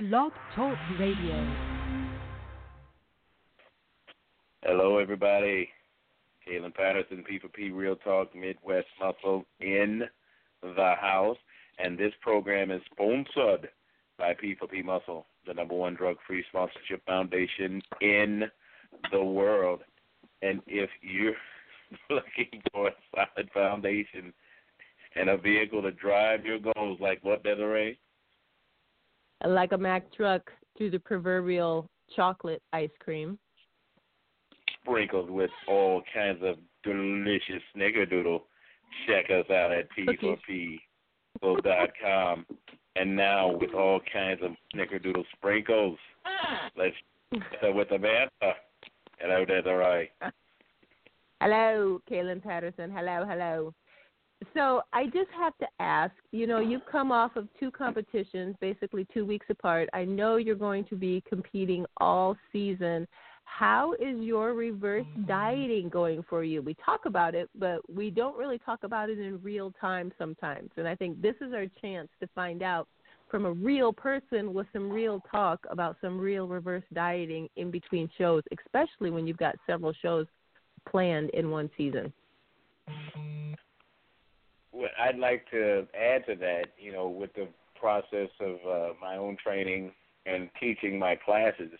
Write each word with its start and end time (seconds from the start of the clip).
Blog 0.00 0.32
Talk 0.56 0.78
Radio. 0.98 1.54
Hello, 4.62 4.96
everybody. 4.96 5.68
Kaelin 6.48 6.74
Patterson, 6.74 7.22
P4P 7.30 7.70
Real 7.74 7.96
Talk 7.96 8.34
Midwest 8.34 8.86
Muscle 8.98 9.44
in 9.60 10.04
the 10.62 10.94
house. 10.98 11.36
And 11.78 11.98
this 11.98 12.14
program 12.22 12.70
is 12.70 12.80
sponsored 12.90 13.68
by 14.16 14.32
P4P 14.32 14.82
Muscle, 14.82 15.26
the 15.46 15.52
number 15.52 15.74
one 15.74 15.96
drug 15.96 16.16
free 16.26 16.44
sponsorship 16.48 17.04
foundation 17.04 17.82
in 18.00 18.44
the 19.12 19.22
world. 19.22 19.80
And 20.40 20.62
if 20.66 20.88
you're 21.02 21.34
looking 22.08 22.62
for 22.72 22.88
a 22.88 22.92
solid 23.14 23.50
foundation 23.52 24.32
and 25.14 25.28
a 25.28 25.36
vehicle 25.36 25.82
to 25.82 25.90
drive 25.90 26.46
your 26.46 26.58
goals, 26.58 26.98
like 27.02 27.18
what, 27.22 27.44
Desiree? 27.44 27.98
Like 29.46 29.72
a 29.72 29.78
Mack 29.78 30.12
truck 30.12 30.50
through 30.76 30.90
the 30.90 30.98
proverbial 30.98 31.88
chocolate 32.14 32.62
ice 32.72 32.90
cream. 33.00 33.38
Sprinkled 34.82 35.30
with 35.30 35.50
all 35.68 36.02
kinds 36.12 36.40
of 36.42 36.56
delicious 36.82 37.62
snickerdoodle. 37.76 38.42
Check 39.06 39.26
us 39.30 39.48
out 39.50 39.70
at 39.72 39.88
p4p.com. 39.96 42.46
and 42.96 43.16
now 43.16 43.56
with 43.56 43.72
all 43.74 44.00
kinds 44.12 44.42
of 44.42 44.50
snickerdoodle 44.74 45.24
sprinkles. 45.36 45.98
Let's 46.76 46.96
start 47.58 47.74
with 47.74 47.90
Amanda. 47.92 48.56
Hello, 49.18 49.44
Desiree. 49.44 50.10
Hello, 51.40 52.00
Kaelin 52.10 52.42
Patterson. 52.42 52.90
Hello, 52.90 53.24
hello. 53.26 53.72
So 54.54 54.82
I 54.92 55.04
just 55.06 55.30
have 55.36 55.56
to 55.58 55.66
ask, 55.80 56.12
you 56.32 56.46
know, 56.46 56.60
you've 56.60 56.86
come 56.90 57.12
off 57.12 57.36
of 57.36 57.46
two 57.58 57.70
competitions, 57.70 58.56
basically 58.60 59.06
two 59.12 59.24
weeks 59.26 59.46
apart. 59.50 59.88
I 59.92 60.04
know 60.04 60.36
you're 60.36 60.54
going 60.54 60.84
to 60.86 60.96
be 60.96 61.22
competing 61.28 61.84
all 61.98 62.36
season. 62.52 63.06
How 63.44 63.92
is 63.94 64.18
your 64.20 64.54
reverse 64.54 65.04
mm-hmm. 65.04 65.26
dieting 65.26 65.88
going 65.90 66.24
for 66.28 66.42
you? 66.42 66.62
We 66.62 66.74
talk 66.84 67.04
about 67.04 67.34
it, 67.34 67.50
but 67.58 67.80
we 67.94 68.08
don't 68.10 68.38
really 68.38 68.58
talk 68.58 68.84
about 68.84 69.10
it 69.10 69.18
in 69.18 69.40
real 69.42 69.72
time 69.78 70.12
sometimes. 70.16 70.70
And 70.76 70.88
I 70.88 70.94
think 70.94 71.20
this 71.20 71.34
is 71.40 71.52
our 71.52 71.66
chance 71.82 72.08
to 72.20 72.28
find 72.34 72.62
out 72.62 72.88
from 73.30 73.44
a 73.44 73.52
real 73.52 73.92
person 73.92 74.54
with 74.54 74.66
some 74.72 74.90
real 74.90 75.22
talk 75.30 75.60
about 75.70 75.96
some 76.00 76.18
real 76.18 76.48
reverse 76.48 76.82
dieting 76.94 77.48
in 77.56 77.70
between 77.70 78.08
shows, 78.16 78.42
especially 78.64 79.10
when 79.10 79.26
you've 79.26 79.36
got 79.36 79.54
several 79.66 79.92
shows 80.00 80.26
planned 80.88 81.30
in 81.30 81.50
one 81.50 81.70
season. 81.76 82.12
What 84.80 84.92
I'd 84.98 85.18
like 85.18 85.44
to 85.50 85.86
add 85.94 86.24
to 86.24 86.34
that, 86.36 86.68
you 86.78 86.90
know, 86.90 87.06
with 87.06 87.34
the 87.34 87.48
process 87.78 88.30
of 88.40 88.56
uh, 88.66 88.94
my 88.98 89.18
own 89.18 89.36
training 89.36 89.92
and 90.24 90.48
teaching 90.58 90.98
my 90.98 91.16
classes, 91.16 91.70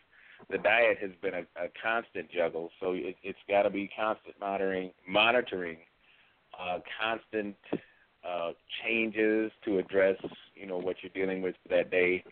the 0.51 0.59
diet 0.59 0.99
has 1.01 1.13
been 1.23 1.33
a, 1.33 1.41
a 1.57 1.69
constant 1.83 2.31
juggle. 2.31 2.69
So 2.79 2.93
it, 2.93 3.17
it's 3.23 3.39
got 3.49 3.63
to 3.63 3.71
be 3.71 3.91
constant 3.99 4.35
monitoring, 4.39 4.91
monitoring, 5.09 5.79
uh, 6.61 6.81
constant 7.01 7.57
uh, 8.23 8.51
changes 8.85 9.51
to 9.65 9.79
address, 9.79 10.17
you 10.55 10.67
know, 10.67 10.77
what 10.77 10.97
you're 11.03 11.13
dealing 11.15 11.41
with 11.41 11.55
that 11.71 11.91
day, 11.91 12.23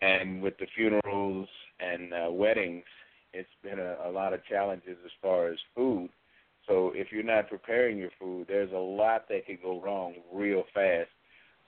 and 0.00 0.40
with 0.40 0.56
the 0.56 0.66
funerals 0.74 1.48
and 1.80 2.14
uh, 2.14 2.30
weddings, 2.30 2.84
it's 3.34 3.48
been 3.62 3.78
a, 3.78 3.96
a 4.06 4.10
lot 4.10 4.32
of 4.32 4.42
challenges 4.46 4.96
as 5.04 5.10
far 5.20 5.48
as 5.48 5.58
food 5.76 6.08
if 7.08 7.12
you're 7.12 7.22
not 7.22 7.48
preparing 7.48 7.96
your 7.96 8.10
food, 8.20 8.46
there's 8.48 8.72
a 8.72 8.76
lot 8.76 9.28
that 9.28 9.46
can 9.46 9.58
go 9.62 9.80
wrong 9.80 10.14
real 10.32 10.64
fast. 10.74 11.08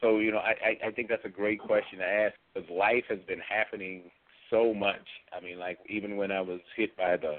So 0.00 0.19
you 0.19 0.30
know, 0.30 0.38
I 0.38 0.55
I, 0.84 0.88
I 0.88 0.91
think 0.91 1.08
that's 1.08 1.24
a 1.24 1.30
great 1.30 1.60
question 1.60 1.98
to 1.98 2.05
ask 2.05 2.34
because 2.52 2.69
life 2.70 3.05
has 3.08 3.19
been 3.27 3.41
happening 3.41 4.10
so 4.50 4.74
much. 4.74 5.06
I 5.36 5.42
mean, 5.42 5.58
like 5.58 5.78
even 5.88 6.16
when 6.16 6.30
I 6.30 6.41
was 6.41 6.60
hit 6.77 6.94
by 6.97 7.16
the 7.16 7.36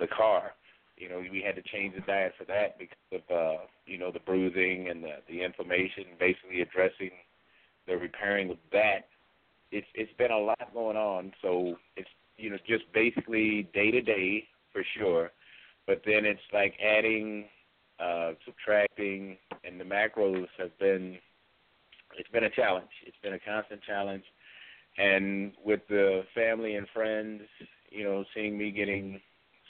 the 0.00 0.08
car, 0.08 0.52
you 0.96 1.08
know, 1.08 1.22
we 1.30 1.42
had 1.44 1.54
to 1.56 1.62
change 1.70 1.94
the 1.94 2.00
diet 2.00 2.32
for 2.36 2.44
that 2.46 2.78
because 2.78 2.96
of 3.12 3.36
uh, 3.36 3.62
you 3.86 3.98
know 3.98 4.10
the 4.10 4.20
bruising 4.20 4.88
and 4.88 5.04
the 5.04 5.16
the 5.28 5.42
inflammation. 5.44 6.04
Basically, 6.18 6.62
addressing 6.62 7.10
the 7.86 7.96
repairing 7.96 8.50
of 8.50 8.56
that. 8.72 9.06
It's 9.70 9.86
it's 9.94 10.12
been 10.18 10.32
a 10.32 10.38
lot 10.38 10.74
going 10.74 10.96
on. 10.96 11.32
So 11.42 11.76
it's 11.96 12.10
you 12.36 12.50
know 12.50 12.58
just 12.66 12.92
basically 12.92 13.68
day 13.72 13.92
to 13.92 14.00
day 14.00 14.48
for 14.72 14.84
sure 14.98 15.30
but 15.90 16.02
then 16.06 16.24
it's 16.24 16.40
like 16.52 16.74
adding, 16.80 17.46
uh, 17.98 18.34
subtracting, 18.46 19.36
and 19.64 19.80
the 19.80 19.84
macros 19.84 20.46
have 20.56 20.78
been 20.78 21.18
it's 22.16 22.28
been 22.30 22.44
a 22.44 22.50
challenge. 22.50 22.90
It's 23.06 23.16
been 23.24 23.32
a 23.32 23.40
constant 23.40 23.80
challenge, 23.82 24.22
and 24.98 25.50
with 25.64 25.80
the 25.88 26.22
family 26.32 26.76
and 26.76 26.86
friends, 26.94 27.42
you 27.90 28.04
know, 28.04 28.24
seeing 28.36 28.56
me 28.56 28.70
getting 28.70 29.20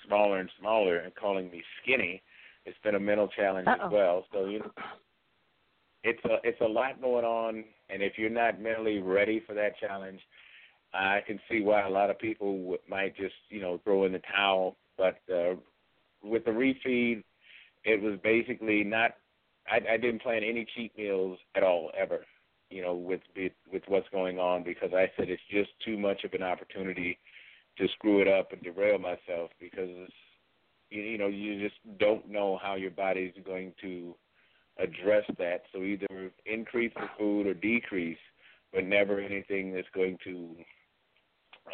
smaller 0.07 0.41
and 0.41 0.51
smaller 0.61 0.99
and 0.99 1.15
calling 1.15 1.51
me 1.51 1.63
skinny, 1.83 2.21
it's 2.67 2.77
been 2.85 2.97
a 2.97 3.01
mental 3.01 3.29
challenge 3.29 3.67
Uh-oh. 3.67 3.87
as 3.87 3.91
well. 3.91 4.25
So 4.31 4.45
you 4.45 4.59
know, 4.59 4.73
it's 6.05 6.23
a 6.27 6.37
it's 6.45 6.61
a 6.61 6.69
lot 6.69 7.01
going 7.01 7.25
on, 7.25 7.65
and 7.89 8.03
if 8.03 8.19
you're 8.19 8.29
not 8.29 8.61
mentally 8.61 8.99
ready 8.99 9.43
for 9.47 9.55
that 9.55 9.79
challenge, 9.79 10.21
I 10.93 11.21
can 11.27 11.41
see 11.51 11.63
why 11.63 11.87
a 11.87 11.91
lot 11.91 12.11
of 12.11 12.19
people 12.19 12.59
would, 12.59 12.81
might 12.91 13.17
just 13.17 13.37
you 13.49 13.63
know 13.63 13.81
throw 13.85 14.05
in 14.05 14.13
the 14.13 14.21
towel. 14.37 14.77
But 14.99 15.19
uh, 15.35 15.55
with 16.23 16.45
the 16.45 16.51
refeed, 16.51 17.23
it 17.85 18.01
was 18.01 18.19
basically 18.23 18.85
not. 18.85 19.13
I, 19.71 19.95
I 19.95 19.97
didn't 19.97 20.23
plan 20.23 20.43
any 20.43 20.67
cheat 20.75 20.97
meals 20.97 21.39
at 21.55 21.63
all 21.63 21.91
ever. 21.97 22.25
You 22.71 22.83
know, 22.83 22.95
with 22.95 23.21
with 23.37 23.83
what's 23.89 24.09
going 24.11 24.39
on 24.39 24.63
because 24.63 24.93
I 24.95 25.11
said 25.17 25.29
it's 25.29 25.43
just 25.51 25.71
too 25.85 25.99
much 25.99 26.25
of 26.25 26.33
an 26.35 26.43
opportunity 26.43 27.19
to 27.79 27.89
screw 27.89 28.21
it 28.21 28.29
up 28.29 28.53
and 28.53 28.63
derail 28.63 28.99
myself 28.99 29.51
because 29.59 30.09
you, 30.91 31.03
you 31.03 31.19
know 31.19 31.27
you 31.27 31.61
just 31.61 31.81
don't 31.99 32.29
know 32.29 32.59
how 32.63 32.77
your 32.77 32.91
body's 32.91 33.33
going 33.45 33.73
to 33.81 34.15
address 34.79 35.25
that. 35.39 35.63
So 35.73 35.83
either 35.83 36.31
increase 36.47 36.93
the 36.95 37.09
food 37.19 37.47
or 37.47 37.55
decrease, 37.55 38.19
but 38.73 38.85
never 38.85 39.21
anything 39.21 39.73
that's 39.73 39.89
going 39.95 40.19
to 40.25 40.55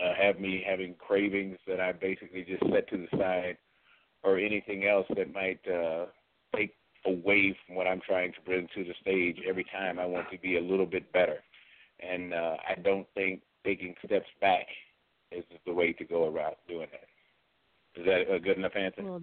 uh, 0.02 0.14
have 0.20 0.40
me 0.40 0.64
having 0.66 0.94
cravings 0.94 1.58
that 1.66 1.80
I 1.80 1.92
basically 1.92 2.44
just 2.44 2.62
set 2.72 2.88
to 2.90 2.96
the 2.96 3.18
side 3.18 3.58
or 4.26 4.38
anything 4.38 4.84
else 4.86 5.06
that 5.16 5.32
might 5.32 5.60
uh, 5.72 6.06
take 6.54 6.74
away 7.06 7.56
from 7.64 7.76
what 7.76 7.86
I'm 7.86 8.00
trying 8.00 8.32
to 8.32 8.40
bring 8.44 8.66
to 8.74 8.84
the 8.84 8.94
stage 9.00 9.38
every 9.48 9.64
time 9.72 10.00
I 10.00 10.04
want 10.04 10.26
to 10.32 10.38
be 10.38 10.56
a 10.56 10.60
little 10.60 10.84
bit 10.84 11.10
better. 11.12 11.38
And 12.00 12.34
uh, 12.34 12.56
I 12.68 12.74
don't 12.82 13.06
think 13.14 13.40
taking 13.64 13.94
steps 14.04 14.26
back 14.40 14.66
is 15.30 15.44
the 15.64 15.72
way 15.72 15.92
to 15.92 16.04
go 16.04 16.24
about 16.24 16.58
doing 16.68 16.88
that. 16.90 18.00
Is 18.00 18.06
that 18.06 18.34
a 18.34 18.40
good 18.40 18.58
enough 18.58 18.72
answer? 18.76 19.04
Well, 19.04 19.22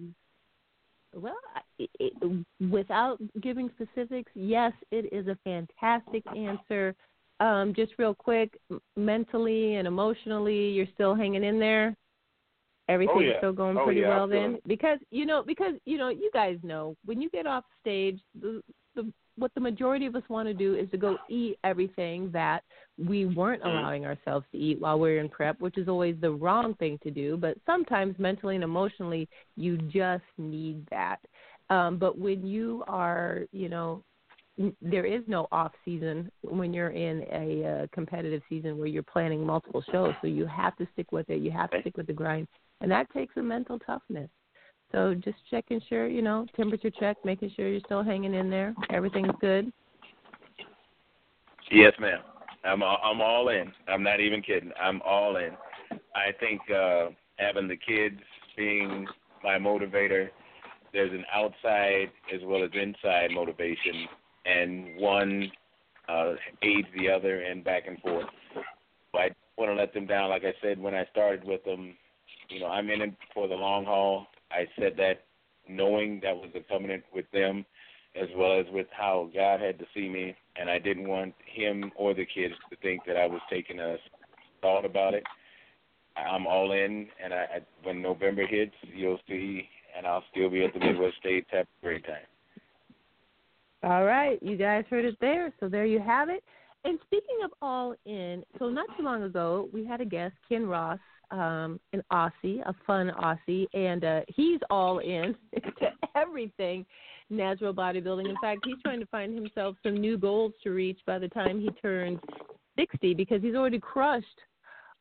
well 1.12 1.36
it, 1.78 1.90
it, 2.00 2.46
without 2.70 3.18
giving 3.42 3.70
specifics, 3.74 4.32
yes, 4.34 4.72
it 4.90 5.12
is 5.12 5.28
a 5.28 5.38
fantastic 5.44 6.24
answer. 6.34 6.94
Um, 7.40 7.74
just 7.76 7.92
real 7.98 8.14
quick, 8.14 8.58
mentally 8.96 9.74
and 9.74 9.86
emotionally, 9.86 10.70
you're 10.70 10.86
still 10.94 11.14
hanging 11.14 11.44
in 11.44 11.58
there 11.58 11.94
everything's 12.88 13.16
oh, 13.16 13.20
yeah. 13.20 13.38
still 13.38 13.52
going 13.52 13.76
oh, 13.76 13.84
pretty 13.84 14.00
yeah, 14.00 14.08
well 14.08 14.28
then 14.28 14.58
because 14.66 14.98
you 15.10 15.26
know 15.26 15.42
because 15.46 15.74
you 15.84 15.98
know 15.98 16.08
you 16.08 16.30
guys 16.32 16.58
know 16.62 16.96
when 17.04 17.20
you 17.20 17.30
get 17.30 17.46
off 17.46 17.64
stage 17.80 18.20
the 18.40 18.62
the 18.94 19.10
what 19.36 19.52
the 19.54 19.60
majority 19.60 20.06
of 20.06 20.14
us 20.14 20.22
want 20.28 20.46
to 20.46 20.54
do 20.54 20.74
is 20.74 20.88
to 20.90 20.96
go 20.96 21.16
eat 21.28 21.58
everything 21.64 22.30
that 22.32 22.62
we 22.98 23.26
weren't 23.26 23.62
mm-hmm. 23.62 23.76
allowing 23.76 24.06
ourselves 24.06 24.46
to 24.52 24.58
eat 24.58 24.80
while 24.80 24.98
we 24.98 25.10
we're 25.10 25.20
in 25.20 25.28
prep, 25.28 25.60
which 25.60 25.76
is 25.76 25.88
always 25.88 26.14
the 26.20 26.30
wrong 26.30 26.74
thing 26.74 26.98
to 27.02 27.10
do. 27.10 27.36
But 27.36 27.56
sometimes 27.66 28.14
mentally 28.18 28.54
and 28.54 28.64
emotionally, 28.64 29.28
you 29.56 29.76
just 29.76 30.22
need 30.38 30.86
that. 30.90 31.18
Um, 31.70 31.98
but 31.98 32.18
when 32.18 32.46
you 32.46 32.84
are, 32.86 33.40
you 33.52 33.68
know, 33.68 34.04
there 34.80 35.04
is 35.04 35.22
no 35.26 35.48
off 35.50 35.72
season 35.84 36.30
when 36.42 36.72
you're 36.72 36.90
in 36.90 37.24
a 37.32 37.82
uh, 37.82 37.86
competitive 37.92 38.42
season 38.48 38.78
where 38.78 38.86
you're 38.86 39.02
planning 39.02 39.44
multiple 39.44 39.82
shows. 39.90 40.14
So 40.20 40.28
you 40.28 40.46
have 40.46 40.76
to 40.76 40.86
stick 40.92 41.10
with 41.10 41.28
it. 41.28 41.40
You 41.40 41.50
have 41.50 41.70
to 41.70 41.80
stick 41.80 41.96
with 41.96 42.06
the 42.06 42.12
grind 42.12 42.46
and 42.84 42.90
that 42.90 43.10
takes 43.14 43.34
a 43.38 43.42
mental 43.42 43.78
toughness. 43.78 44.28
So 44.92 45.14
just 45.14 45.38
checking 45.50 45.80
sure, 45.88 46.06
you 46.06 46.20
know, 46.20 46.44
temperature 46.54 46.90
check, 46.90 47.16
making 47.24 47.50
sure 47.56 47.66
you're 47.66 47.80
still 47.86 48.04
hanging 48.04 48.34
in 48.34 48.50
there, 48.50 48.74
everything's 48.90 49.32
good. 49.40 49.72
Yes, 51.72 51.94
ma'am. 51.98 52.18
I'm 52.62 52.82
all, 52.82 52.98
I'm 53.02 53.22
all 53.22 53.48
in. 53.48 53.72
I'm 53.88 54.02
not 54.02 54.20
even 54.20 54.42
kidding. 54.42 54.70
I'm 54.78 55.00
all 55.00 55.36
in. 55.38 55.52
I 56.14 56.32
think 56.38 56.60
uh, 56.70 57.06
having 57.36 57.68
the 57.68 57.76
kids 57.76 58.20
being 58.54 59.06
my 59.42 59.56
motivator, 59.56 60.28
there's 60.92 61.10
an 61.10 61.24
outside 61.32 62.10
as 62.34 62.42
well 62.44 62.62
as 62.62 62.70
inside 62.74 63.30
motivation, 63.30 64.06
and 64.44 65.00
one 65.00 65.50
uh, 66.06 66.34
aids 66.62 66.88
the 66.98 67.08
other 67.08 67.40
and 67.40 67.64
back 67.64 67.84
and 67.86 67.98
forth. 68.00 68.26
But 69.10 69.20
I 69.20 69.30
want 69.56 69.70
to 69.70 69.74
let 69.74 69.94
them 69.94 70.06
down. 70.06 70.28
Like 70.28 70.44
I 70.44 70.52
said 70.60 70.78
when 70.78 70.94
I 70.94 71.06
started 71.10 71.44
with 71.44 71.64
them, 71.64 71.94
you 72.48 72.60
know, 72.60 72.66
I'm 72.66 72.90
in 72.90 73.02
it 73.02 73.14
for 73.32 73.48
the 73.48 73.54
long 73.54 73.84
haul. 73.84 74.26
I 74.50 74.66
said 74.78 74.94
that 74.98 75.24
knowing 75.68 76.20
that 76.22 76.36
was 76.36 76.50
a 76.54 76.60
covenant 76.60 77.04
with 77.12 77.24
them 77.32 77.64
as 78.20 78.28
well 78.36 78.58
as 78.58 78.66
with 78.72 78.86
how 78.96 79.28
God 79.34 79.60
had 79.60 79.78
to 79.78 79.86
see 79.94 80.08
me 80.08 80.36
and 80.56 80.70
I 80.70 80.78
didn't 80.78 81.08
want 81.08 81.34
him 81.44 81.90
or 81.96 82.14
the 82.14 82.26
kids 82.26 82.54
to 82.70 82.76
think 82.76 83.02
that 83.06 83.16
I 83.16 83.26
was 83.26 83.40
taking 83.50 83.80
a 83.80 83.96
thought 84.60 84.84
about 84.84 85.14
it. 85.14 85.24
I'm 86.16 86.46
all 86.46 86.72
in, 86.72 87.08
and 87.22 87.34
I, 87.34 87.36
I 87.36 87.60
when 87.82 88.00
November 88.00 88.46
hits, 88.46 88.74
you'll 88.94 89.18
see, 89.28 89.68
and 89.96 90.06
I'll 90.06 90.22
still 90.30 90.48
be 90.48 90.64
at 90.64 90.72
the 90.72 90.78
Midwest 90.78 91.16
States. 91.18 91.46
Have 91.50 91.66
a 91.66 91.84
great 91.84 92.06
time. 92.06 92.22
All 93.82 94.04
right, 94.04 94.40
you 94.42 94.56
guys 94.56 94.84
heard 94.88 95.04
it 95.04 95.16
there. 95.20 95.52
So 95.58 95.68
there 95.68 95.84
you 95.84 96.00
have 96.00 96.28
it. 96.28 96.42
And 96.84 96.98
speaking 97.06 97.38
of 97.44 97.50
all 97.60 97.94
in, 98.06 98.44
so 98.58 98.68
not 98.68 98.86
too 98.96 99.02
long 99.02 99.24
ago 99.24 99.68
we 99.72 99.84
had 99.84 100.00
a 100.00 100.04
guest, 100.04 100.34
Ken 100.48 100.66
Ross, 100.66 101.00
um, 101.34 101.80
an 101.92 102.02
Aussie, 102.12 102.60
a 102.64 102.74
fun 102.86 103.10
Aussie, 103.20 103.66
and 103.74 104.04
uh, 104.04 104.20
he's 104.28 104.60
all 104.70 105.00
in 105.00 105.34
to 105.54 105.88
everything 106.16 106.86
natural 107.30 107.74
bodybuilding. 107.74 108.28
In 108.28 108.36
fact, 108.40 108.60
he's 108.64 108.80
trying 108.82 109.00
to 109.00 109.06
find 109.06 109.34
himself 109.34 109.76
some 109.82 109.96
new 109.96 110.16
goals 110.16 110.52
to 110.62 110.70
reach 110.70 110.98
by 111.06 111.18
the 111.18 111.28
time 111.28 111.60
he 111.60 111.70
turns 111.82 112.20
60 112.78 113.14
because 113.14 113.42
he's 113.42 113.54
already 113.54 113.80
crushed 113.80 114.40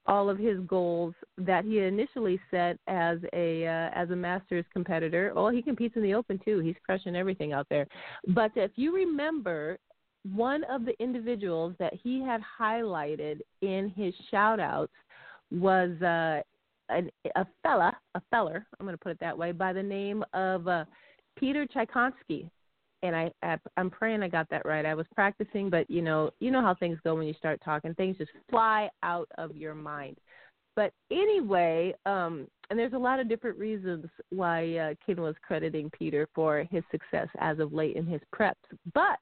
all 0.05 0.29
of 0.29 0.37
his 0.37 0.59
goals 0.67 1.13
that 1.37 1.63
he 1.63 1.79
initially 1.79 2.39
set 2.51 2.77
as 2.87 3.19
a 3.33 3.65
uh, 3.65 3.89
as 3.93 4.09
a 4.09 4.15
masters 4.15 4.65
competitor. 4.73 5.31
Well, 5.35 5.49
he 5.49 5.61
competes 5.61 5.95
in 5.95 6.03
the 6.03 6.13
open 6.13 6.39
too. 6.43 6.59
He's 6.59 6.75
crushing 6.85 7.15
everything 7.15 7.53
out 7.53 7.67
there. 7.69 7.87
But 8.27 8.51
if 8.55 8.71
you 8.75 8.93
remember 8.93 9.77
one 10.33 10.63
of 10.65 10.85
the 10.85 10.93
individuals 11.01 11.75
that 11.79 11.93
he 12.01 12.21
had 12.21 12.41
highlighted 12.59 13.39
in 13.61 13.93
his 13.95 14.13
shout 14.31 14.59
outs 14.59 14.93
was 15.53 15.89
uh, 16.01 16.41
an, 16.89 17.09
a 17.35 17.45
fella, 17.61 17.95
a 18.15 18.21
feller, 18.29 18.65
I'm 18.79 18.85
going 18.85 18.97
to 18.97 19.01
put 19.01 19.11
it 19.11 19.19
that 19.21 19.37
way, 19.37 19.51
by 19.51 19.73
the 19.73 19.83
name 19.83 20.23
of 20.33 20.67
uh, 20.67 20.85
Peter 21.37 21.65
Tchaikovsky. 21.65 22.49
And 23.01 23.15
I, 23.15 23.31
I, 23.41 23.57
I'm 23.75 23.89
praying 23.89 24.23
I 24.23 24.29
got 24.29 24.49
that 24.49 24.65
right. 24.65 24.85
I 24.85 24.95
was 24.95 25.05
practicing, 25.13 25.69
but 25.69 25.89
you 25.89 26.01
know, 26.01 26.31
you 26.39 26.51
know 26.51 26.61
how 26.61 26.73
things 26.73 26.97
go 27.03 27.15
when 27.15 27.27
you 27.27 27.33
start 27.33 27.59
talking. 27.63 27.93
Things 27.95 28.17
just 28.17 28.31
fly 28.49 28.89
out 29.03 29.27
of 29.37 29.57
your 29.57 29.75
mind. 29.75 30.17
But 30.75 30.91
anyway, 31.11 31.93
um, 32.05 32.47
and 32.69 32.79
there's 32.79 32.93
a 32.93 32.97
lot 32.97 33.19
of 33.19 33.29
different 33.29 33.59
reasons 33.59 34.05
why 34.29 34.77
uh, 34.77 34.93
Ken 35.05 35.21
was 35.21 35.35
crediting 35.45 35.91
Peter 35.91 36.27
for 36.33 36.65
his 36.71 36.83
success 36.91 37.27
as 37.39 37.59
of 37.59 37.73
late 37.73 37.95
in 37.95 38.05
his 38.05 38.21
preps. 38.33 38.53
But 38.93 39.19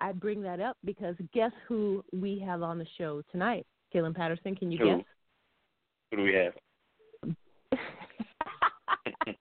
I 0.00 0.12
bring 0.12 0.42
that 0.42 0.60
up 0.60 0.76
because 0.84 1.14
guess 1.32 1.52
who 1.68 2.02
we 2.12 2.42
have 2.44 2.62
on 2.62 2.78
the 2.78 2.86
show 2.98 3.22
tonight? 3.30 3.66
Kaelin 3.94 4.16
Patterson, 4.16 4.56
can 4.56 4.72
you 4.72 4.78
who? 4.78 4.86
guess? 4.86 5.04
Who 6.12 6.18
do 6.18 6.22
we 6.24 6.34
have? 6.34 6.52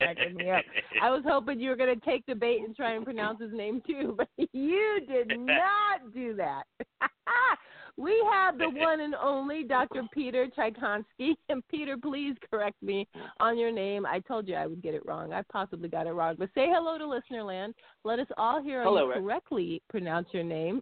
cracking 0.00 0.34
me 0.34 0.50
up. 0.50 0.64
I 1.02 1.10
was 1.10 1.22
hoping 1.26 1.60
you 1.60 1.68
were 1.68 1.76
going 1.76 1.94
to 1.94 2.06
take 2.06 2.24
the 2.24 2.34
bait 2.34 2.62
and 2.64 2.74
try 2.74 2.94
and 2.94 3.04
pronounce 3.04 3.38
his 3.40 3.52
name 3.52 3.82
too, 3.86 4.14
but 4.18 4.28
you 4.54 5.00
did 5.06 5.38
not 5.38 6.14
do 6.14 6.34
that. 6.36 6.62
we 7.98 8.14
have 8.32 8.56
the 8.56 8.70
one 8.70 9.00
and 9.00 9.14
only 9.14 9.62
Dr. 9.62 10.04
Peter 10.14 10.48
Tchaikovsky. 10.48 11.36
And 11.50 11.62
Peter, 11.68 11.98
please 11.98 12.34
correct 12.50 12.82
me 12.82 13.06
on 13.38 13.58
your 13.58 13.70
name. 13.70 14.06
I 14.06 14.20
told 14.20 14.48
you 14.48 14.54
I 14.54 14.66
would 14.66 14.82
get 14.82 14.94
it 14.94 15.02
wrong. 15.04 15.34
I 15.34 15.42
possibly 15.52 15.90
got 15.90 16.06
it 16.06 16.12
wrong. 16.12 16.36
But 16.38 16.48
say 16.54 16.68
hello 16.70 16.96
to 16.96 17.04
Listenerland. 17.04 17.74
Let 18.04 18.20
us 18.20 18.28
all 18.38 18.62
hear 18.62 18.82
hello, 18.82 19.08
you 19.08 19.20
correctly 19.20 19.82
pronounce 19.90 20.28
your 20.32 20.44
name 20.44 20.80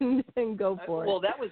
and, 0.00 0.22
and 0.36 0.58
go 0.58 0.74
uh, 0.74 0.86
for 0.86 1.04
it. 1.04 1.06
Well, 1.06 1.20
that 1.20 1.38
was 1.38 1.48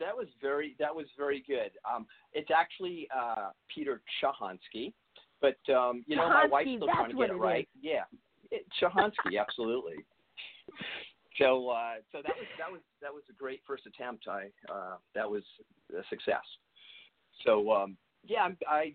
that 0.00 0.16
was 0.16 0.26
very 0.40 0.74
that 0.78 0.94
was 0.94 1.06
very 1.16 1.44
good. 1.46 1.70
Um, 1.88 2.06
it's 2.32 2.50
actually 2.56 3.06
uh, 3.16 3.50
Peter 3.72 4.02
Cichonski, 4.22 4.92
but 5.40 5.56
um, 5.72 6.04
you 6.06 6.16
know 6.16 6.22
Cichonski, 6.22 6.34
my 6.34 6.46
wife's 6.46 6.70
still 6.76 6.88
trying 6.88 7.10
to 7.10 7.16
get 7.16 7.30
it, 7.30 7.30
it 7.30 7.36
right. 7.36 7.68
Is. 7.76 7.82
Yeah, 7.82 8.04
it, 8.50 8.66
Cichonski, 8.80 9.38
absolutely. 9.40 9.96
So 11.38 11.68
uh, 11.68 11.94
so 12.10 12.18
that 12.18 12.36
was 12.36 12.46
that 12.58 12.72
was 12.72 12.80
that 13.02 13.12
was 13.12 13.22
a 13.30 13.34
great 13.34 13.60
first 13.66 13.86
attempt. 13.86 14.26
I 14.28 14.48
uh, 14.72 14.96
that 15.14 15.30
was 15.30 15.42
a 15.96 16.02
success. 16.08 16.44
So 17.44 17.70
um, 17.70 17.96
yeah, 18.24 18.48
I 18.68 18.94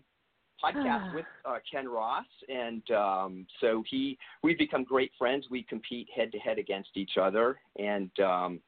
podcast 0.62 1.14
with 1.14 1.24
uh, 1.44 1.58
Ken 1.70 1.88
Ross, 1.88 2.26
and 2.48 2.82
um, 2.90 3.46
so 3.60 3.82
he 3.88 4.18
we've 4.42 4.58
become 4.58 4.84
great 4.84 5.12
friends. 5.18 5.46
We 5.50 5.62
compete 5.62 6.08
head 6.14 6.32
to 6.32 6.38
head 6.38 6.58
against 6.58 6.90
each 6.94 7.12
other, 7.20 7.58
and 7.78 8.10
um, 8.20 8.60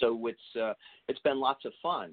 so 0.00 0.26
it's 0.26 0.56
uh, 0.60 0.74
it's 1.08 1.20
been 1.20 1.38
lots 1.38 1.64
of 1.64 1.72
fun. 1.82 2.12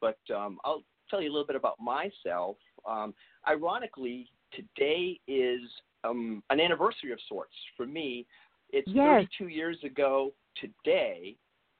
But 0.00 0.18
um, 0.34 0.58
I'll 0.64 0.82
tell 1.10 1.20
you 1.20 1.30
a 1.30 1.32
little 1.32 1.46
bit 1.46 1.56
about 1.56 1.76
myself. 1.80 2.56
Um, 2.88 3.14
ironically, 3.48 4.30
today 4.52 5.20
is 5.28 5.60
um, 6.04 6.42
an 6.50 6.60
anniversary 6.60 7.12
of 7.12 7.18
sorts 7.28 7.54
for 7.76 7.86
me. 7.86 8.26
It's 8.70 8.88
yes. 8.88 9.26
32 9.38 9.48
years 9.48 9.76
ago 9.84 10.32
today 10.56 11.36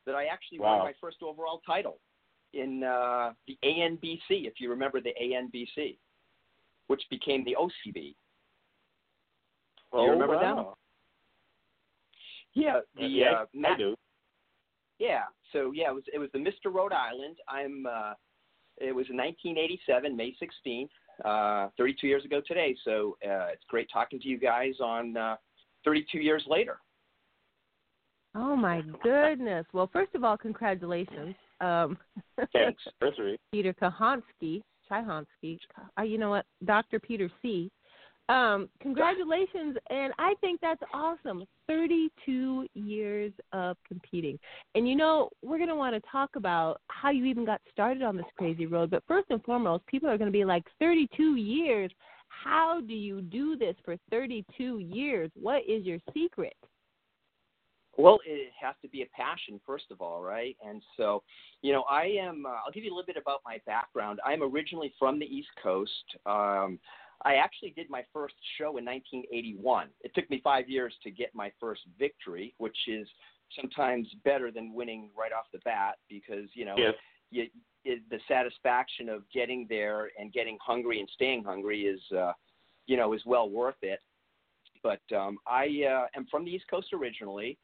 that 0.07 0.15
I 0.15 0.27
actually 0.27 0.59
wow. 0.59 0.79
won 0.79 0.87
my 0.87 0.93
first 1.01 1.19
overall 1.23 1.63
title 1.67 1.99
in 2.53 2.83
uh, 2.83 3.33
the 3.47 3.57
ANBC, 3.65 4.47
if 4.47 4.55
you 4.59 4.71
remember 4.71 5.01
the 5.01 5.15
ANBC, 5.23 5.97
which 6.89 7.03
became 7.11 7.45
the 7.45 7.57
OCB. 7.59 8.15
Do 9.93 9.99
oh, 9.99 10.05
you 10.05 10.11
remember 10.11 10.37
wow. 10.37 10.55
them? 10.55 10.65
Yeah, 12.55 12.81
the 12.97 13.07
yeah, 13.07 13.33
uh, 13.33 13.45
Matt, 13.55 13.73
I 13.73 13.79
do. 13.79 13.97
Yeah, 15.01 15.23
so 15.53 15.73
yeah, 15.75 15.91
it 15.91 15.95
was 15.95 16.05
it 16.13 16.19
was 16.19 16.29
the 16.33 16.39
Mr. 16.39 16.73
Rhode 16.73 16.93
Island. 16.93 17.39
I'm 17.49 17.87
uh, 17.87 18.13
it 18.77 18.95
was 18.95 19.07
in 19.09 19.17
1987, 19.17 20.15
May 20.15 20.37
16th, 20.41 20.89
uh, 21.25 21.71
32 21.77 22.07
years 22.07 22.25
ago 22.25 22.41
today. 22.47 22.77
So 22.85 23.17
uh, 23.25 23.49
it's 23.53 23.65
great 23.69 23.89
talking 23.93 24.21
to 24.21 24.29
you 24.29 24.39
guys 24.39 24.75
on 24.79 25.17
uh, 25.17 25.37
32 25.85 26.19
years 26.19 26.45
later. 26.47 26.79
Oh 28.35 28.55
my 28.55 28.83
goodness! 29.03 29.65
Well, 29.73 29.89
first 29.91 30.15
of 30.15 30.23
all, 30.23 30.37
congratulations, 30.37 31.35
um, 31.63 31.97
Thanks, 32.53 32.83
anniversary. 33.01 33.39
Peter 33.53 33.73
Kahansky, 33.73 34.63
Chihonsky. 34.89 35.59
Uh, 35.99 36.03
you 36.03 36.19
know 36.19 36.31
what, 36.31 36.45
Doctor 36.65 37.01
Peter 37.01 37.31
C. 37.41 37.71
Um, 38.31 38.69
congratulations, 38.81 39.77
and 39.91 40.13
I 40.21 40.35
think 40.41 40.61
that's 40.61 40.83
awesome. 40.95 41.45
32 41.67 42.65
years 42.75 43.33
of 43.53 43.77
competing. 43.89 44.39
And 44.77 44.89
you 44.89 44.95
know, 44.95 45.31
we're 45.43 45.57
going 45.57 45.69
to 45.69 45.75
want 45.75 45.97
to 45.97 46.11
talk 46.11 46.31
about 46.37 46.81
how 46.87 47.11
you 47.11 47.25
even 47.25 47.45
got 47.45 47.61
started 47.73 48.05
on 48.05 48.17
this 48.17 48.27
crazy 48.39 48.67
road. 48.67 48.91
But 48.91 49.03
first 49.09 49.27
and 49.31 49.43
foremost, 49.43 49.85
people 49.87 50.09
are 50.09 50.17
going 50.17 50.29
to 50.29 50.33
be 50.33 50.45
like, 50.45 50.63
32 50.79 51.35
years? 51.37 51.91
How 52.29 52.81
do 52.81 52.95
you 52.95 53.21
do 53.21 53.57
this 53.57 53.75
for 53.85 53.97
32 54.13 54.79
years? 54.79 55.29
What 55.35 55.63
is 55.69 55.85
your 55.85 55.99
secret? 56.15 56.55
Well, 57.99 58.21
it 58.25 58.53
has 58.63 58.77
to 58.83 58.89
be 58.89 59.03
a 59.03 59.07
passion, 59.07 59.61
first 59.67 59.87
of 59.91 60.01
all, 60.01 60.23
right? 60.23 60.57
And 60.65 60.81
so, 60.97 61.25
you 61.63 61.73
know, 61.73 61.83
I 61.91 62.05
am, 62.05 62.47
uh, 62.47 62.51
I'll 62.65 62.73
give 62.73 62.85
you 62.85 62.91
a 62.91 62.95
little 62.95 63.13
bit 63.13 63.21
about 63.21 63.41
my 63.45 63.59
background. 63.67 64.21
I'm 64.25 64.45
originally 64.45 64.95
from 65.01 65.19
the 65.19 65.27
East 65.27 65.49
Coast. 65.61 65.91
Um, 66.25 66.79
I 67.23 67.35
actually 67.35 67.71
did 67.77 67.91
my 67.91 68.03
first 68.13 68.35
show 68.57 68.79
in 68.79 68.85
1981. 68.85 69.89
It 70.03 70.13
took 70.15 70.29
me 70.31 70.41
five 70.43 70.69
years 70.69 70.95
to 71.03 71.11
get 71.11 71.35
my 71.35 71.53
first 71.61 71.83
victory, 71.99 72.55
which 72.59 72.77
is 72.89 73.07
sometimes 73.59 74.09
better 74.25 74.51
than 74.51 74.73
winning 74.73 75.11
right 75.19 75.33
off 75.33 75.47
the 75.53 75.59
bat 75.65 75.97
because 76.09 76.49
you 76.55 76.65
know 76.65 76.77
yes. 76.79 76.95
you, 77.85 77.99
the 78.11 78.19
satisfaction 78.29 79.09
of 79.09 79.23
getting 79.33 79.67
there 79.69 80.11
and 80.19 80.33
getting 80.33 80.57
hungry 80.65 81.01
and 81.01 81.09
staying 81.13 81.45
hungry 81.45 81.83
is 81.83 82.01
uh, 82.17 82.33
you 82.87 82.97
know 82.97 83.13
is 83.13 83.23
well 83.27 83.51
worth 83.51 83.83
it. 83.83 84.01
But 84.83 85.01
um, 85.15 85.39
I 85.47 85.67
uh, 85.91 86.07
am 86.17 86.27
from 86.31 86.45
the 86.45 86.51
East 86.51 86.65
Coast 86.71 86.89
originally. 86.95 87.59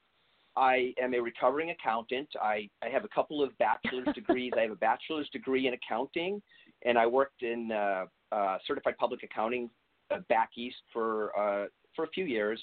I 0.56 0.94
am 1.00 1.12
a 1.14 1.20
recovering 1.20 1.70
accountant. 1.70 2.28
I, 2.40 2.68
I 2.82 2.88
have 2.88 3.04
a 3.04 3.08
couple 3.08 3.42
of 3.42 3.56
bachelor's 3.58 4.08
degrees. 4.14 4.52
I 4.56 4.62
have 4.62 4.70
a 4.70 4.76
bachelor's 4.76 5.28
degree 5.30 5.66
in 5.66 5.74
accounting, 5.74 6.42
and 6.84 6.98
I 6.98 7.06
worked 7.06 7.42
in 7.42 7.72
uh, 7.72 8.06
uh, 8.32 8.58
certified 8.66 8.96
public 8.98 9.22
accounting 9.22 9.70
uh, 10.10 10.18
back 10.28 10.50
east 10.56 10.76
for 10.92 11.36
uh, 11.38 11.66
for 11.94 12.04
a 12.04 12.08
few 12.08 12.24
years, 12.24 12.60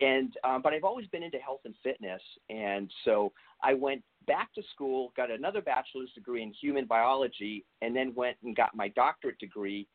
and 0.00 0.32
um, 0.44 0.62
but 0.62 0.72
I've 0.72 0.84
always 0.84 1.06
been 1.08 1.22
into 1.22 1.38
health 1.38 1.60
and 1.64 1.74
fitness, 1.82 2.22
and 2.48 2.90
so 3.04 3.32
I 3.62 3.74
went 3.74 4.02
back 4.26 4.52
to 4.54 4.62
school, 4.72 5.12
got 5.16 5.30
another 5.30 5.60
bachelor's 5.60 6.12
degree 6.14 6.42
in 6.42 6.52
human 6.52 6.86
biology, 6.86 7.64
and 7.82 7.94
then 7.94 8.14
went 8.14 8.36
and 8.42 8.56
got 8.56 8.74
my 8.74 8.88
doctorate 8.88 9.38
degree 9.38 9.86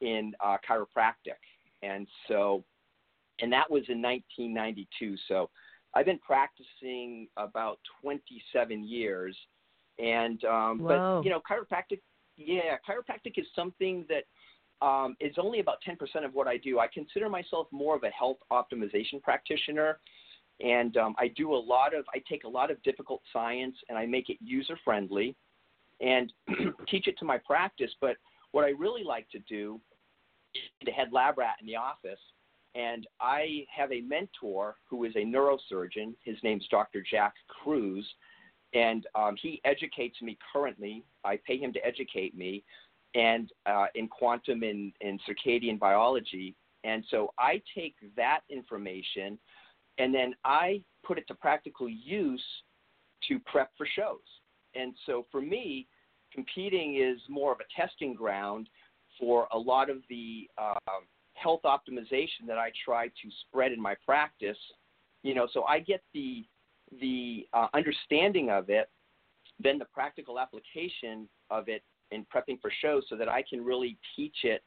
in 0.00 0.32
uh, 0.44 0.56
chiropractic, 0.68 1.38
and 1.82 2.06
so 2.28 2.64
and 3.40 3.52
that 3.52 3.70
was 3.70 3.82
in 3.88 4.00
1992. 4.00 5.16
So 5.28 5.50
I've 5.94 6.06
been 6.06 6.18
practicing 6.18 7.28
about 7.36 7.78
27 8.00 8.84
years, 8.84 9.36
and 9.98 10.42
um, 10.44 10.78
Whoa. 10.78 11.20
but 11.20 11.24
you 11.24 11.30
know 11.30 11.40
chiropractic, 11.40 12.00
yeah, 12.36 12.76
chiropractic 12.88 13.36
is 13.36 13.46
something 13.54 14.06
that 14.08 14.24
um, 14.82 15.16
is 15.20 15.34
only 15.38 15.60
about 15.60 15.78
10% 15.88 16.24
of 16.24 16.34
what 16.34 16.48
I 16.48 16.56
do. 16.56 16.80
I 16.80 16.88
consider 16.88 17.28
myself 17.28 17.68
more 17.70 17.94
of 17.94 18.02
a 18.02 18.10
health 18.10 18.38
optimization 18.50 19.22
practitioner. 19.22 20.00
And 20.60 20.96
um, 20.96 21.14
I 21.18 21.28
do 21.28 21.54
a 21.54 21.56
lot 21.56 21.94
of, 21.94 22.04
I 22.14 22.22
take 22.28 22.44
a 22.44 22.48
lot 22.48 22.70
of 22.70 22.82
difficult 22.82 23.22
science 23.32 23.76
and 23.88 23.96
I 23.96 24.06
make 24.06 24.28
it 24.28 24.36
user 24.42 24.76
friendly 24.84 25.36
and 26.00 26.32
teach 26.88 27.06
it 27.06 27.16
to 27.18 27.24
my 27.24 27.38
practice. 27.38 27.90
But 28.00 28.16
what 28.50 28.64
I 28.64 28.70
really 28.70 29.04
like 29.04 29.28
to 29.30 29.38
do 29.40 29.80
is 30.54 30.86
to 30.86 30.92
head 30.92 31.08
lab 31.12 31.38
rat 31.38 31.56
in 31.60 31.66
the 31.66 31.76
office. 31.76 32.20
And 32.74 33.06
I 33.20 33.66
have 33.74 33.92
a 33.92 34.00
mentor 34.00 34.76
who 34.88 35.04
is 35.04 35.14
a 35.14 35.24
neurosurgeon. 35.24 36.14
His 36.24 36.36
name's 36.42 36.66
Dr. 36.70 37.04
Jack 37.08 37.34
Kruse. 37.48 38.08
and 38.74 39.06
um, 39.14 39.36
he 39.40 39.60
educates 39.64 40.20
me 40.22 40.38
currently. 40.52 41.04
I 41.24 41.38
pay 41.46 41.58
him 41.58 41.72
to 41.74 41.86
educate 41.86 42.36
me, 42.36 42.64
and 43.14 43.50
uh, 43.66 43.86
in 43.94 44.08
quantum 44.08 44.62
and, 44.62 44.92
and 45.00 45.20
circadian 45.28 45.78
biology. 45.78 46.54
And 46.84 47.04
so 47.10 47.32
I 47.38 47.62
take 47.74 47.94
that 48.16 48.40
information, 48.50 49.38
and 49.98 50.14
then 50.14 50.34
I 50.44 50.82
put 51.04 51.18
it 51.18 51.26
to 51.28 51.34
practical 51.34 51.88
use 51.88 52.42
to 53.28 53.38
prep 53.40 53.70
for 53.76 53.86
shows. 53.86 54.18
And 54.74 54.94
so 55.06 55.26
for 55.30 55.40
me, 55.40 55.86
competing 56.32 56.96
is 56.96 57.20
more 57.28 57.52
of 57.52 57.58
a 57.60 57.80
testing 57.80 58.14
ground 58.14 58.68
for 59.18 59.46
a 59.52 59.58
lot 59.58 59.90
of 59.90 59.98
the 60.08 60.48
uh, 60.58 60.74
health 61.34 61.60
optimization 61.64 62.46
that 62.46 62.58
I 62.58 62.72
try 62.84 63.08
to 63.08 63.28
spread 63.46 63.72
in 63.72 63.80
my 63.80 63.94
practice. 64.04 64.56
You 65.22 65.34
know, 65.34 65.46
so 65.52 65.64
I 65.64 65.78
get 65.78 66.02
the 66.14 66.44
the 67.00 67.46
uh, 67.54 67.68
understanding 67.72 68.50
of 68.50 68.68
it, 68.68 68.90
then 69.58 69.78
the 69.78 69.86
practical 69.86 70.38
application 70.38 71.28
of 71.50 71.68
it 71.68 71.82
in 72.12 72.24
prepping 72.24 72.60
for 72.60 72.70
shows, 72.80 73.04
so 73.08 73.16
that 73.16 73.28
I 73.28 73.42
can 73.48 73.64
really 73.64 73.98
teach 74.16 74.36
it 74.44 74.62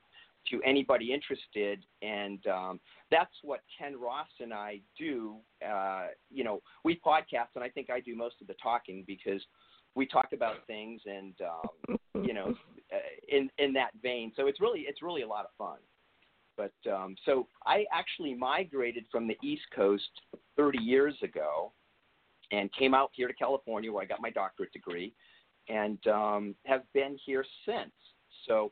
to 0.51 0.61
anybody 0.63 1.13
interested. 1.13 1.83
And 2.01 2.45
um, 2.47 2.79
that's 3.11 3.33
what 3.41 3.61
Ken 3.77 3.99
Ross 3.99 4.27
and 4.39 4.53
I 4.53 4.81
do. 4.97 5.37
Uh, 5.67 6.07
you 6.31 6.43
know, 6.43 6.61
we 6.83 6.99
podcast, 7.05 7.55
and 7.55 7.63
I 7.63 7.69
think 7.69 7.89
I 7.89 7.99
do 7.99 8.15
most 8.15 8.35
of 8.41 8.47
the 8.47 8.55
talking 8.61 9.03
because 9.07 9.41
we 9.95 10.05
talk 10.05 10.29
about 10.33 10.55
things 10.67 11.01
and 11.05 11.33
um, 11.41 11.97
you 12.23 12.33
know 12.33 12.53
uh, 12.93 12.97
in 13.29 13.49
in 13.57 13.73
that 13.73 13.91
vein. 14.01 14.31
So 14.35 14.47
it's 14.47 14.61
really 14.61 14.81
it's 14.81 15.01
really 15.01 15.21
a 15.21 15.27
lot 15.27 15.45
of 15.45 15.51
fun. 15.57 15.77
But 16.57 16.73
um, 16.89 17.15
so 17.25 17.47
I 17.65 17.85
actually 17.93 18.33
migrated 18.33 19.05
from 19.11 19.27
the 19.27 19.37
East 19.43 19.63
Coast 19.75 20.09
30 20.55 20.77
years 20.79 21.15
ago 21.21 21.73
and 22.51 22.71
came 22.73 22.93
out 22.93 23.09
here 23.13 23.27
to 23.27 23.33
California 23.33 23.91
where 23.91 24.03
I 24.03 24.05
got 24.05 24.21
my 24.21 24.29
doctorate 24.29 24.71
degree 24.71 25.13
and 25.69 26.05
um, 26.07 26.55
have 26.65 26.81
been 26.93 27.17
here 27.25 27.45
since. 27.65 27.91
So, 28.47 28.71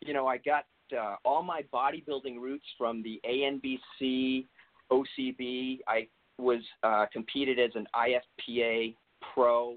you 0.00 0.12
know, 0.12 0.26
I 0.26 0.38
got 0.38 0.64
uh, 0.96 1.16
all 1.24 1.42
my 1.42 1.62
bodybuilding 1.72 2.38
roots 2.40 2.66
from 2.76 3.02
the 3.02 3.20
ANBC, 3.28 4.46
OCB. 4.90 5.78
I 5.88 6.08
was 6.38 6.60
uh, 6.82 7.06
competed 7.12 7.58
as 7.58 7.70
an 7.74 7.86
IFPA 7.94 8.94
pro 9.34 9.76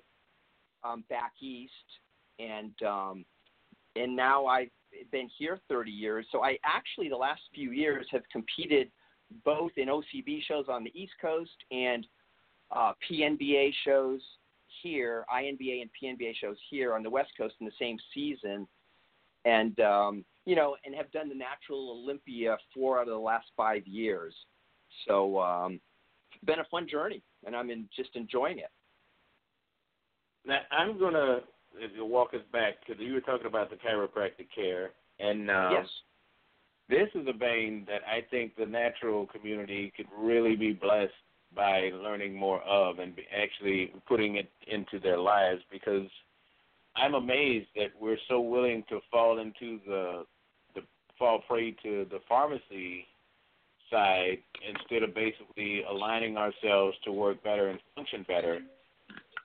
um, 0.84 1.04
back 1.10 1.34
east, 1.42 1.72
and 2.40 2.74
um, 2.84 3.26
and 3.96 4.16
now 4.16 4.46
I've 4.46 4.70
been 5.12 5.30
here 5.38 5.60
30 5.70 5.92
years. 5.92 6.26
So 6.32 6.44
I 6.44 6.58
actually 6.66 7.10
the 7.10 7.16
last 7.16 7.42
few 7.54 7.72
years 7.72 8.06
have 8.12 8.24
competed 8.32 8.92
both 9.44 9.72
in 9.78 9.88
OCB 9.90 10.42
shows 10.48 10.66
on 10.70 10.84
the 10.84 10.92
East 11.00 11.14
Coast 11.22 11.52
and 11.72 12.06
uh, 12.72 12.94
PNBA 13.10 13.72
shows 13.86 14.22
here, 14.82 15.26
INBA 15.34 15.82
and 15.82 15.90
PNBA 16.02 16.34
shows 16.40 16.58
here 16.70 16.94
on 16.94 17.04
the 17.04 17.10
West 17.10 17.32
Coast 17.38 17.56
in 17.60 17.66
the 17.66 17.72
same 17.80 17.98
season, 18.14 18.68
and 19.46 19.80
um, 19.80 20.26
you 20.46 20.56
know, 20.56 20.76
and 20.86 20.96
have 20.96 21.12
done 21.12 21.30
the 21.30 21.36
Natural 21.36 21.92
Olympia 21.92 22.58
four 22.74 23.00
out 23.00 23.08
of 23.08 23.14
the 23.14 23.20
last 23.20 23.48
five 23.56 23.86
years. 23.86 24.34
So, 25.08 25.40
um, 25.40 25.80
been 26.46 26.60
a 26.60 26.66
fun 26.72 26.88
journey, 26.90 27.22
and 27.46 27.56
I'm 27.56 27.70
in, 27.70 27.88
just 27.96 28.10
enjoying 28.16 28.60
it. 28.60 28.72
Now 30.46 30.60
I'm 30.72 31.00
gonna 31.00 31.40
walk 32.00 32.34
us 32.34 32.42
back 32.52 32.76
because 32.86 33.02
you 33.02 33.14
were 33.14 33.22
talking 33.22 33.48
about 33.48 33.70
the 33.70 33.76
chiropractic 33.76 34.48
care, 34.56 34.92
and 35.20 35.52
um, 35.52 35.74
yes, 35.74 35.88
this 36.90 37.10
is 37.22 37.28
a 37.28 37.38
vein 37.38 37.86
that 37.88 38.02
I 38.08 38.22
think 38.32 38.56
the 38.56 38.66
natural 38.66 39.28
community 39.28 39.92
could 39.96 40.08
really 40.18 40.56
be 40.56 40.74
blessed 40.74 41.12
by 41.56 41.92
learning 41.94 42.36
more 42.36 42.62
of 42.62 43.00
and 43.00 43.14
actually 43.36 43.94
putting 44.08 44.36
it 44.36 44.50
into 44.68 45.00
their 45.00 45.18
lives 45.18 45.62
because 45.72 46.08
I'm 46.96 47.14
amazed 47.14 47.68
that 47.76 47.92
we're 48.00 48.18
so 48.28 48.40
willing 48.40 48.84
to 48.90 49.00
fall 49.12 49.40
into 49.40 49.80
the 49.86 50.26
the 50.76 50.82
fall 51.18 51.42
prey 51.48 51.72
to 51.84 52.06
the 52.10 52.20
pharmacy 52.28 53.06
side 53.90 54.40
instead 54.68 55.04
of 55.04 55.14
basically 55.16 55.84
aligning 55.90 56.38
ourselves 56.38 56.98
to 57.06 57.12
work 57.12 57.44
better 57.44 57.70
and 57.70 57.80
function 57.96 58.26
better. 58.28 58.60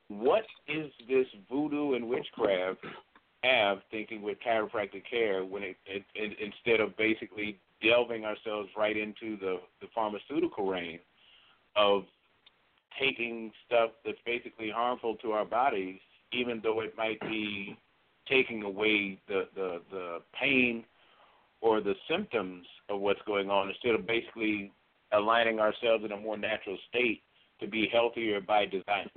What 0.08 0.44
is 0.68 0.90
this 1.08 1.26
voodoo 1.50 1.94
and 1.94 2.08
witchcraft 2.08 2.84
have 3.42 3.78
thinking 3.90 4.22
with 4.22 4.38
chiropractic 4.46 5.02
care 5.08 5.44
when 5.44 5.62
it, 5.62 5.76
it, 5.86 6.04
it 6.14 6.36
instead 6.40 6.80
of 6.80 6.96
basically 6.96 7.58
delving 7.82 8.24
ourselves 8.24 8.68
right 8.76 8.96
into 8.96 9.36
the, 9.38 9.58
the 9.80 9.88
pharmaceutical 9.94 10.66
range? 10.66 11.00
Of 11.76 12.04
taking 13.00 13.50
stuff 13.66 13.90
that's 14.04 14.18
basically 14.26 14.70
harmful 14.70 15.16
to 15.16 15.32
our 15.32 15.44
bodies, 15.44 15.98
even 16.32 16.60
though 16.62 16.80
it 16.80 16.94
might 16.96 17.20
be 17.20 17.76
taking 18.28 18.62
away 18.62 19.18
the, 19.28 19.48
the, 19.54 19.80
the 19.90 20.18
pain 20.38 20.84
or 21.60 21.80
the 21.80 21.94
symptoms 22.08 22.66
of 22.88 23.00
what's 23.00 23.20
going 23.26 23.50
on, 23.50 23.68
instead 23.68 23.94
of 23.94 24.06
basically 24.06 24.72
aligning 25.12 25.58
ourselves 25.58 26.04
in 26.04 26.12
a 26.12 26.16
more 26.16 26.36
natural 26.36 26.76
state 26.88 27.22
to 27.60 27.66
be 27.66 27.88
healthier 27.92 28.40
by 28.40 28.66
design? 28.66 29.08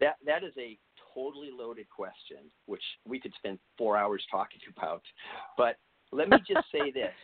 That 0.00 0.16
that 0.26 0.44
is 0.44 0.52
a 0.58 0.78
totally 1.14 1.50
loaded 1.56 1.88
question, 1.88 2.38
which 2.66 2.82
we 3.08 3.18
could 3.18 3.32
spend 3.38 3.58
four 3.78 3.96
hours 3.96 4.22
talking 4.30 4.60
about. 4.76 5.02
But 5.56 5.76
let 6.12 6.28
me 6.28 6.36
just 6.46 6.66
say 6.70 6.90
this, 6.90 7.14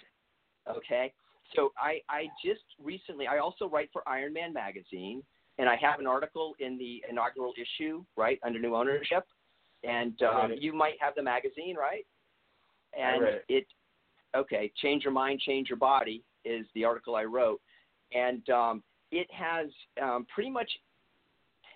okay? 0.68 1.12
So 1.54 1.72
I, 1.78 2.00
I 2.08 2.26
just 2.44 2.62
recently, 2.82 3.26
I 3.26 3.38
also 3.38 3.68
write 3.68 3.90
for 3.92 4.06
Iron 4.08 4.32
Man 4.32 4.52
magazine, 4.52 5.22
and 5.58 5.68
I 5.68 5.76
have 5.76 6.00
an 6.00 6.06
article 6.06 6.54
in 6.60 6.78
the 6.78 7.02
inaugural 7.08 7.52
issue, 7.56 8.04
right, 8.16 8.38
under 8.44 8.58
new 8.58 8.74
ownership. 8.74 9.24
And 9.84 10.20
um, 10.22 10.52
you 10.58 10.72
might 10.72 10.94
have 11.00 11.14
the 11.14 11.22
magazine, 11.22 11.76
right? 11.76 12.06
And 12.98 13.24
it. 13.24 13.44
it, 13.48 13.66
okay, 14.36 14.72
change 14.80 15.02
your 15.04 15.12
mind, 15.12 15.40
change 15.40 15.68
your 15.68 15.78
body 15.78 16.22
is 16.44 16.66
the 16.74 16.84
article 16.84 17.16
I 17.16 17.24
wrote, 17.24 17.60
and 18.12 18.48
um, 18.50 18.82
it 19.10 19.28
has 19.32 19.68
um, 20.02 20.26
pretty 20.32 20.50
much. 20.50 20.70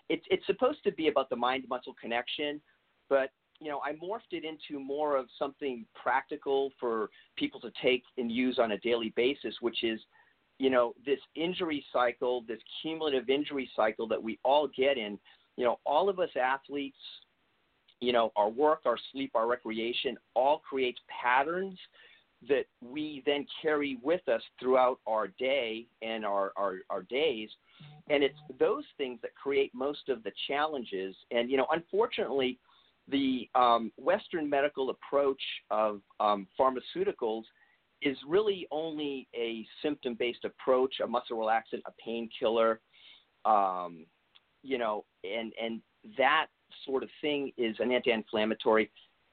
It's 0.09 0.25
it's 0.31 0.47
supposed 0.47 0.85
to 0.85 0.93
be 0.93 1.09
about 1.09 1.31
the 1.31 1.37
mind 1.37 1.65
muscle 1.69 1.95
connection, 2.01 2.61
but 3.09 3.31
you 3.61 3.69
know, 3.69 3.81
I 3.85 3.93
morphed 3.93 4.33
it 4.33 4.45
into 4.45 4.83
more 4.83 5.17
of 5.17 5.27
something 5.39 5.87
practical 6.01 6.71
for 6.79 7.11
people 7.37 7.61
to 7.61 7.71
take 7.83 8.03
and 8.19 8.31
use 8.31 8.59
on 8.59 8.73
a 8.73 8.79
daily 8.79 9.13
basis, 9.17 9.55
which 9.61 9.83
is, 9.83 10.01
you 10.59 10.71
know, 10.71 10.95
this 11.05 11.21
injury 11.35 11.85
cycle, 11.93 12.45
this 12.47 12.61
cumulative 12.83 13.29
injury 13.29 13.71
cycle 13.75 14.07
that 14.09 14.23
we 14.23 14.39
all 14.43 14.69
get 14.77 14.99
in. 14.99 15.19
You 15.57 15.65
know, 15.65 15.79
all 15.87 16.09
of 16.09 16.19
us 16.19 16.31
athletes, 16.41 16.97
you 18.01 18.13
know, 18.13 18.31
our 18.37 18.49
work, 18.49 18.81
our 18.85 18.99
sleep, 19.13 19.33
our 19.35 19.47
recreation 19.47 20.17
all 20.35 20.59
creates 20.59 21.01
patterns 21.09 21.79
that 22.49 22.67
we 22.83 23.23
then 23.25 23.47
carry 23.63 23.99
with 24.03 24.27
us 24.29 24.43
throughout 24.61 24.99
our 25.07 25.29
day 25.29 25.87
and 26.03 26.25
our, 26.25 26.53
our, 26.57 26.77
our 26.91 27.03
days. 27.03 27.49
And 28.09 28.23
it's 28.23 28.39
those 28.61 28.85
things 28.99 29.19
that 29.23 29.35
create 29.35 29.73
most 29.75 30.09
of 30.09 30.23
the 30.23 30.33
challenges. 30.47 31.17
And, 31.31 31.51
you 31.51 31.57
know, 31.57 31.67
unfortunately, 31.73 32.59
the 33.09 33.49
um, 33.55 33.93
Western 33.97 34.49
medical 34.49 34.91
approach 34.91 35.41
of 35.71 36.01
um, 36.21 36.47
pharmaceuticals 36.59 37.43
is 38.03 38.17
really 38.29 38.67
only 38.71 39.29
a 39.35 39.65
symptom 39.83 40.15
based 40.19 40.45
approach, 40.45 40.95
a 41.03 41.07
muscle 41.07 41.39
relaxant, 41.39 41.81
a 41.87 41.93
painkiller, 42.05 42.81
um, 43.45 44.07
you 44.63 44.79
know, 44.79 45.05
and, 45.25 45.53
and 45.63 45.81
that 46.19 46.47
sort 46.85 47.03
of 47.03 47.09
thing 47.21 47.53
is 47.57 47.77
an 47.79 47.93
anti 47.93 48.11
inflammatory, 48.11 48.91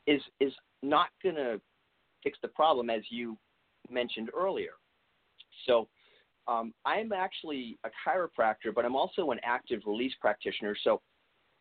is, 0.07 0.21
is 0.39 0.53
not 0.81 1.07
going 1.21 1.35
to 1.35 1.59
fix 2.23 2.37
the 2.41 2.47
problem, 2.49 2.89
as 2.89 3.01
you 3.09 3.37
mentioned 3.89 4.29
earlier. 4.37 4.73
So, 5.65 5.87
um, 6.45 6.73
I'm 6.85 7.13
actually 7.13 7.79
a 7.85 7.89
chiropractor, 8.05 8.73
but 8.75 8.83
I'm 8.83 8.97
also 8.97 9.31
an 9.31 9.39
active 9.43 9.81
release 9.85 10.13
practitioner. 10.19 10.75
So, 10.83 11.01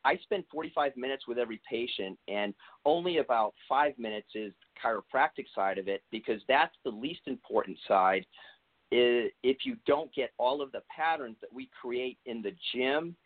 I 0.05 0.17
spend 0.19 0.45
45 0.51 0.97
minutes 0.97 1.27
with 1.29 1.39
every 1.39 1.61
patient, 1.69 2.19
and 2.29 2.55
only 2.85 3.19
about 3.19 3.55
five 3.69 3.93
minutes 3.99 4.29
is 4.35 4.53
chiropractic 4.83 5.47
side 5.55 5.79
of 5.79 5.89
it 5.89 6.03
because 6.11 6.41
that's 6.49 6.75
the 6.85 6.91
least 6.91 7.23
important 7.27 7.79
side. 7.87 8.27
If 8.91 9.59
you 9.65 9.77
don't 9.87 10.13
get 10.15 10.33
all 10.39 10.61
of 10.61 10.71
the 10.73 10.83
patterns 10.95 11.37
that 11.41 11.53
we 11.53 11.71
create 11.81 12.19
in 12.27 12.43
the 12.43 12.53
gym, 12.75 13.17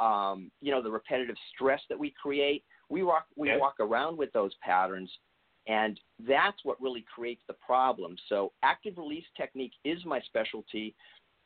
um, 0.00 0.50
you 0.60 0.70
know, 0.70 0.82
the 0.82 0.90
repetitive 0.90 1.36
stress 1.54 1.80
that 1.88 1.98
we 1.98 2.14
create, 2.22 2.64
we 2.88 3.02
walk 3.02 3.26
we 3.36 3.56
walk 3.56 3.74
around 3.80 4.16
with 4.16 4.32
those 4.32 4.52
patterns, 4.62 5.10
and 5.66 5.98
that's 6.26 6.58
what 6.62 6.80
really 6.80 7.04
creates 7.12 7.42
the 7.48 7.54
problem. 7.54 8.16
So, 8.28 8.52
active 8.62 8.96
release 8.96 9.24
technique 9.36 9.72
is 9.84 10.04
my 10.04 10.20
specialty, 10.20 10.94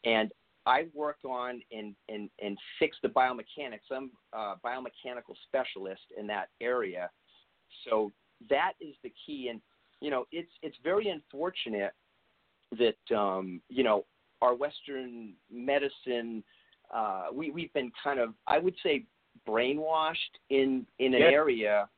and 0.04 0.30
I 0.66 0.86
work 0.94 1.18
on 1.24 1.60
and, 1.72 1.94
and, 2.08 2.30
and 2.40 2.56
fix 2.78 2.96
the 3.02 3.08
biomechanics. 3.08 3.90
I'm 3.90 4.10
a 4.32 4.54
biomechanical 4.64 5.34
specialist 5.46 6.02
in 6.18 6.26
that 6.28 6.48
area. 6.60 7.10
So 7.88 8.12
that 8.48 8.72
is 8.80 8.94
the 9.02 9.12
key. 9.26 9.48
And, 9.48 9.60
you 10.00 10.10
know, 10.10 10.26
it's, 10.30 10.52
it's 10.62 10.76
very 10.84 11.08
unfortunate 11.08 11.92
that, 12.78 13.16
um, 13.16 13.60
you 13.68 13.82
know, 13.82 14.04
our 14.40 14.54
Western 14.54 15.34
medicine, 15.50 16.42
uh, 16.94 17.26
we, 17.32 17.50
we've 17.50 17.72
been 17.72 17.90
kind 18.02 18.20
of, 18.20 18.34
I 18.46 18.58
would 18.58 18.74
say, 18.82 19.06
brainwashed 19.48 20.16
in 20.50 20.86
in 20.98 21.14
an 21.14 21.20
Yes. 21.20 21.32
area 21.32 21.88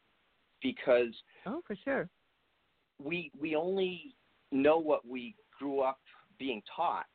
because 0.63 1.15
Oh, 1.47 1.63
for 1.67 1.77
sure. 1.85 2.09
we 3.03 3.31
we 3.39 3.57
only 3.57 4.15
know 4.53 4.79
what 4.79 5.07
we 5.07 5.35
grew 5.59 5.81
up 5.81 5.99
being 6.39 6.63
taught 6.75 7.07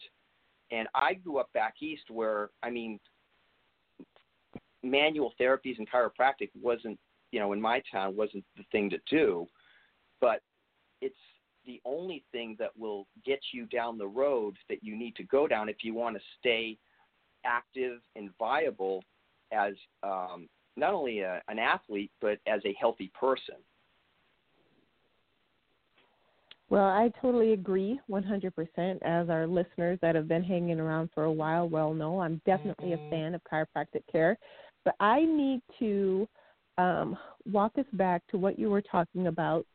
and 0.72 0.88
i 0.96 1.14
grew 1.14 1.38
up 1.38 1.52
back 1.54 1.76
east 1.82 2.10
where 2.10 2.50
i 2.64 2.70
mean 2.70 3.00
manual 4.84 5.34
therapies 5.40 5.78
and 5.78 5.90
chiropractic 5.90 6.50
wasn't 6.60 6.98
you 7.32 7.40
know 7.40 7.54
in 7.54 7.62
my 7.62 7.82
town 7.92 8.16
wasn't 8.16 8.44
the 8.58 8.64
thing 8.72 8.90
to 8.90 8.98
do. 9.10 9.48
But 10.22 10.42
it's 11.02 11.16
the 11.66 11.82
only 11.86 12.24
thing 12.32 12.56
that 12.60 12.78
will 12.78 13.08
get 13.26 13.40
you 13.54 13.66
down 13.66 13.98
the 13.98 14.08
road 14.08 14.56
that 14.70 14.84
you 14.84 14.98
need 14.98 15.16
to 15.16 15.24
go 15.24 15.48
down 15.48 15.70
if 15.70 15.78
you 15.84 15.94
want 15.94 16.16
to 16.16 16.22
stay 16.40 16.78
active 17.46 18.00
and 18.16 18.30
viable 18.38 19.04
as 19.52 19.74
um, 20.04 20.48
not 20.76 20.94
only 20.94 21.20
a, 21.20 21.42
an 21.48 21.60
athlete 21.60 22.12
but 22.22 22.40
as 22.48 22.62
a 22.66 22.76
healthy 22.80 23.12
person 23.20 23.56
Well, 26.70 26.86
I 26.86 27.12
totally 27.22 27.54
agree 27.54 28.00
100%. 28.10 29.00
As 29.02 29.30
our 29.30 29.48
listeners 29.48 29.98
that 30.02 30.16
have 30.16 30.28
been 30.28 30.44
hanging 30.44 30.80
around 30.80 31.10
for 31.14 31.24
a 31.24 31.32
while 31.32 31.68
well 31.68 31.94
know, 31.94 32.20
I'm 32.20 32.42
definitely 32.46 32.94
a 32.94 33.10
fan 33.10 33.34
of 33.34 33.42
chiropractic 33.52 34.04
care. 34.12 34.38
But 34.86 34.96
I 35.00 35.22
need 35.26 35.62
to 35.80 36.28
um, 36.78 37.18
walk 37.52 37.74
us 37.78 37.86
back 37.94 38.22
to 38.30 38.38
what 38.38 38.60
you 38.60 38.70
were 38.70 38.82
talking 38.82 39.28
about 39.28 39.66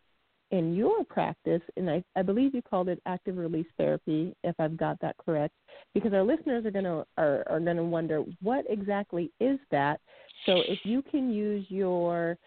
in 0.50 0.74
your 0.74 1.04
practice, 1.04 1.62
and 1.76 1.90
I, 1.90 2.04
I 2.14 2.22
believe 2.22 2.54
you 2.54 2.62
called 2.62 2.88
it 2.88 3.02
active 3.06 3.36
release 3.38 3.66
therapy, 3.76 4.36
if 4.44 4.54
I've 4.60 4.76
got 4.76 5.00
that 5.00 5.16
correct, 5.16 5.54
because 5.94 6.12
our 6.12 6.22
listeners 6.22 6.64
are 6.64 6.70
going 6.70 6.84
to 6.84 7.04
are, 7.16 7.44
are 7.48 7.58
going 7.58 7.76
to 7.76 7.82
wonder 7.82 8.22
what 8.40 8.64
exactly 8.68 9.32
is 9.40 9.58
that. 9.72 10.00
So 10.46 10.60
if 10.68 10.78
you 10.84 11.02
can 11.02 11.32
use 11.32 11.66
your 11.70 12.38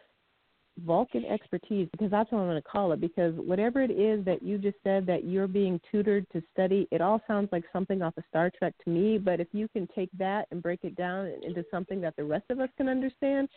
Vulcan 0.85 1.25
expertise, 1.25 1.87
because 1.91 2.11
that's 2.11 2.31
what 2.31 2.39
I'm 2.39 2.47
going 2.47 2.61
to 2.61 2.67
call 2.67 2.91
it, 2.91 3.01
because 3.01 3.33
whatever 3.35 3.81
it 3.81 3.91
is 3.91 4.23
that 4.25 4.43
you 4.43 4.57
just 4.57 4.77
said 4.83 5.05
that 5.07 5.25
you're 5.25 5.47
being 5.47 5.79
tutored 5.91 6.25
to 6.31 6.41
study, 6.53 6.87
it 6.91 7.01
all 7.01 7.21
sounds 7.27 7.49
like 7.51 7.63
something 7.73 8.01
off 8.01 8.17
of 8.17 8.23
Star 8.29 8.51
Trek 8.57 8.73
to 8.83 8.89
me. 8.89 9.17
But 9.17 9.39
if 9.39 9.47
you 9.51 9.67
can 9.67 9.87
take 9.95 10.09
that 10.17 10.47
and 10.51 10.61
break 10.61 10.83
it 10.83 10.95
down 10.95 11.31
into 11.41 11.65
something 11.71 11.99
that 12.01 12.15
the 12.15 12.23
rest 12.23 12.45
of 12.49 12.59
us 12.59 12.69
can 12.77 12.89
understand, 12.89 13.49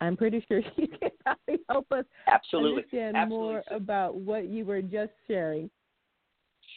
I'm 0.00 0.16
pretty 0.16 0.44
sure 0.48 0.60
you 0.76 0.88
can 0.88 1.10
probably 1.22 1.62
help 1.68 1.90
us 1.92 2.04
absolutely 2.26 2.82
understand 2.82 3.16
absolutely 3.16 3.48
more 3.48 3.62
about 3.70 4.16
what 4.16 4.48
you 4.48 4.64
were 4.64 4.82
just 4.82 5.12
sharing. 5.28 5.70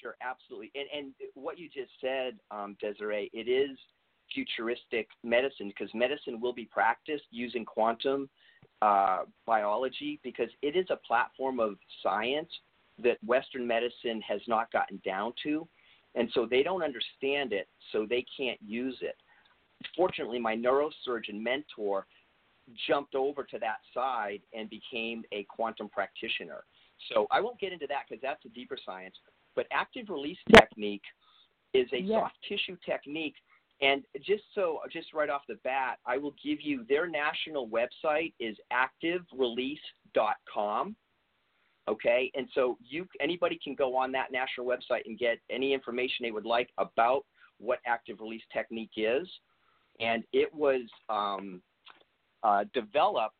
Sure, 0.01 0.15
absolutely. 0.21 0.71
And 0.75 0.87
and 0.95 1.13
what 1.35 1.57
you 1.57 1.69
just 1.69 1.91
said, 2.01 2.37
um, 2.51 2.75
Desiree, 2.81 3.29
it 3.33 3.47
is 3.49 3.77
futuristic 4.33 5.07
medicine 5.23 5.69
because 5.69 5.93
medicine 5.93 6.41
will 6.41 6.53
be 6.53 6.65
practiced 6.65 7.25
using 7.31 7.63
quantum 7.63 8.29
uh, 8.81 9.23
biology 9.45 10.19
because 10.23 10.49
it 10.61 10.75
is 10.75 10.85
a 10.89 10.97
platform 10.97 11.59
of 11.59 11.75
science 12.03 12.49
that 13.03 13.17
Western 13.25 13.65
medicine 13.67 14.21
has 14.21 14.41
not 14.47 14.71
gotten 14.71 15.01
down 15.05 15.33
to, 15.43 15.67
and 16.15 16.29
so 16.33 16.47
they 16.49 16.63
don't 16.63 16.83
understand 16.83 17.51
it, 17.51 17.67
so 17.91 18.05
they 18.09 18.25
can't 18.37 18.59
use 18.65 18.97
it. 19.01 19.15
Fortunately, 19.95 20.39
my 20.39 20.55
neurosurgeon 20.55 21.41
mentor 21.41 22.07
jumped 22.87 23.15
over 23.15 23.43
to 23.43 23.59
that 23.59 23.77
side 23.93 24.41
and 24.53 24.69
became 24.69 25.23
a 25.31 25.43
quantum 25.43 25.89
practitioner. 25.89 26.63
So 27.13 27.27
I 27.31 27.41
won't 27.41 27.59
get 27.59 27.73
into 27.73 27.87
that 27.87 28.03
because 28.09 28.21
that's 28.21 28.43
a 28.45 28.49
deeper 28.49 28.77
science. 28.83 29.15
But 29.55 29.67
active 29.71 30.09
release 30.09 30.39
Yeah. 30.47 30.61
technique 30.61 31.03
is 31.73 31.91
a 31.93 31.99
Yeah. 31.99 32.21
soft 32.21 32.41
tissue 32.43 32.77
technique. 32.77 33.35
And 33.81 34.03
just 34.25 34.43
so, 34.53 34.79
just 34.91 35.13
right 35.13 35.29
off 35.29 35.41
the 35.47 35.55
bat, 35.63 35.99
I 36.05 36.17
will 36.17 36.35
give 36.43 36.59
you 36.61 36.85
their 36.87 37.07
national 37.07 37.67
website 37.67 38.33
is 38.39 38.55
activerelease.com. 38.71 40.95
Okay, 41.87 42.31
and 42.33 42.49
so 42.55 42.79
you 42.81 43.07
anybody 43.19 43.59
can 43.63 43.75
go 43.75 43.95
on 43.95 44.11
that 44.13 44.31
national 44.31 44.65
website 44.65 45.01
and 45.05 45.19
get 45.19 45.37
any 45.51 45.71
information 45.71 46.23
they 46.23 46.31
would 46.31 46.45
like 46.45 46.71
about 46.79 47.25
what 47.59 47.77
active 47.85 48.21
release 48.21 48.41
technique 48.51 48.93
is, 48.97 49.27
and 49.99 50.23
it 50.33 50.51
was 50.53 50.81
um, 51.09 51.61
uh, 52.43 52.63
developed 52.73 53.35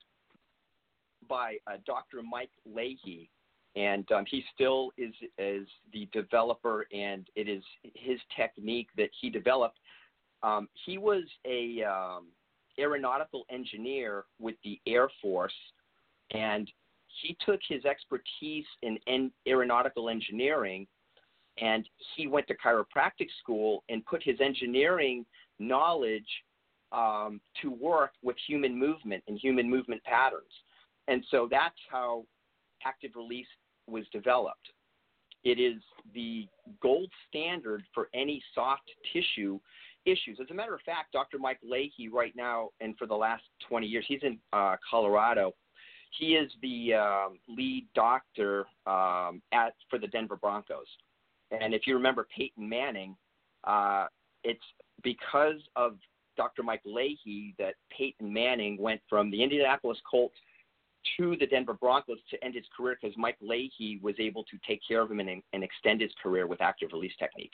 by 1.28 1.58
uh, 1.65 1.78
Dr. 1.88 2.21
Mike 2.21 2.52
Leahy, 2.65 3.32
and 3.76 4.10
um, 4.12 4.26
he 4.30 4.43
still 4.54 4.91
is 4.98 5.13
is 5.38 5.67
the 5.91 6.08
developer, 6.13 6.88
and 6.93 7.28
it 7.36 7.50
is 7.50 7.63
his 7.95 8.19
technique 8.36 8.89
that 8.98 9.10
he 9.19 9.30
developed. 9.30 9.80
Um, 10.43 10.67
he 10.86 10.98
was 10.98 11.24
a 11.45 11.84
um, 11.84 12.28
aeronautical 12.80 13.45
engineer 13.50 14.26
with 14.39 14.56
the 14.63 14.80
Air 14.88 15.10
Force, 15.21 15.54
and 16.32 16.69
he 17.21 17.38
took 17.45 17.60
his 17.67 17.86
expertise 17.86 18.65
in 18.82 18.98
en- 19.08 19.32
aeronautical 19.48 20.10
engineering, 20.10 20.88
and 21.60 21.88
he 22.15 22.28
went 22.28 22.48
to 22.48 22.56
chiropractic 22.56 23.28
school 23.39 23.84
and 23.89 24.06
put 24.06 24.21
his 24.21 24.39
engineering 24.41 25.26
knowledge 25.60 26.28
um, 26.91 27.39
to 27.62 27.71
work 27.71 28.12
with 28.21 28.36
human 28.48 28.78
movement 28.78 29.24
and 29.28 29.39
human 29.39 29.69
movement 29.69 30.04
patterns. 30.04 30.52
And 31.08 31.24
so 31.32 31.48
that's 31.50 31.76
how 31.89 32.26
active 32.86 33.12
release 33.15 33.48
was 33.88 34.06
developed. 34.12 34.71
It 35.43 35.60
is 35.60 35.82
the 36.13 36.48
gold 36.82 37.12
standard 37.30 37.84
for 37.93 38.10
any 38.13 38.41
soft 38.54 38.89
tissue 39.13 39.60
issues. 40.06 40.39
As 40.41 40.48
a 40.52 40.54
matter 40.54 40.74
of 40.74 40.82
fact, 40.82 41.12
Dr. 41.12 41.38
Mike 41.38 41.60
Leahy, 41.63 42.10
right 42.10 42.34
now, 42.36 42.70
and 42.82 42.98
for 42.98 43.08
the 43.08 43.15
last 43.15 43.44
20 43.68 43.88
years, 43.88 44.06
he's 44.08 44.22
in 44.24 44.38
uh, 44.54 44.76
Colorado. 44.89 45.54
He 46.18 46.36
is 46.36 46.52
the 46.62 46.94
um, 46.94 47.39
lead 47.50 47.88
doctor 47.94 48.65
um, 48.88 49.41
at 49.52 49.74
for 49.89 50.00
the 50.00 50.08
Denver 50.08 50.38
Broncos. 50.38 50.88
And 51.52 51.74
if 51.74 51.82
you 51.86 51.96
remember 51.96 52.28
Peyton 52.36 52.68
Manning, 52.68 53.15
uh, 53.65 54.06
it's 54.44 54.63
because 55.04 55.60
of 55.76 55.98
Dr. 56.38 56.63
Mike 56.63 56.82
Leahy 56.86 57.56
that 57.60 57.76
Peyton 57.96 58.32
Manning 58.32 58.78
went 58.80 59.02
from 59.10 59.32
the 59.32 59.41
Indianapolis 59.41 59.98
Colts 60.10 60.36
to 61.18 61.36
the 61.39 61.46
Denver 61.46 61.74
Broncos 61.74 62.18
to 62.32 62.44
end 62.44 62.56
his 62.56 62.65
career 62.76 62.98
because 63.00 63.15
Mike 63.18 63.38
Leahy 63.41 64.00
was 64.02 64.15
able 64.20 64.44
to 64.46 64.58
take 64.68 64.82
care 64.88 65.02
of 65.02 65.12
him 65.12 65.20
and, 65.20 65.41
and 65.54 65.63
extend 65.63 66.02
his 66.02 66.12
career 66.22 66.48
with 66.48 66.62
active 66.62 66.89
release 66.94 67.13
technique. 67.20 67.52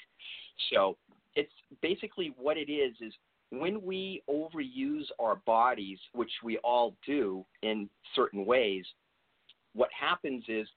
So 0.71 0.97
it's 1.35 1.51
basically 1.81 2.33
what 2.37 2.57
it 2.57 2.71
is 2.71 2.93
is 3.01 3.13
when 3.51 3.81
we 3.81 4.23
overuse 4.29 5.05
our 5.19 5.37
bodies, 5.45 5.99
which 6.13 6.31
we 6.43 6.57
all 6.59 6.95
do 7.05 7.45
in 7.63 7.89
certain 8.15 8.45
ways, 8.45 8.85
what 9.73 9.89
happens 9.97 10.43
is 10.47 10.67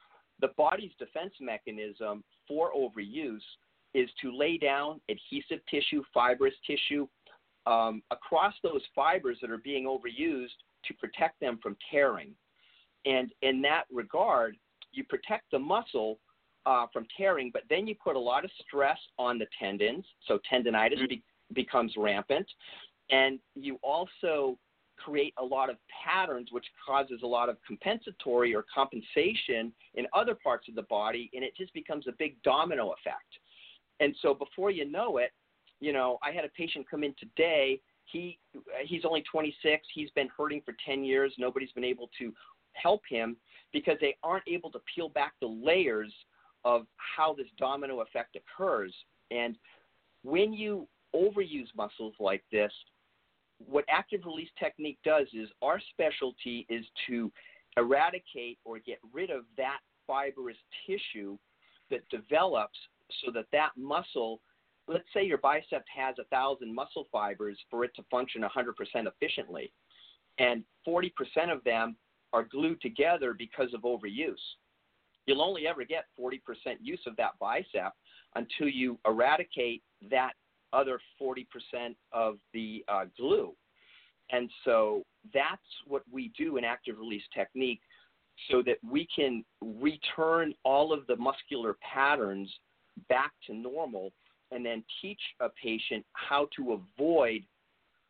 the 0.41 0.49
body's 0.57 0.91
defense 0.99 1.33
mechanism 1.41 2.25
for 2.49 2.73
overuse 2.73 3.43
is 3.95 4.11
to 4.21 4.37
lay 4.37 4.59
down 4.59 5.01
adhesive 5.09 5.65
tissue, 5.71 6.03
fibrous 6.13 6.55
tissue 6.67 7.07
um, 7.67 8.03
across 8.11 8.55
those 8.63 8.83
fibers 8.95 9.39
that 9.41 9.51
are 9.51 9.59
being 9.59 9.85
overused 9.85 10.59
to 10.85 10.95
protect 10.95 11.39
them 11.41 11.59
from 11.63 11.77
tearing. 11.91 12.33
And 13.07 13.33
in 13.43 13.63
that 13.63 13.85
regard, 13.93 14.57
you 14.93 15.05
protect 15.05 15.51
the 15.51 15.59
muscle 15.59 16.19
uh, 16.67 16.87
from 16.93 17.07
tearing, 17.17 17.51
but 17.53 17.63
then 17.69 17.87
you 17.87 17.95
put 18.03 18.17
a 18.17 18.21
lot 18.21 18.45
of 18.45 18.51
stress 18.67 18.99
on 19.19 19.39
the 19.39 19.47
tendons, 19.59 20.05
so 20.27 20.39
tendonitis 20.51 21.09
be- 21.09 21.23
becomes 21.53 21.93
rampant, 21.97 22.47
and 23.11 23.39
you 23.55 23.79
also 23.83 24.59
create 24.97 25.35
a 25.39 25.45
lot 25.45 25.71
of 25.71 25.77
patterns, 26.05 26.49
which 26.53 26.65
causes 26.87 27.21
a 27.23 27.27
lot 27.27 27.49
of 27.49 27.57
compensatory 27.67 28.55
or 28.55 28.65
compensation 28.73 29.73
in 29.95 30.07
other 30.15 30.35
parts 30.35 30.69
of 30.69 30.75
the 30.75 30.83
body, 30.83 31.31
and 31.35 31.45
it 31.45 31.55
just 31.57 31.73
becomes 31.75 32.07
a 32.07 32.13
big 32.19 32.41
domino 32.43 32.93
effect. 32.93 33.27
And 34.01 34.15
so 34.23 34.35
before 34.35 34.71
you 34.71 34.85
know 34.91 35.19
it, 35.19 35.33
you 35.81 35.93
know, 35.93 36.19
I 36.23 36.33
had 36.33 36.45
a 36.45 36.49
patient 36.49 36.87
come 36.91 37.05
in 37.05 37.15
today. 37.19 37.81
He 38.07 38.39
he's 38.85 39.05
only 39.05 39.23
26. 39.31 39.87
He's 39.95 40.11
been 40.11 40.29
hurting 40.37 40.63
for 40.65 40.75
10 40.87 41.05
years. 41.05 41.33
Nobody's 41.39 41.73
been 41.73 41.85
able 41.85 42.11
to 42.19 42.33
help 42.73 43.03
him 43.09 43.37
because 43.73 43.97
they 44.01 44.17
aren't 44.23 44.45
able 44.47 44.71
to 44.71 44.81
peel 44.95 45.09
back 45.09 45.35
the 45.41 45.47
layers 45.47 46.13
of 46.65 46.87
how 46.97 47.35
this 47.35 47.47
domino 47.59 48.01
effect 48.01 48.37
occurs. 48.37 48.95
And 49.31 49.57
when 50.23 50.53
you 50.53 50.89
overuse 51.15 51.69
muscles 51.77 52.15
like 52.19 52.43
this, 52.51 52.73
what 53.59 53.85
active 53.89 54.21
release 54.25 54.49
technique 54.59 54.99
does 55.05 55.27
is 55.33 55.49
our 55.63 55.81
specialty 55.93 56.67
is 56.69 56.85
to 57.07 57.31
eradicate 57.77 58.59
or 58.65 58.79
get 58.79 58.99
rid 59.13 59.31
of 59.31 59.45
that 59.57 59.79
fibrous 60.07 60.57
tissue 60.87 61.37
that 61.91 62.09
develops 62.09 62.79
so 63.25 63.31
that 63.33 63.47
that 63.53 63.71
muscle 63.77 64.41
let's 64.87 65.05
say 65.15 65.25
your 65.25 65.39
bicep 65.39 65.83
has 65.95 66.15
a 66.19 66.25
thousand 66.25 66.75
muscle 66.75 67.07
fibers 67.11 67.59
for 67.71 67.85
it 67.85 67.95
to 67.97 68.03
function 68.11 68.43
100% 68.43 68.75
efficiently 69.07 69.73
and 70.39 70.63
40% 70.87 71.11
of 71.51 71.65
them 71.65 71.97
are 72.33 72.45
glued 72.45 72.81
together 72.81 73.35
because 73.37 73.73
of 73.73 73.83
overuse 73.83 74.35
you'll 75.27 75.43
only 75.43 75.67
ever 75.67 75.85
get 75.85 76.05
40% 76.19 76.39
use 76.81 77.01
of 77.07 77.17
that 77.17 77.33
bicep 77.41 77.93
until 78.35 78.69
you 78.69 78.99
eradicate 79.07 79.83
that 80.11 80.33
other 80.73 81.01
40% 81.21 81.47
of 82.13 82.39
the 82.53 82.85
uh, 82.89 83.05
glue. 83.17 83.53
And 84.31 84.51
so 84.65 85.03
that's 85.33 85.63
what 85.87 86.03
we 86.11 86.33
do 86.37 86.57
in 86.57 86.65
active 86.65 86.99
release 86.99 87.23
technique 87.35 87.81
so 88.51 88.63
that 88.63 88.79
we 88.89 89.07
can 89.15 89.45
return 89.61 90.55
all 90.65 90.93
of 90.93 91.07
the 91.07 91.17
muscular 91.17 91.77
patterns 91.81 92.53
back 93.09 93.33
to 93.47 93.55
normal 93.55 94.13
and 94.51 94.65
then 94.65 94.85
teach 95.01 95.21
a 95.41 95.49
patient 95.63 96.05
how 96.13 96.49
to 96.57 96.81
avoid 96.99 97.43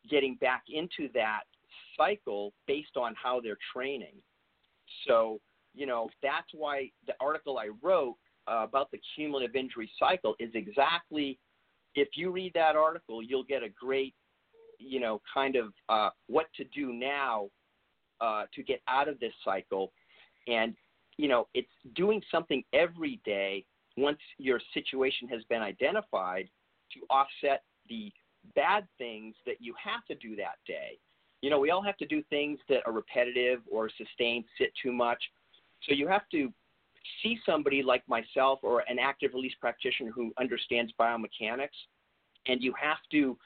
getting 0.09 0.35
back 0.35 0.63
into 0.69 1.11
that 1.13 1.41
cycle 1.97 2.53
based 2.67 2.97
on 2.97 3.15
how 3.21 3.39
they're 3.39 3.57
training. 3.73 4.13
So, 5.07 5.39
you 5.75 5.85
know, 5.85 6.09
that's 6.23 6.47
why 6.53 6.89
the 7.07 7.13
article 7.19 7.57
I 7.57 7.69
wrote 7.81 8.15
uh, 8.47 8.63
about 8.63 8.91
the 8.91 8.99
cumulative 9.15 9.55
injury 9.55 9.89
cycle 9.99 10.35
is 10.39 10.51
exactly 10.53 11.39
if 11.95 12.09
you 12.15 12.31
read 12.31 12.53
that 12.53 12.75
article, 12.75 13.23
you'll 13.23 13.43
get 13.43 13.63
a 13.63 13.69
great, 13.69 14.13
you 14.79 14.99
know, 14.99 15.21
kind 15.33 15.55
of 15.55 15.73
uh, 15.89 16.09
what 16.27 16.47
to 16.57 16.63
do 16.65 16.91
now 16.93 17.47
uh, 18.21 18.45
to 18.53 18.63
get 18.63 18.81
out 18.87 19.07
of 19.07 19.19
this 19.19 19.33
cycle. 19.43 19.91
And, 20.47 20.75
you 21.17 21.27
know, 21.27 21.47
it's 21.53 21.67
doing 21.95 22.21
something 22.29 22.63
every 22.73 23.21
day 23.25 23.65
once 23.97 24.19
your 24.37 24.59
situation 24.73 25.27
has 25.29 25.41
been 25.49 25.61
identified 25.61 26.49
to 26.93 26.99
offset 27.09 27.63
the 27.89 28.11
bad 28.55 28.85
things 28.97 29.35
that 29.45 29.55
you 29.59 29.73
have 29.81 30.05
to 30.05 30.15
do 30.15 30.35
that 30.35 30.55
day. 30.67 30.99
You 31.41 31.49
know, 31.49 31.59
we 31.59 31.71
all 31.71 31.81
have 31.81 31.97
to 31.97 32.05
do 32.05 32.23
things 32.29 32.59
that 32.69 32.81
are 32.85 32.91
repetitive 32.91 33.61
or 33.71 33.89
sustained, 33.97 34.45
sit 34.57 34.71
too 34.81 34.91
much. 34.91 35.21
So 35.87 35.93
you 35.93 36.07
have 36.07 36.27
to 36.31 36.51
see 37.21 37.37
somebody 37.45 37.83
like 37.83 38.03
myself 38.07 38.59
or 38.63 38.83
an 38.87 38.97
active 38.99 39.31
release 39.33 39.53
practitioner 39.59 40.11
who 40.11 40.31
understands 40.39 40.91
biomechanics, 40.99 41.77
and 42.47 42.61
you 42.61 42.73
have 42.79 42.97
to 43.11 43.37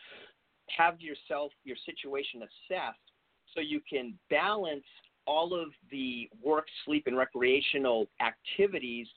have 0.75 1.01
yourself, 1.01 1.51
your 1.63 1.77
situation 1.85 2.41
assessed 2.41 2.99
so 3.53 3.61
you 3.61 3.81
can 3.89 4.13
balance 4.29 4.85
all 5.25 5.59
of 5.59 5.69
the 5.91 6.29
work, 6.43 6.65
sleep, 6.85 7.03
and 7.07 7.17
recreational 7.17 8.07
activities 8.21 9.07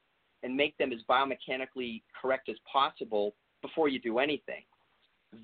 and 0.43 0.55
make 0.55 0.77
them 0.79 0.93
as 0.93 0.99
biomechanically 1.09 2.03
correct 2.21 2.49
as 2.49 2.57
possible 2.71 3.35
before 3.61 3.89
you 3.89 4.01
do 4.01 4.19
anything. 4.19 4.63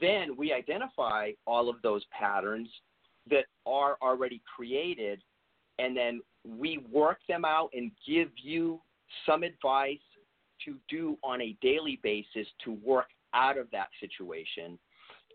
Then 0.00 0.36
we 0.36 0.52
identify 0.52 1.32
all 1.46 1.68
of 1.68 1.76
those 1.82 2.04
patterns 2.18 2.68
that 3.30 3.44
are 3.64 3.96
already 4.02 4.42
created, 4.56 5.22
and 5.78 5.96
then 5.96 6.20
we 6.44 6.78
work 6.90 7.18
them 7.28 7.44
out 7.44 7.70
and 7.72 7.90
give 8.06 8.28
you 8.36 8.80
some 9.26 9.42
advice 9.42 9.98
to 10.64 10.76
do 10.88 11.16
on 11.22 11.40
a 11.40 11.56
daily 11.62 12.00
basis 12.02 12.46
to 12.64 12.78
work 12.84 13.08
out 13.34 13.58
of 13.58 13.70
that 13.70 13.88
situation. 14.00 14.78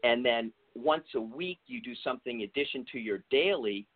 And 0.03 0.25
then 0.25 0.51
once 0.75 1.05
a 1.15 1.21
week, 1.21 1.59
you 1.67 1.81
do 1.81 1.93
something 2.03 2.41
in 2.41 2.49
addition 2.49 2.85
to 2.91 2.99
your 2.99 3.23
daily 3.29 3.87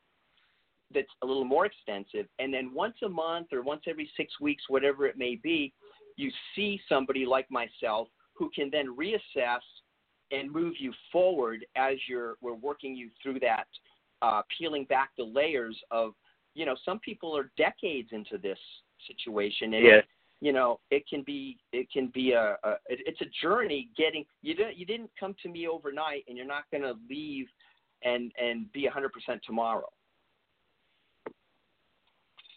that's 0.93 1.08
a 1.22 1.26
little 1.26 1.43
more 1.43 1.65
extensive. 1.65 2.28
And 2.39 2.54
then 2.54 2.74
once 2.74 2.96
a 3.04 3.10
month 3.10 3.48
or 3.52 3.62
once 3.62 3.82
every 3.88 4.10
six 4.15 4.39
weeks, 4.39 4.63
whatever 4.70 5.06
it 5.06 5.17
may 5.17 5.36
be, 5.36 5.74
you 6.15 6.32
see 6.56 6.80
somebody 6.88 7.26
like 7.26 7.50
myself 7.52 8.08
who 8.36 8.50
can 8.56 8.70
then 8.72 8.96
reassess 8.96 9.60
and 10.32 10.52
move 10.52 10.74
you 10.80 10.93
forward 11.12 11.65
as 11.76 11.96
you're 12.08 12.36
we're 12.41 12.54
working 12.54 12.96
you 12.96 13.10
through 13.22 13.39
that 13.39 13.67
uh, 14.22 14.41
peeling 14.58 14.86
back 14.86 15.10
the 15.17 15.24
layers 15.24 15.78
of 15.91 16.13
you 16.58 16.65
know 16.65 16.76
some 16.84 17.00
people 17.00 17.38
are 17.38 17.52
decades 17.56 18.10
into 18.12 18.38
this 18.38 18.58
situation 19.08 19.76
and 19.76 19.86
yes. 19.86 20.04
you 20.41 20.52
know 20.52 20.80
it 20.89 21.08
can 21.08 21.22
be 21.22 21.58
it 21.72 21.88
can 21.91 22.08
be 22.13 22.32
a, 22.32 22.58
a 22.63 22.72
it, 22.88 23.00
it's 23.06 23.22
a 23.22 23.30
journey 23.41 23.89
getting 23.96 24.26
you 24.41 24.56
didn't 24.56 24.76
you 24.76 24.86
didn't 24.86 25.12
come 25.20 25.36
to 25.43 25.50
me 25.50 25.67
overnight 25.67 26.26
and 26.28 26.36
you're 26.36 26.48
not 26.48 26.63
going 26.72 26.84
to 26.84 26.96
leave 27.10 27.46
and 28.04 28.32
and 28.41 28.72
be 28.74 28.89
100% 28.89 29.41
tomorrow 29.46 29.88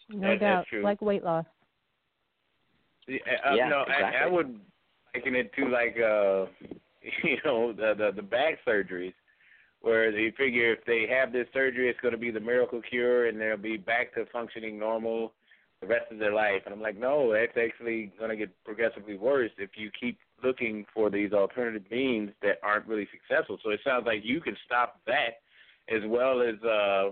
no 0.09 0.29
That- 0.29 0.39
doubt 0.39 0.65
true. 0.67 0.83
like 0.83 1.01
weight 1.01 1.23
loss 1.23 1.45
Yeah, 3.07 3.17
uh, 3.45 3.55
Yeah, 3.55 3.69
no, 3.69 3.81
exactly. 3.81 4.19
I, 4.19 4.23
I 4.23 4.27
would 4.27 4.59
liken 5.13 5.35
it 5.35 5.51
to 5.57 5.67
like 5.69 5.95
uh, 5.97 6.45
you 7.23 7.37
know, 7.45 7.71
the, 7.73 7.93
the 7.97 8.11
the 8.15 8.21
back 8.21 8.59
surgeries, 8.67 9.13
where 9.81 10.11
they 10.11 10.31
figure 10.37 10.73
if 10.73 10.85
they 10.85 11.07
have 11.09 11.31
this 11.31 11.47
surgery, 11.53 11.89
it's 11.89 11.99
going 11.99 12.13
to 12.13 12.17
be 12.17 12.31
the 12.31 12.39
miracle 12.39 12.81
cure, 12.81 13.27
and 13.27 13.39
they'll 13.39 13.57
be 13.57 13.77
back 13.77 14.13
to 14.13 14.25
functioning 14.31 14.77
normal 14.77 15.33
the 15.81 15.87
rest 15.87 16.11
of 16.11 16.19
their 16.19 16.33
life. 16.33 16.61
And 16.65 16.73
I'm 16.73 16.81
like, 16.81 16.97
no, 16.97 17.33
that's 17.33 17.57
actually 17.57 18.11
going 18.19 18.29
to 18.29 18.35
get 18.35 18.49
progressively 18.63 19.17
worse 19.17 19.51
if 19.57 19.71
you 19.75 19.89
keep 19.99 20.19
looking 20.43 20.85
for 20.93 21.09
these 21.09 21.33
alternative 21.33 21.83
means 21.89 22.31
that 22.41 22.59
aren't 22.63 22.87
really 22.87 23.07
successful. 23.11 23.57
So 23.63 23.71
it 23.71 23.79
sounds 23.83 24.05
like 24.05 24.19
you 24.23 24.41
can 24.41 24.55
stop 24.65 24.99
that 25.07 25.41
as 25.89 26.01
well 26.05 26.41
as 26.41 26.61
uh, 26.63 27.11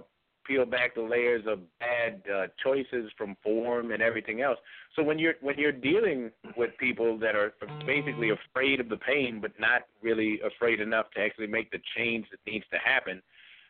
peel 0.49 0.65
back 0.65 0.95
the 0.95 1.01
layers 1.01 1.45
of 1.47 1.59
bad 1.79 2.23
uh, 2.33 2.47
choices 2.61 3.11
from 3.17 3.37
form 3.43 3.91
and 3.91 4.01
everything 4.01 4.41
else. 4.41 4.57
So 4.95 5.03
when 5.03 5.19
you're 5.19 5.35
when 5.41 5.57
you're 5.57 5.71
dealing 5.71 6.31
with 6.57 6.71
people 6.79 7.17
that 7.19 7.35
are 7.35 7.53
basically 7.85 8.31
afraid 8.31 8.79
of 8.79 8.89
the 8.89 8.97
pain 8.97 9.39
but 9.39 9.51
not 9.59 9.83
really 10.01 10.39
afraid 10.41 10.81
enough 10.81 11.05
to 11.15 11.21
actually 11.21 11.47
make 11.47 11.71
the 11.71 11.79
change 11.95 12.25
that 12.31 12.39
needs 12.51 12.65
to 12.71 12.77
happen, 12.83 13.21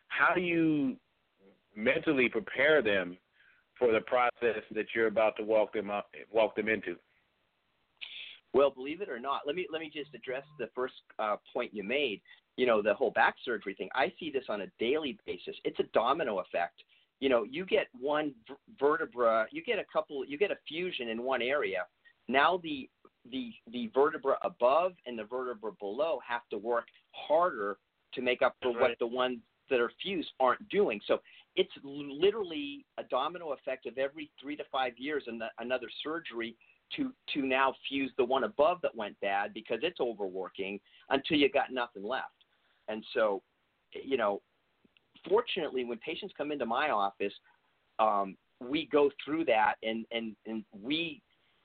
how 0.08 0.34
do 0.34 0.40
you 0.40 0.96
mentally 1.76 2.28
prepare 2.28 2.82
them 2.82 3.16
for 3.78 3.92
the 3.92 4.00
process 4.00 4.62
that 4.74 4.86
you're 4.94 5.06
about 5.06 5.36
to 5.36 5.44
walk 5.44 5.72
them 5.72 5.90
up, 5.90 6.10
walk 6.32 6.56
them 6.56 6.68
into? 6.68 6.96
Well, 8.52 8.70
believe 8.70 9.00
it 9.00 9.08
or 9.08 9.20
not, 9.20 9.42
let 9.46 9.54
me 9.54 9.66
let 9.70 9.80
me 9.80 9.90
just 9.92 10.14
address 10.14 10.44
the 10.58 10.68
first 10.74 10.94
uh, 11.18 11.36
point 11.52 11.72
you 11.74 11.84
made. 11.84 12.20
You 12.60 12.66
know, 12.66 12.82
the 12.82 12.92
whole 12.92 13.10
back 13.10 13.36
surgery 13.42 13.72
thing. 13.72 13.88
I 13.94 14.12
see 14.20 14.30
this 14.30 14.44
on 14.50 14.60
a 14.60 14.66
daily 14.78 15.18
basis. 15.24 15.56
It's 15.64 15.80
a 15.80 15.84
domino 15.94 16.40
effect. 16.40 16.82
You 17.18 17.30
know, 17.30 17.42
you 17.42 17.64
get 17.64 17.86
one 17.98 18.34
v- 18.46 18.54
vertebra, 18.78 19.46
you 19.50 19.64
get 19.64 19.78
a 19.78 19.84
couple, 19.90 20.22
you 20.26 20.36
get 20.36 20.50
a 20.50 20.58
fusion 20.68 21.08
in 21.08 21.22
one 21.22 21.40
area. 21.40 21.86
Now 22.28 22.60
the 22.62 22.90
the 23.30 23.50
the 23.72 23.90
vertebra 23.94 24.36
above 24.42 24.92
and 25.06 25.18
the 25.18 25.24
vertebra 25.24 25.72
below 25.80 26.18
have 26.28 26.42
to 26.50 26.58
work 26.58 26.84
harder 27.12 27.78
to 28.12 28.20
make 28.20 28.42
up 28.42 28.56
for 28.60 28.74
That's 28.74 28.82
what 28.82 28.98
the 28.98 29.06
ones 29.06 29.38
that 29.70 29.80
are 29.80 29.92
fused 30.02 30.28
aren't 30.38 30.68
doing. 30.68 31.00
So 31.06 31.20
it's 31.56 31.72
literally 31.82 32.84
a 32.98 33.04
domino 33.04 33.52
effect 33.52 33.86
of 33.86 33.96
every 33.96 34.30
three 34.38 34.56
to 34.56 34.64
five 34.70 34.92
years 34.98 35.22
and 35.28 35.42
another 35.60 35.88
surgery 36.04 36.56
to 36.96 37.10
to 37.32 37.40
now 37.40 37.74
fuse 37.88 38.12
the 38.18 38.24
one 38.24 38.44
above 38.44 38.82
that 38.82 38.94
went 38.94 39.18
bad 39.20 39.54
because 39.54 39.78
it's 39.80 39.98
overworking 39.98 40.78
until 41.08 41.38
you 41.38 41.48
got 41.48 41.72
nothing 41.72 42.02
left. 42.02 42.34
And 42.90 43.04
so, 43.14 43.42
you 43.92 44.16
know, 44.16 44.40
fortunately, 45.28 45.84
when 45.84 45.98
patients 45.98 46.34
come 46.36 46.52
into 46.52 46.66
my 46.66 46.90
office, 46.90 47.32
um, 47.98 48.36
we 48.60 48.88
go 48.90 49.10
through 49.24 49.44
that, 49.46 49.74
and 49.82 50.04
and 50.10 50.36
and 50.46 50.64
we 50.82 51.22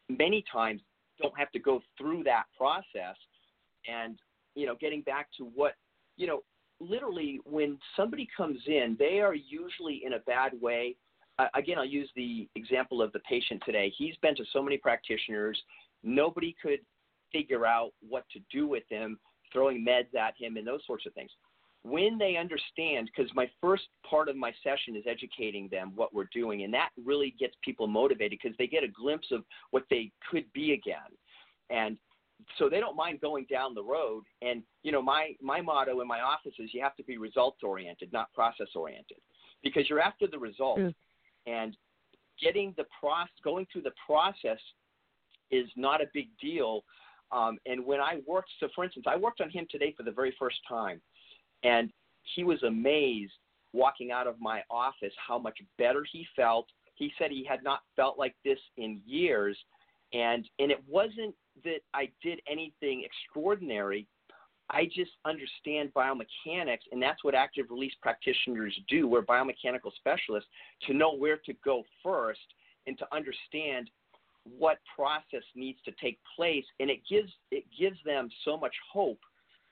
many 0.10 0.44
times 0.52 0.82
don't 1.22 1.38
have 1.38 1.52
to 1.52 1.60
go 1.60 1.82
through 1.98 2.24
that 2.24 2.44
process. 2.58 3.16
And 3.88 4.18
you 4.56 4.66
know, 4.66 4.76
getting 4.80 5.02
back 5.02 5.28
to 5.38 5.46
what 5.56 5.74
you 6.18 6.28
know, 6.28 6.42
literally 6.80 7.40
when 7.46 7.78
somebody 7.96 8.28
comes 8.36 8.60
in, 8.68 8.96
they 8.98 9.20
are 9.20 9.36
usually 9.36 10.02
in 10.06 10.14
a 10.14 10.20
bad 10.20 10.52
way 10.62 10.96
uh, 11.38 11.48
again, 11.56 11.78
I'll 11.78 11.86
use 11.86 12.10
the 12.16 12.48
example 12.56 13.02
of 13.02 13.12
the 13.12 13.20
patient 13.20 13.62
today. 13.66 13.92
He's 13.98 14.16
been 14.22 14.36
to 14.36 14.46
so 14.54 14.62
many 14.62 14.78
practitioners. 14.78 15.62
Nobody 16.04 16.56
could 16.62 16.80
figure 17.32 17.66
out 17.66 17.92
what 18.08 18.24
to 18.32 18.40
do 18.52 18.68
with 18.68 18.84
him, 18.90 19.20
throwing 19.56 19.86
meds 19.86 20.14
at 20.16 20.34
him, 20.38 20.58
and 20.58 20.68
those 20.68 20.86
sorts 20.86 21.06
of 21.06 21.14
things. 21.14 21.32
When 21.84 22.18
they 22.18 22.36
understand, 22.36 23.10
because 23.16 23.32
my 23.36 23.48
first 23.62 23.84
part 24.10 24.28
of 24.28 24.36
my 24.36 24.52
session 24.64 24.96
is 24.96 25.04
educating 25.08 25.70
them 25.70 25.92
what 25.96 26.14
we're 26.16 26.30
doing, 26.34 26.64
and 26.64 26.74
that 26.74 26.90
really 27.04 27.36
gets 27.40 27.56
people 27.64 27.88
motivated 27.88 28.40
because 28.42 28.58
they 28.58 28.68
get 28.68 28.84
a 28.84 28.88
glimpse 28.88 29.28
of 29.32 29.42
what 29.70 29.84
they 29.90 30.12
could 30.30 30.46
be 30.54 30.74
again. 30.74 31.12
And 31.70 31.98
so 32.58 32.70
they 32.70 32.80
don't 32.80 32.96
mind 32.96 33.22
going 33.22 33.46
down 33.50 33.76
the 33.76 33.84
road. 33.84 34.24
And, 34.42 34.64
you 34.84 34.92
know, 34.92 35.02
my, 35.02 35.36
my 35.42 35.62
motto 35.62 36.02
in 36.02 36.08
my 36.08 36.22
office 36.22 36.54
is 36.60 36.74
you 36.74 36.82
have 36.82 36.96
to 36.98 37.04
be 37.04 37.18
results 37.18 37.60
oriented, 37.64 38.12
not 38.12 38.34
process 38.34 38.68
oriented, 38.76 39.18
because 39.64 39.84
you're 39.90 40.02
after 40.02 40.28
the 40.28 40.40
result 40.40 40.80
Mm. 40.80 40.94
and 41.46 41.78
getting 42.42 42.74
the 42.78 42.86
process, 43.00 43.38
going 43.44 43.66
through 43.72 43.84
the 43.84 43.94
process 44.10 44.60
is 45.52 45.68
not 45.76 46.02
a 46.02 46.08
big 46.14 46.30
deal. 46.42 46.84
Um, 47.32 47.58
and 47.66 47.86
when 47.86 48.00
I 48.00 48.22
worked, 48.28 48.50
so 48.60 48.68
for 48.76 48.84
instance, 48.84 49.06
I 49.08 49.16
worked 49.16 49.42
on 49.42 49.50
him 49.50 49.66
today 49.70 49.94
for 49.98 50.04
the 50.04 50.12
very 50.12 50.36
first 50.38 50.58
time, 50.68 51.02
and 51.64 51.92
he 52.36 52.44
was 52.44 52.62
amazed 52.64 53.34
walking 53.74 54.12
out 54.12 54.26
of 54.26 54.40
my 54.40 54.62
office 54.70 55.14
how 55.28 55.38
much 55.38 55.58
better 55.78 56.06
he 56.10 56.26
felt. 56.36 56.68
He 56.96 57.12
said 57.18 57.30
he 57.30 57.46
had 57.48 57.64
not 57.64 57.80
felt 57.96 58.18
like 58.18 58.36
this 58.46 58.60
in 58.78 59.02
years, 59.06 59.58
and 60.14 60.48
and 60.60 60.72
it 60.72 60.82
wasn't 60.88 61.36
that 61.64 61.80
I 61.94 62.10
did 62.24 62.40
anything 62.50 63.06
extraordinary. 63.06 64.08
I 64.70 64.86
just 64.86 65.12
understand 65.26 65.92
biomechanics, 65.96 66.86
and 66.92 67.02
that's 67.02 67.24
what 67.24 67.36
active 67.36 67.68
release 67.70 67.94
practitioners 68.02 68.76
do. 68.90 69.08
We're 69.08 69.22
biomechanical 69.22 69.94
specialists 69.98 70.50
to 70.88 70.94
know 70.94 71.14
where 71.16 71.38
to 71.46 71.54
go 71.64 71.84
first 72.02 72.40
and 72.88 72.98
to 72.98 73.06
understand 73.12 73.90
what 74.46 74.78
process 74.96 75.44
needs 75.56 75.80
to 75.86 75.92
take 76.02 76.20
place, 76.36 76.66
and 76.80 76.90
it 76.90 77.00
gives 77.10 77.32
it 77.52 77.66
gives 77.78 77.98
them 78.06 78.30
so 78.44 78.58
much 78.58 78.74
hope 78.92 79.20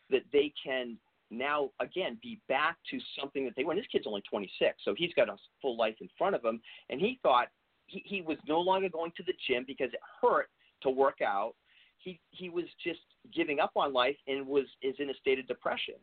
that 0.09 0.23
they 0.31 0.53
can 0.63 0.97
now 1.29 1.69
again 1.79 2.17
be 2.21 2.39
back 2.47 2.77
to 2.89 2.99
something 3.19 3.45
that 3.45 3.53
they 3.55 3.63
want. 3.63 3.77
This 3.77 3.87
kid's 3.91 4.07
only 4.07 4.23
26, 4.29 4.75
so 4.83 4.93
he's 4.97 5.13
got 5.13 5.29
a 5.29 5.35
full 5.61 5.77
life 5.77 5.95
in 6.01 6.09
front 6.17 6.35
of 6.35 6.43
him. 6.43 6.61
And 6.89 6.99
he 6.99 7.19
thought 7.23 7.47
he, 7.87 8.03
he 8.05 8.21
was 8.21 8.37
no 8.47 8.59
longer 8.59 8.89
going 8.89 9.11
to 9.17 9.23
the 9.23 9.33
gym 9.47 9.63
because 9.67 9.89
it 9.93 9.99
hurt 10.21 10.49
to 10.81 10.89
work 10.89 11.21
out. 11.21 11.53
He 11.97 12.19
he 12.31 12.49
was 12.49 12.65
just 12.83 12.99
giving 13.33 13.59
up 13.59 13.71
on 13.75 13.93
life 13.93 14.17
and 14.27 14.45
was 14.45 14.65
is 14.81 14.95
in 14.99 15.09
a 15.09 15.13
state 15.15 15.39
of 15.39 15.47
depression. 15.47 15.95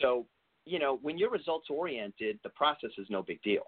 So 0.00 0.26
you 0.64 0.78
know 0.78 0.98
when 1.02 1.18
you're 1.18 1.30
results 1.30 1.66
oriented, 1.70 2.38
the 2.42 2.50
process 2.50 2.90
is 2.98 3.06
no 3.10 3.22
big 3.22 3.42
deal. 3.42 3.64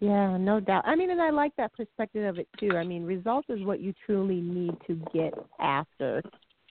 Yeah, 0.00 0.38
no 0.38 0.60
doubt. 0.60 0.84
I 0.86 0.96
mean, 0.96 1.10
and 1.10 1.20
I 1.20 1.28
like 1.28 1.54
that 1.56 1.74
perspective 1.74 2.24
of 2.26 2.38
it 2.38 2.48
too. 2.58 2.76
I 2.76 2.84
mean, 2.84 3.04
results 3.04 3.48
is 3.50 3.62
what 3.64 3.80
you 3.80 3.92
truly 4.06 4.40
need 4.40 4.74
to 4.86 4.94
get 5.12 5.34
after, 5.60 6.22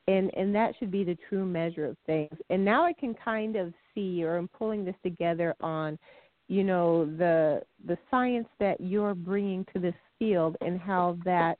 and 0.07 0.31
and 0.35 0.53
that 0.55 0.73
should 0.79 0.89
be 0.89 1.03
the 1.03 1.17
true 1.29 1.45
measure 1.45 1.85
of 1.85 1.97
things. 2.07 2.33
And 2.49 2.65
now 2.65 2.83
I 2.83 2.93
can 2.93 3.13
kind 3.13 3.55
of 3.55 3.71
see, 3.93 4.23
or 4.23 4.35
I'm 4.35 4.47
pulling 4.47 4.83
this 4.83 4.95
together 5.03 5.53
on, 5.61 5.99
you 6.47 6.63
know, 6.63 7.05
the 7.05 7.61
the 7.85 7.99
science 8.09 8.47
that 8.59 8.81
you're 8.81 9.13
bringing 9.13 9.63
to 9.73 9.79
this 9.79 9.93
field 10.17 10.57
and 10.61 10.79
how 10.79 11.19
that 11.23 11.59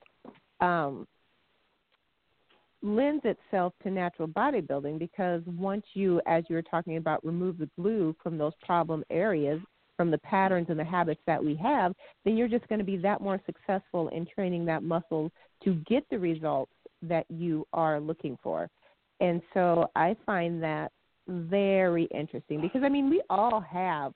um, 0.61 1.07
lends 2.81 3.23
itself 3.25 3.73
to 3.83 3.91
natural 3.91 4.27
bodybuilding 4.27 4.97
because 4.97 5.43
once 5.45 5.85
you, 5.93 6.19
as 6.25 6.43
you 6.49 6.55
were 6.55 6.63
talking 6.63 6.97
about, 6.97 7.23
remove 7.23 7.59
the 7.59 7.69
glue 7.79 8.15
from 8.23 8.39
those 8.39 8.53
problem 8.65 9.03
areas, 9.11 9.61
from 9.99 10.11
the 10.11 10.17
patterns 10.19 10.67
and 10.69 10.79
the 10.79 10.83
habits 10.85 11.19
that 11.27 11.43
we 11.43 11.55
have, 11.55 11.93
then 12.23 12.37
you're 12.37 12.47
just 12.47 12.65
going 12.69 12.79
to 12.79 12.85
be 12.85 12.95
that 12.95 13.19
more 13.19 13.37
successful 13.45 14.07
in 14.07 14.25
training 14.25 14.63
that 14.63 14.81
muscle 14.81 15.29
to 15.61 15.73
get 15.89 16.05
the 16.09 16.17
results 16.17 16.71
that 17.01 17.25
you 17.27 17.67
are 17.73 17.99
looking 17.99 18.37
for. 18.41 18.69
And 19.19 19.41
so 19.53 19.91
I 19.97 20.15
find 20.25 20.63
that 20.63 20.93
very 21.27 22.05
interesting 22.15 22.61
because 22.61 22.81
I 22.81 22.87
mean 22.87 23.09
we 23.09 23.21
all 23.29 23.59
have 23.59 24.13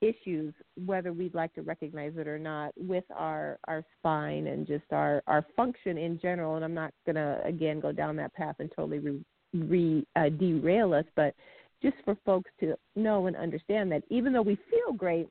issues 0.00 0.54
whether 0.86 1.12
we'd 1.12 1.34
like 1.34 1.52
to 1.54 1.62
recognize 1.62 2.12
it 2.16 2.28
or 2.28 2.38
not 2.38 2.72
with 2.76 3.04
our 3.12 3.58
our 3.66 3.84
spine 3.98 4.46
and 4.46 4.68
just 4.68 4.84
our 4.92 5.20
our 5.26 5.44
function 5.56 5.98
in 5.98 6.20
general 6.20 6.54
and 6.54 6.64
I'm 6.64 6.74
not 6.74 6.92
going 7.06 7.16
to 7.16 7.40
again 7.44 7.80
go 7.80 7.90
down 7.90 8.14
that 8.16 8.32
path 8.34 8.54
and 8.60 8.70
totally 8.74 9.00
re, 9.00 9.24
re 9.52 10.06
uh, 10.16 10.28
derail 10.28 10.94
us 10.94 11.04
but 11.16 11.34
just 11.82 11.96
for 12.04 12.16
folks 12.24 12.50
to 12.60 12.74
know 12.96 13.26
and 13.26 13.36
understand 13.36 13.90
that 13.92 14.02
even 14.08 14.32
though 14.32 14.42
we 14.42 14.56
feel 14.70 14.92
great, 14.92 15.28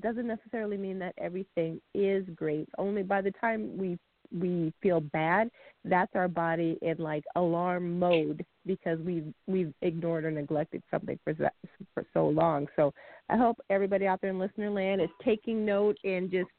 doesn't 0.00 0.26
necessarily 0.26 0.76
mean 0.76 0.98
that 0.98 1.14
everything 1.18 1.80
is 1.94 2.24
great. 2.34 2.68
Only 2.78 3.02
by 3.02 3.20
the 3.20 3.30
time 3.32 3.76
we 3.76 3.98
we 4.32 4.72
feel 4.82 5.00
bad, 5.00 5.50
that's 5.84 6.10
our 6.14 6.28
body 6.28 6.78
in 6.82 6.96
like 6.98 7.24
alarm 7.36 7.98
mode 7.98 8.44
because 8.66 8.98
we've 9.00 9.32
we've 9.46 9.72
ignored 9.82 10.24
or 10.24 10.30
neglected 10.30 10.82
something 10.90 11.18
for 11.24 11.34
for 11.92 12.04
so 12.12 12.28
long. 12.28 12.66
So 12.76 12.92
I 13.28 13.36
hope 13.36 13.58
everybody 13.70 14.06
out 14.06 14.20
there 14.20 14.30
in 14.30 14.38
listener 14.38 14.70
land 14.70 15.00
is 15.00 15.10
taking 15.24 15.64
note 15.64 15.96
and 16.04 16.30
just 16.30 16.50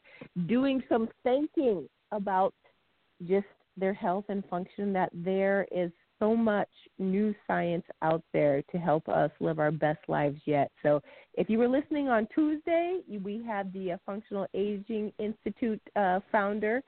doing 0.48 0.82
some 0.88 1.10
thinking 1.24 1.88
about 2.12 2.54
just 3.28 3.48
their 3.76 3.94
health 3.94 4.26
and 4.30 4.46
function. 4.46 4.94
That 4.94 5.10
there 5.14 5.68
is 5.72 5.92
so 6.20 6.36
much 6.36 6.70
new 6.98 7.34
science 7.48 7.84
out 8.02 8.24
there 8.34 8.62
to 8.72 8.78
help 8.78 9.08
us 9.10 9.32
live 9.40 9.60
our 9.60 9.72
best 9.72 10.00
lives 10.08 10.40
yet. 10.46 10.72
So, 10.84 11.02
if 11.34 11.50
you 11.50 11.58
were 11.58 11.68
listening 11.68 12.08
on 12.08 12.28
Tuesday, 12.34 13.02
we 13.24 13.44
had 13.46 13.72
the 13.74 13.94
uh, 13.94 13.98
Functional 14.06 14.48
Aging 14.54 15.12
Institute 15.20 15.82
uh, 15.96 16.22
founder, 16.32 16.82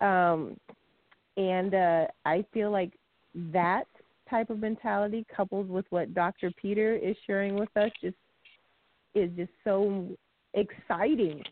um, 0.00 0.58
and 1.36 1.74
uh, 1.74 2.06
I 2.26 2.44
feel 2.52 2.70
like 2.70 2.92
that 3.52 3.84
type 4.28 4.50
of 4.50 4.58
mentality, 4.58 5.24
coupled 5.34 5.70
with 5.70 5.86
what 5.90 6.12
Dr. 6.14 6.50
Peter 6.60 6.94
is 6.96 7.16
sharing 7.26 7.54
with 7.54 7.74
us, 7.76 7.90
just 8.02 8.16
is 9.14 9.30
just 9.36 9.52
so 9.64 10.06
exciting 10.54 11.42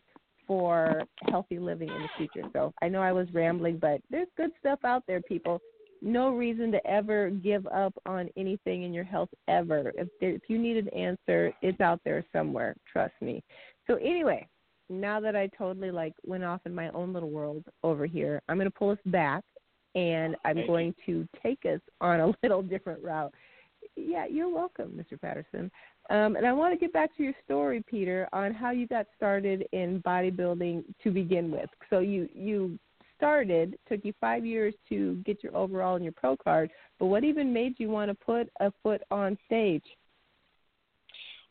for 0.45 1.03
healthy 1.29 1.59
living 1.59 1.89
in 1.89 2.01
the 2.01 2.09
future. 2.17 2.47
So 2.53 2.73
I 2.81 2.87
know 2.87 3.01
I 3.01 3.11
was 3.11 3.27
rambling, 3.33 3.79
but 3.79 4.01
there's 4.09 4.27
good 4.37 4.51
stuff 4.59 4.79
out 4.85 5.03
there, 5.07 5.21
people 5.21 5.59
no 6.01 6.29
reason 6.29 6.71
to 6.71 6.87
ever 6.87 7.29
give 7.29 7.65
up 7.67 7.93
on 8.05 8.29
anything 8.37 8.83
in 8.83 8.93
your 8.93 9.03
health 9.03 9.29
ever. 9.47 9.91
If 9.95 10.07
there, 10.19 10.31
if 10.31 10.43
you 10.47 10.57
need 10.57 10.77
an 10.77 10.89
answer, 10.89 11.51
it's 11.61 11.81
out 11.81 12.01
there 12.05 12.23
somewhere. 12.33 12.75
Trust 12.91 13.13
me. 13.21 13.43
So 13.87 13.95
anyway, 13.95 14.47
now 14.89 15.19
that 15.19 15.35
I 15.35 15.49
totally 15.57 15.91
like 15.91 16.13
went 16.25 16.43
off 16.43 16.61
in 16.65 16.73
my 16.73 16.89
own 16.89 17.13
little 17.13 17.29
world 17.29 17.63
over 17.83 18.05
here, 18.05 18.41
I'm 18.47 18.57
going 18.57 18.69
to 18.69 18.77
pull 18.77 18.89
us 18.89 18.97
back, 19.07 19.43
and 19.95 20.35
I'm 20.45 20.55
Thank 20.55 20.67
going 20.67 20.95
you. 21.05 21.23
to 21.23 21.39
take 21.41 21.65
us 21.65 21.81
on 22.01 22.19
a 22.19 22.33
little 22.43 22.61
different 22.61 23.03
route. 23.03 23.33
Yeah, 23.95 24.25
you're 24.25 24.53
welcome, 24.53 24.91
Mr. 24.91 25.19
Patterson. 25.19 25.71
Um, 26.09 26.35
and 26.35 26.45
I 26.45 26.53
want 26.53 26.73
to 26.73 26.79
get 26.79 26.93
back 26.93 27.15
to 27.17 27.23
your 27.23 27.33
story, 27.43 27.83
Peter, 27.87 28.29
on 28.31 28.53
how 28.53 28.71
you 28.71 28.87
got 28.87 29.07
started 29.15 29.65
in 29.73 30.01
bodybuilding 30.05 30.83
to 31.03 31.11
begin 31.11 31.51
with. 31.51 31.69
So 31.89 31.99
you 31.99 32.29
you 32.33 32.79
started 33.17 33.77
took 33.89 34.05
you 34.05 34.13
five 34.21 34.45
years 34.45 34.73
to 34.89 35.15
get 35.25 35.43
your 35.43 35.55
overall 35.55 35.95
and 35.95 36.05
your 36.05 36.13
pro 36.13 36.37
card, 36.37 36.69
but 36.99 37.07
what 37.07 37.23
even 37.23 37.51
made 37.51 37.75
you 37.77 37.89
want 37.89 38.09
to 38.09 38.15
put 38.15 38.49
a 38.59 38.71
foot 38.81 39.01
on 39.11 39.37
stage? 39.45 39.83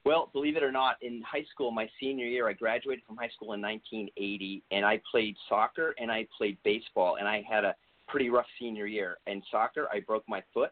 Well, 0.04 0.30
believe 0.32 0.56
it 0.56 0.62
or 0.62 0.70
not, 0.70 0.96
in 1.02 1.20
high 1.22 1.44
school, 1.52 1.72
my 1.72 1.88
senior 1.98 2.26
year, 2.26 2.48
I 2.48 2.52
graduated 2.52 3.04
from 3.04 3.16
high 3.16 3.30
school 3.34 3.54
in 3.54 3.60
1980, 3.60 4.62
and 4.70 4.86
I 4.86 5.00
played 5.10 5.34
soccer 5.48 5.96
and 5.98 6.12
I 6.12 6.28
played 6.38 6.56
baseball, 6.62 7.16
and 7.16 7.26
I 7.26 7.42
had 7.48 7.64
a 7.64 7.74
pretty 8.06 8.30
rough 8.30 8.46
senior 8.60 8.86
year. 8.86 9.16
In 9.26 9.42
soccer, 9.50 9.88
I 9.92 9.98
broke 9.98 10.22
my 10.28 10.44
foot, 10.54 10.70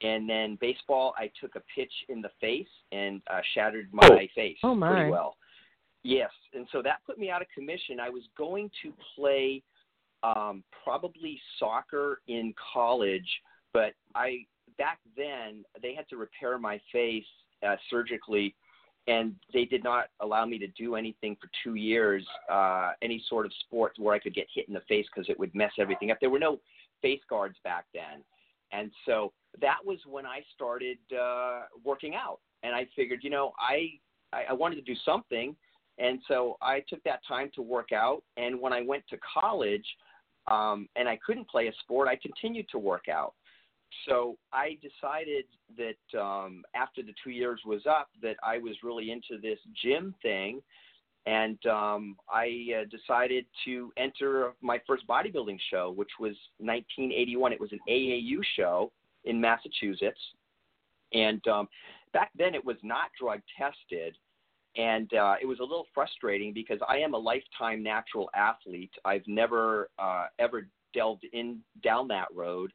and 0.00 0.26
then 0.26 0.56
baseball, 0.62 1.14
I 1.18 1.30
took 1.38 1.56
a 1.56 1.62
pitch 1.74 1.92
in 2.08 2.22
the 2.22 2.30
face 2.40 2.66
and 2.90 3.20
uh, 3.30 3.40
shattered 3.54 3.88
my 3.92 4.08
oh. 4.10 4.18
face 4.34 4.56
oh 4.62 4.74
my. 4.74 4.90
pretty 4.90 5.10
well. 5.10 5.36
Yes, 6.02 6.30
and 6.54 6.66
so 6.72 6.80
that 6.82 7.00
put 7.06 7.18
me 7.18 7.30
out 7.30 7.42
of 7.42 7.48
commission. 7.54 8.00
I 8.00 8.08
was 8.08 8.22
going 8.36 8.70
to 8.82 8.92
play 9.14 9.62
um, 10.24 10.64
probably 10.82 11.38
soccer 11.58 12.20
in 12.28 12.54
college, 12.72 13.28
but 13.72 13.92
I 14.14 14.46
back 14.78 14.98
then 15.16 15.64
they 15.82 15.94
had 15.94 16.08
to 16.08 16.16
repair 16.16 16.58
my 16.58 16.80
face 16.90 17.24
uh, 17.66 17.76
surgically, 17.90 18.54
and 19.06 19.34
they 19.52 19.64
did 19.66 19.84
not 19.84 20.06
allow 20.20 20.46
me 20.46 20.58
to 20.58 20.66
do 20.68 20.96
anything 20.96 21.36
for 21.40 21.48
two 21.62 21.74
years, 21.74 22.24
uh, 22.50 22.92
any 23.02 23.22
sort 23.28 23.44
of 23.44 23.52
sport 23.60 23.92
where 23.98 24.14
I 24.14 24.18
could 24.18 24.34
get 24.34 24.46
hit 24.54 24.66
in 24.66 24.74
the 24.74 24.82
face 24.88 25.06
because 25.14 25.28
it 25.28 25.38
would 25.38 25.54
mess 25.54 25.72
everything 25.78 26.10
up. 26.10 26.18
There 26.20 26.30
were 26.30 26.38
no 26.38 26.58
face 27.02 27.20
guards 27.28 27.56
back 27.62 27.84
then, 27.92 28.24
and 28.72 28.90
so 29.04 29.32
that 29.60 29.78
was 29.84 29.98
when 30.06 30.26
I 30.26 30.40
started 30.54 30.98
uh, 31.12 31.62
working 31.84 32.14
out, 32.14 32.40
and 32.62 32.74
I 32.74 32.86
figured, 32.96 33.20
you 33.22 33.30
know, 33.30 33.52
I 33.58 33.90
I, 34.32 34.44
I 34.50 34.52
wanted 34.54 34.76
to 34.76 34.82
do 34.82 34.96
something. 35.04 35.54
And 35.98 36.18
so 36.26 36.56
I 36.60 36.82
took 36.88 37.00
that 37.04 37.20
time 37.26 37.50
to 37.54 37.62
work 37.62 37.92
out. 37.92 38.24
And 38.36 38.60
when 38.60 38.72
I 38.72 38.82
went 38.82 39.04
to 39.10 39.16
college, 39.40 39.86
um, 40.48 40.88
and 40.96 41.08
I 41.08 41.18
couldn't 41.24 41.48
play 41.48 41.68
a 41.68 41.72
sport, 41.80 42.08
I 42.08 42.16
continued 42.16 42.68
to 42.70 42.78
work 42.78 43.08
out. 43.08 43.34
So 44.08 44.36
I 44.52 44.78
decided 44.82 45.44
that 45.76 46.18
um, 46.20 46.64
after 46.74 47.02
the 47.02 47.14
two 47.22 47.30
years 47.30 47.60
was 47.64 47.82
up, 47.88 48.08
that 48.22 48.36
I 48.42 48.58
was 48.58 48.74
really 48.82 49.10
into 49.10 49.40
this 49.40 49.58
gym 49.82 50.14
thing, 50.20 50.60
and 51.26 51.64
um, 51.66 52.16
I 52.28 52.66
uh, 52.80 52.84
decided 52.90 53.46
to 53.64 53.92
enter 53.96 54.52
my 54.60 54.80
first 54.86 55.06
bodybuilding 55.06 55.58
show, 55.70 55.92
which 55.96 56.10
was 56.20 56.34
1981. 56.58 57.52
It 57.52 57.60
was 57.60 57.72
an 57.72 57.80
AAU 57.88 58.40
show 58.56 58.92
in 59.24 59.40
Massachusetts, 59.40 60.20
and 61.12 61.46
um, 61.48 61.68
back 62.12 62.30
then 62.36 62.54
it 62.54 62.64
was 62.64 62.76
not 62.82 63.06
drug 63.18 63.40
tested 63.56 64.16
and 64.76 65.12
uh, 65.14 65.34
it 65.40 65.46
was 65.46 65.60
a 65.60 65.62
little 65.62 65.86
frustrating 65.94 66.52
because 66.52 66.78
I 66.88 66.98
am 66.98 67.14
a 67.14 67.18
lifetime 67.18 67.82
natural 67.82 68.28
athlete. 68.34 68.90
I've 69.04 69.26
never 69.26 69.88
uh, 69.98 70.26
ever 70.38 70.68
delved 70.92 71.26
in 71.32 71.60
down 71.82 72.08
that 72.08 72.28
road, 72.34 72.72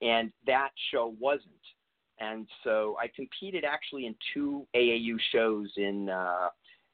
and 0.00 0.32
that 0.46 0.70
show 0.90 1.14
wasn't. 1.20 1.52
And 2.20 2.46
so 2.64 2.96
I 3.00 3.08
competed 3.14 3.64
actually 3.64 4.06
in 4.06 4.14
two 4.32 4.66
AAU 4.76 5.16
shows 5.32 5.70
in 5.76 6.08
uh, 6.08 6.48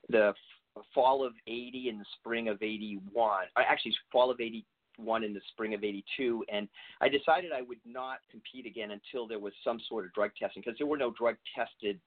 the 0.08 0.28
f- 0.76 0.82
fall 0.94 1.24
of 1.24 1.34
'80 1.46 1.90
and 1.90 2.00
the 2.00 2.06
spring 2.18 2.48
of 2.48 2.60
'81. 2.62 3.44
Uh, 3.56 3.60
actually, 3.68 3.94
fall 4.10 4.30
of 4.30 4.40
'81 4.40 5.22
in 5.22 5.34
the 5.34 5.40
spring 5.52 5.74
of 5.74 5.84
'82, 5.84 6.44
and 6.52 6.68
I 7.00 7.08
decided 7.08 7.52
I 7.52 7.62
would 7.62 7.78
not 7.84 8.18
compete 8.30 8.66
again 8.66 8.90
until 8.90 9.28
there 9.28 9.38
was 9.38 9.52
some 9.62 9.78
sort 9.88 10.04
of 10.04 10.12
drug 10.14 10.30
testing 10.36 10.62
because 10.64 10.78
there 10.78 10.86
were 10.86 10.96
no 10.96 11.12
drug 11.12 11.36
tested 11.54 12.00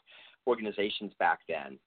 organizations 0.47 1.13
back 1.19 1.39
then. 1.47 1.79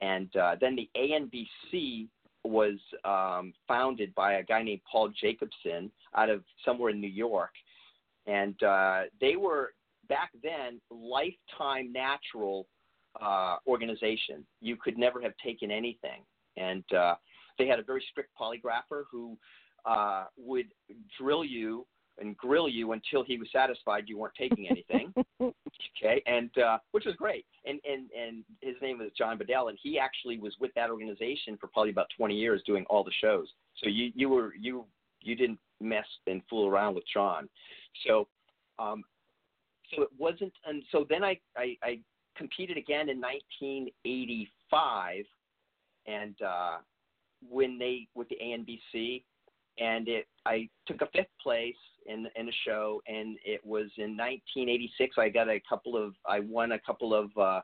And 0.00 0.34
uh, 0.36 0.56
then 0.60 0.76
the 0.76 0.88
ANBC 0.96 2.08
was 2.44 2.78
um, 3.04 3.52
founded 3.66 4.14
by 4.14 4.34
a 4.34 4.42
guy 4.42 4.62
named 4.62 4.82
Paul 4.90 5.10
Jacobson 5.20 5.90
out 6.16 6.28
of 6.28 6.42
somewhere 6.64 6.90
in 6.90 7.00
New 7.00 7.08
York. 7.08 7.52
And 8.26 8.60
uh, 8.62 9.02
they 9.20 9.36
were 9.36 9.74
back 10.08 10.30
then 10.42 10.80
lifetime 10.90 11.92
natural 11.92 12.66
uh, 13.20 13.56
organization. 13.66 14.44
You 14.60 14.76
could 14.76 14.98
never 14.98 15.20
have 15.22 15.32
taken 15.42 15.70
anything. 15.70 16.22
And 16.56 16.84
uh, 16.92 17.14
they 17.58 17.66
had 17.66 17.78
a 17.78 17.82
very 17.82 18.04
strict 18.10 18.30
polygrapher 18.38 19.04
who 19.10 19.38
uh, 19.86 20.24
would 20.36 20.66
drill 21.18 21.44
you 21.44 21.86
and 22.18 22.36
grill 22.36 22.68
you 22.68 22.92
until 22.92 23.24
he 23.24 23.38
was 23.38 23.48
satisfied 23.52 24.04
you 24.06 24.18
weren't 24.18 24.34
taking 24.38 24.68
anything. 24.68 25.12
okay, 25.42 26.22
and 26.26 26.50
uh, 26.58 26.78
which 26.92 27.04
was 27.04 27.14
great. 27.16 27.44
And 27.64 27.80
and 27.84 28.10
and 28.10 28.44
his 28.60 28.76
name 28.80 28.98
was 28.98 29.10
John 29.16 29.38
Bedell, 29.38 29.68
and 29.68 29.78
he 29.82 29.98
actually 29.98 30.38
was 30.38 30.54
with 30.60 30.72
that 30.74 30.90
organization 30.90 31.56
for 31.60 31.68
probably 31.68 31.90
about 31.90 32.06
20 32.16 32.34
years 32.34 32.62
doing 32.66 32.84
all 32.88 33.04
the 33.04 33.12
shows. 33.20 33.48
So 33.82 33.88
you 33.88 34.12
you 34.14 34.28
were 34.28 34.54
you 34.54 34.84
you 35.20 35.34
didn't 35.34 35.58
mess 35.80 36.06
and 36.26 36.42
fool 36.48 36.68
around 36.68 36.94
with 36.94 37.04
John. 37.12 37.48
So 38.06 38.28
um, 38.78 39.04
so 39.94 40.02
it 40.02 40.10
wasn't, 40.18 40.52
and 40.66 40.82
so 40.90 41.06
then 41.08 41.24
I 41.24 41.38
I, 41.56 41.76
I 41.82 41.98
competed 42.36 42.76
again 42.76 43.08
in 43.08 43.20
1985, 43.20 45.24
and 46.06 46.34
uh, 46.42 46.78
when 47.48 47.78
they 47.78 48.08
with 48.14 48.28
the 48.28 48.36
ANBC, 48.42 49.22
and 49.78 50.08
it 50.08 50.26
I 50.46 50.68
took 50.86 51.02
a 51.02 51.06
fifth 51.06 51.26
place 51.42 51.74
in 52.06 52.26
in 52.36 52.48
a 52.48 52.52
show, 52.64 53.02
and 53.06 53.38
it 53.44 53.64
was 53.64 53.90
in 53.96 54.16
1986. 54.16 55.16
I 55.18 55.28
got 55.28 55.48
a 55.48 55.60
couple 55.68 55.96
of 55.96 56.14
I 56.26 56.40
won 56.40 56.72
a 56.72 56.78
couple 56.78 57.14
of 57.14 57.30
uh, 57.36 57.60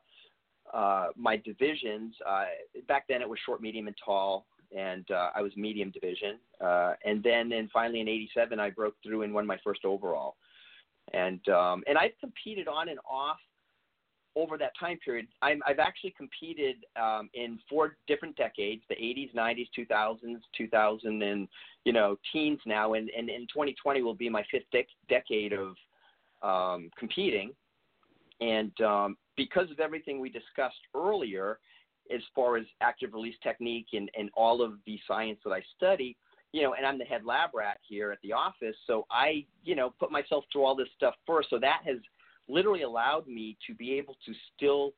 uh, 0.77 1.09
my 1.17 1.37
divisions. 1.37 2.15
Uh, 2.27 2.45
back 2.89 3.05
then 3.09 3.23
it 3.23 3.29
was 3.29 3.39
short, 3.45 3.61
medium, 3.61 3.87
and 3.87 3.97
tall, 4.05 4.47
and 4.77 5.11
uh, 5.11 5.31
I 5.35 5.43
was 5.43 5.53
medium 5.57 5.91
division. 5.91 6.39
Uh, 6.61 6.95
and 7.05 7.23
then 7.23 7.53
and 7.53 7.71
finally 7.71 8.01
in 8.01 8.09
'87 8.09 8.59
I 8.61 8.71
broke 8.71 8.95
through 9.05 9.23
and 9.23 9.35
won 9.35 9.47
my 9.47 9.59
first 9.65 9.85
overall. 9.85 10.37
And 11.13 11.47
um, 11.49 11.83
and 11.87 11.99
I've 11.99 12.19
competed 12.21 12.69
on 12.69 12.89
and 12.89 12.99
off 13.09 13.39
over 14.37 14.57
that 14.59 14.73
time 14.79 14.99
period, 15.05 15.27
i 15.43 15.57
have 15.67 15.79
actually 15.79 16.15
competed 16.17 16.77
um, 17.01 17.29
in 17.35 17.59
four 17.69 17.97
different 18.07 18.37
decades: 18.37 18.83
the 18.89 18.95
80s, 18.95 19.35
90s, 19.35 19.69
2000s, 19.77 20.41
2000, 20.57 21.23
and 21.23 21.49
you 21.85 21.93
know, 21.93 22.17
teens 22.33 22.61
now. 22.67 22.95
And, 22.95 23.11
and 23.17 23.29
in 23.29 23.43
2020 23.43 24.03
will 24.03 24.15
be 24.15 24.29
my 24.29 24.45
fifth 24.51 24.65
dec- 24.75 24.87
decade 25.09 25.53
of 25.53 25.75
um, 26.43 26.91
competing. 26.99 27.53
And 28.41 28.79
um, 28.81 29.17
because 29.37 29.71
of 29.71 29.81
everything 29.81 30.21
we 30.21 30.31
discussed 30.31 30.81
earlier, 30.95 31.59
as 32.15 32.21
far 32.35 32.57
as 32.57 32.65
active 32.81 33.13
release 33.13 33.37
technique 33.43 33.89
and, 33.93 34.11
and 34.19 34.31
all 34.35 34.63
of 34.63 34.75
the 34.87 34.99
science 35.07 35.39
that 35.45 35.53
I 35.53 35.63
study, 35.77 36.17
you 36.53 36.63
know, 36.63 36.75
and 36.75 36.85
I'm 36.85 36.99
the 36.99 37.05
head 37.05 37.25
lab 37.25 37.51
rat 37.55 37.79
here 37.89 38.11
at 38.11 38.19
the 38.23 38.33
office, 38.33 38.75
so 38.87 39.07
I, 39.11 39.45
you 39.63 39.77
know, 39.77 39.95
put 40.01 40.11
myself 40.11 40.45
through 40.53 40.65
all 40.65 40.75
this 40.75 40.89
stuff 40.97 41.15
first. 41.25 41.49
So 41.51 41.61
that 41.61 41.83
has 41.85 41.99
literally 42.51 42.83
allowed 42.83 43.27
me 43.27 43.57
to 43.67 43.75
be 43.75 43.95
able 43.95 44.17
to 44.27 44.33
still 44.55 44.93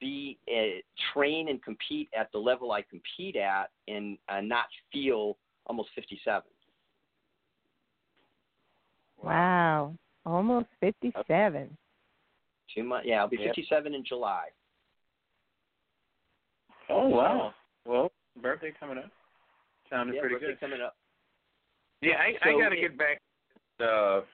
be 0.00 0.38
a, 0.48 0.82
train 1.12 1.48
and 1.48 1.62
compete 1.62 2.08
at 2.18 2.30
the 2.32 2.38
level 2.38 2.72
I 2.72 2.82
compete 2.82 3.36
at 3.36 3.70
and 3.88 4.16
uh, 4.28 4.40
not 4.40 4.66
feel 4.92 5.36
almost 5.66 5.90
57. 5.94 6.42
Wow, 9.22 9.94
almost 10.24 10.66
57. 10.80 11.76
Two 12.74 12.84
months. 12.84 13.06
Yeah, 13.08 13.20
I'll 13.20 13.28
be 13.28 13.36
57 13.36 13.94
in 13.94 14.04
July. 14.04 14.46
Oh 16.90 17.08
wow! 17.08 17.52
Well, 17.84 18.10
birthday 18.40 18.72
coming 18.78 18.98
up. 18.98 19.10
Sounded 19.90 20.14
yeah, 20.14 20.20
pretty 20.20 20.36
birthday 20.36 20.48
good. 20.48 20.60
coming 20.60 20.80
up. 20.80 20.96
Yeah, 22.00 22.14
I, 22.14 22.32
So 22.44 22.56
I 22.56 22.62
got 22.62 22.68
to 22.70 22.76
get 22.76 22.96
back 22.96 23.20
uh, 23.80 24.18
at 24.18 24.24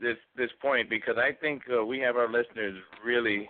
this 0.00 0.16
this 0.36 0.50
point 0.60 0.88
because 0.88 1.16
I 1.18 1.32
think 1.32 1.62
uh, 1.72 1.84
we 1.84 1.98
have 2.00 2.16
our 2.16 2.30
listeners 2.30 2.80
really 3.04 3.48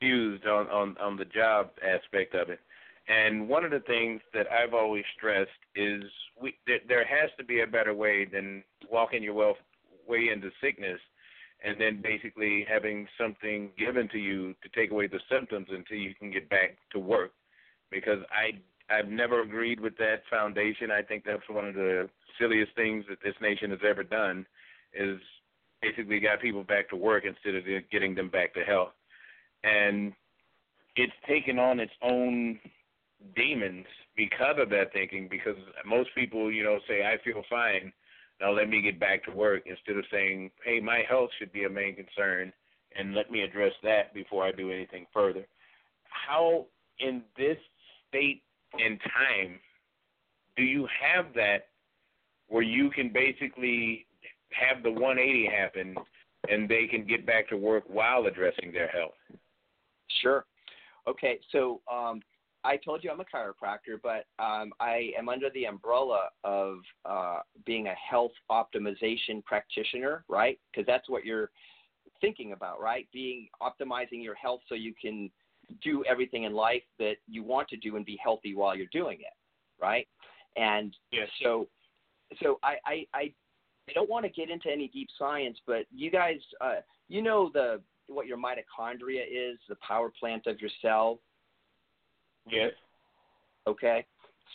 fused 0.00 0.46
on, 0.46 0.68
on 0.68 0.96
on 1.00 1.16
the 1.16 1.24
job 1.24 1.70
aspect 1.82 2.34
of 2.34 2.50
it. 2.50 2.60
And 3.06 3.48
one 3.48 3.64
of 3.64 3.70
the 3.70 3.80
things 3.80 4.22
that 4.32 4.46
I've 4.50 4.72
always 4.72 5.04
stressed 5.16 5.50
is 5.76 6.02
we 6.40 6.54
there, 6.66 6.80
there 6.88 7.04
has 7.04 7.30
to 7.38 7.44
be 7.44 7.60
a 7.60 7.66
better 7.66 7.94
way 7.94 8.24
than 8.24 8.64
walking 8.90 9.22
your 9.22 9.34
wealth 9.34 9.58
way 10.08 10.28
into 10.32 10.50
sickness 10.60 11.00
and 11.64 11.80
then 11.80 12.02
basically 12.02 12.64
having 12.68 13.06
something 13.18 13.70
given 13.78 14.08
to 14.08 14.18
you 14.18 14.54
to 14.62 14.68
take 14.74 14.90
away 14.90 15.06
the 15.06 15.20
symptoms 15.30 15.66
until 15.70 15.96
you 15.96 16.14
can 16.14 16.30
get 16.30 16.48
back 16.50 16.76
to 16.92 16.98
work. 16.98 17.32
Because 17.90 18.18
I 18.30 18.58
I've 18.92 19.08
never 19.08 19.42
agreed 19.42 19.80
with 19.80 19.96
that 19.98 20.22
foundation. 20.28 20.90
I 20.90 21.02
think 21.02 21.24
that's 21.24 21.48
one 21.48 21.66
of 21.66 21.74
the 21.74 22.08
silliest 22.38 22.74
things 22.74 23.04
that 23.08 23.18
this 23.24 23.34
nation 23.40 23.70
has 23.70 23.80
ever 23.86 24.02
done 24.02 24.44
is 24.96 25.20
basically 25.82 26.20
got 26.20 26.40
people 26.40 26.64
back 26.64 26.88
to 26.90 26.96
work 26.96 27.24
instead 27.24 27.54
of 27.54 27.64
getting 27.90 28.14
them 28.14 28.28
back 28.28 28.54
to 28.54 28.60
health. 28.60 28.92
And 29.62 30.12
it's 30.96 31.12
taken 31.28 31.58
on 31.58 31.80
its 31.80 31.92
own 32.02 32.58
demons 33.36 33.86
because 34.16 34.56
of 34.58 34.70
that 34.70 34.92
thinking 34.92 35.28
because 35.30 35.56
most 35.84 36.10
people, 36.14 36.52
you 36.52 36.62
know, 36.62 36.78
say 36.88 37.02
I 37.04 37.18
feel 37.24 37.42
fine, 37.50 37.92
now 38.40 38.52
let 38.52 38.68
me 38.68 38.80
get 38.82 39.00
back 39.00 39.24
to 39.24 39.30
work 39.30 39.62
instead 39.66 39.96
of 39.96 40.04
saying, 40.10 40.50
"Hey, 40.64 40.80
my 40.80 41.02
health 41.08 41.30
should 41.38 41.52
be 41.52 41.64
a 41.64 41.70
main 41.70 41.94
concern 41.96 42.52
and 42.96 43.14
let 43.14 43.30
me 43.30 43.42
address 43.42 43.72
that 43.82 44.14
before 44.14 44.44
I 44.44 44.52
do 44.52 44.70
anything 44.70 45.06
further." 45.12 45.46
How 46.08 46.66
in 46.98 47.24
this 47.36 47.58
state 48.08 48.42
and 48.78 49.00
time 49.00 49.60
do 50.56 50.62
you 50.62 50.86
have 50.86 51.32
that 51.34 51.68
where 52.48 52.62
you 52.62 52.90
can 52.90 53.08
basically 53.08 54.06
have 54.58 54.82
the 54.82 54.90
180 54.90 55.46
happen 55.46 55.94
and 56.48 56.68
they 56.68 56.86
can 56.86 57.06
get 57.06 57.26
back 57.26 57.48
to 57.48 57.56
work 57.56 57.84
while 57.86 58.26
addressing 58.26 58.72
their 58.72 58.88
health? 58.88 59.12
Sure. 60.20 60.44
Okay, 61.06 61.38
so 61.52 61.80
um, 61.92 62.20
I 62.64 62.78
told 62.78 63.04
you 63.04 63.10
I'm 63.10 63.20
a 63.20 63.24
chiropractor, 63.24 64.00
but 64.02 64.26
um, 64.42 64.72
I 64.80 65.10
am 65.18 65.28
under 65.28 65.50
the 65.50 65.66
umbrella 65.66 66.28
of 66.44 66.78
uh, 67.04 67.40
being 67.66 67.88
a 67.88 67.94
health 67.94 68.32
optimization 68.50 69.44
practitioner, 69.44 70.24
right? 70.28 70.58
Because 70.70 70.86
that's 70.86 71.08
what 71.08 71.24
you're 71.24 71.50
thinking 72.20 72.52
about, 72.52 72.80
right? 72.80 73.06
Being 73.12 73.48
optimizing 73.62 74.22
your 74.22 74.34
health 74.34 74.60
so 74.68 74.74
you 74.74 74.94
can 75.00 75.30
do 75.82 76.04
everything 76.04 76.44
in 76.44 76.54
life 76.54 76.82
that 76.98 77.16
you 77.28 77.42
want 77.42 77.68
to 77.68 77.76
do 77.76 77.96
and 77.96 78.04
be 78.04 78.18
healthy 78.22 78.54
while 78.54 78.76
you're 78.76 78.86
doing 78.92 79.18
it, 79.20 79.34
right? 79.80 80.08
And 80.56 80.96
Yes. 81.10 81.28
so, 81.42 81.68
so 82.42 82.58
I, 82.62 82.76
I, 82.86 83.06
I, 83.12 83.34
I 83.88 83.92
don't 83.92 84.08
want 84.08 84.24
to 84.24 84.30
get 84.30 84.50
into 84.50 84.70
any 84.70 84.88
deep 84.88 85.08
science, 85.18 85.58
but 85.66 85.86
you 85.94 86.10
guys, 86.10 86.36
uh, 86.60 86.76
you 87.08 87.22
know 87.22 87.50
the 87.52 87.80
what 88.06 88.26
your 88.26 88.38
mitochondria 88.38 89.22
is, 89.30 89.58
the 89.68 89.76
power 89.76 90.10
plant 90.18 90.46
of 90.46 90.60
your 90.60 90.70
cell, 90.82 91.20
Yes. 92.50 92.72
okay. 93.66 94.04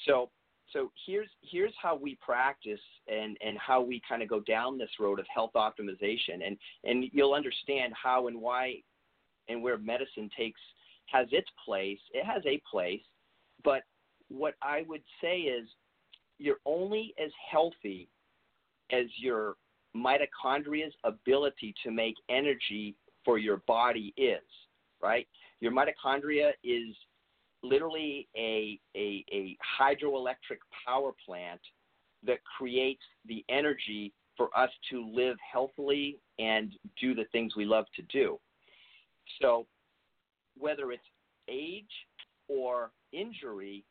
So 0.05 0.29
so 0.71 0.91
here's 1.05 1.29
here's 1.41 1.73
how 1.81 1.95
we 1.95 2.17
practice 2.23 2.79
and 3.07 3.37
and 3.45 3.57
how 3.57 3.81
we 3.81 4.01
kind 4.07 4.21
of 4.21 4.29
go 4.29 4.39
down 4.41 4.77
this 4.77 4.89
road 4.99 5.19
of 5.19 5.25
health 5.33 5.51
optimization. 5.55 6.45
And 6.45 6.57
and 6.83 7.05
you'll 7.11 7.33
understand 7.33 7.93
how 8.01 8.27
and 8.27 8.39
why 8.39 8.75
and 9.47 9.63
where 9.63 9.77
medicine 9.77 10.29
takes 10.37 10.59
has 11.07 11.27
its 11.31 11.49
place. 11.65 11.99
It 12.13 12.23
has 12.25 12.43
a 12.45 12.61
place. 12.69 13.01
But 13.63 13.83
what 14.29 14.53
i 14.61 14.85
would 14.87 15.01
say 15.21 15.39
is 15.39 15.67
you're 16.37 16.59
only 16.65 17.15
as 17.23 17.31
healthy 17.51 18.07
as 18.91 19.05
your 19.17 19.55
mitochondria's 19.95 20.93
ability 21.03 21.73
to 21.83 21.91
make 21.91 22.15
energy 22.29 22.95
for 23.25 23.37
your 23.37 23.57
body 23.67 24.13
is 24.17 24.43
right 25.01 25.27
your 25.59 25.71
mitochondria 25.71 26.51
is 26.63 26.95
literally 27.63 28.27
a, 28.37 28.79
a, 28.95 29.25
a 29.31 29.57
hydroelectric 29.79 30.59
power 30.85 31.11
plant 31.25 31.59
that 32.25 32.39
creates 32.57 33.01
the 33.25 33.43
energy 33.49 34.13
for 34.37 34.49
us 34.57 34.69
to 34.89 35.05
live 35.13 35.37
healthily 35.51 36.17
and 36.37 36.73
do 36.99 37.13
the 37.13 37.25
things 37.31 37.55
we 37.55 37.65
love 37.65 37.85
to 37.95 38.01
do. 38.03 38.39
So, 39.41 39.67
whether 40.57 40.91
it's 40.91 41.03
age 41.49 41.85
or 42.47 42.91
injury, 43.11 43.83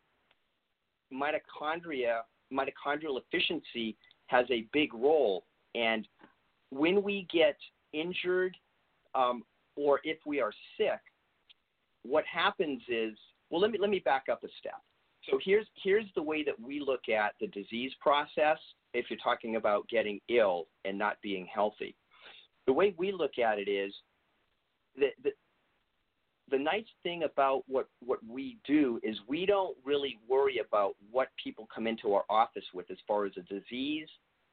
mitochondria, 1.13 2.21
mitochondrial 2.53 3.21
efficiency 3.21 3.97
has 4.29 4.47
a 4.51 4.67
big 4.73 4.95
role. 4.95 5.45
And 5.75 6.09
when 6.71 7.03
we 7.03 7.27
get 7.33 7.57
injured 7.93 8.57
um, 9.15 9.43
or 9.77 10.01
if 10.05 10.19
we 10.25 10.41
are 10.41 10.53
sick, 10.77 11.01
what 12.03 12.25
happens 12.25 12.81
is 12.89 13.17
well 13.51 13.61
let 13.61 13.71
me 13.71 13.79
let 13.79 13.91
me 13.91 14.01
back 14.01 14.25
up 14.31 14.43
a 14.45 14.49
step 14.59 14.81
so 15.29 15.39
here's 15.45 15.67
here's 15.83 16.07
the 16.15 16.23
way 16.23 16.43
that 16.43 16.59
we 16.61 16.81
look 16.81 17.09
at 17.09 17.33
the 17.41 17.47
disease 17.49 17.93
process 18.01 18.59
if 18.95 19.07
you're 19.11 19.19
talking 19.23 19.57
about 19.57 19.89
getting 19.89 20.21
ill 20.29 20.67
and 20.85 20.97
not 20.99 21.17
being 21.23 21.47
healthy 21.53 21.95
the 22.67 22.73
way 22.73 22.95
we 22.97 23.13
look 23.13 23.39
at 23.39 23.59
it 23.59 23.69
is 23.69 23.93
that 24.97 25.11
the, 25.23 25.31
the 26.51 26.59
nice 26.59 26.87
thing 27.03 27.25
about 27.25 27.63
what 27.67 27.89
what 28.05 28.19
we 28.27 28.59
do 28.67 28.99
is 29.03 29.17
we 29.27 29.47
don't 29.47 29.77
really 29.85 30.19
worry 30.29 30.59
about 30.59 30.95
what 31.11 31.29
people 31.43 31.69
come 31.75 31.87
into 31.87 32.15
our 32.15 32.25
office 32.31 32.65
with 32.73 32.91
as 32.91 32.97
far 33.07 33.27
as 33.27 33.33
a 33.37 33.43
disease 33.43 34.09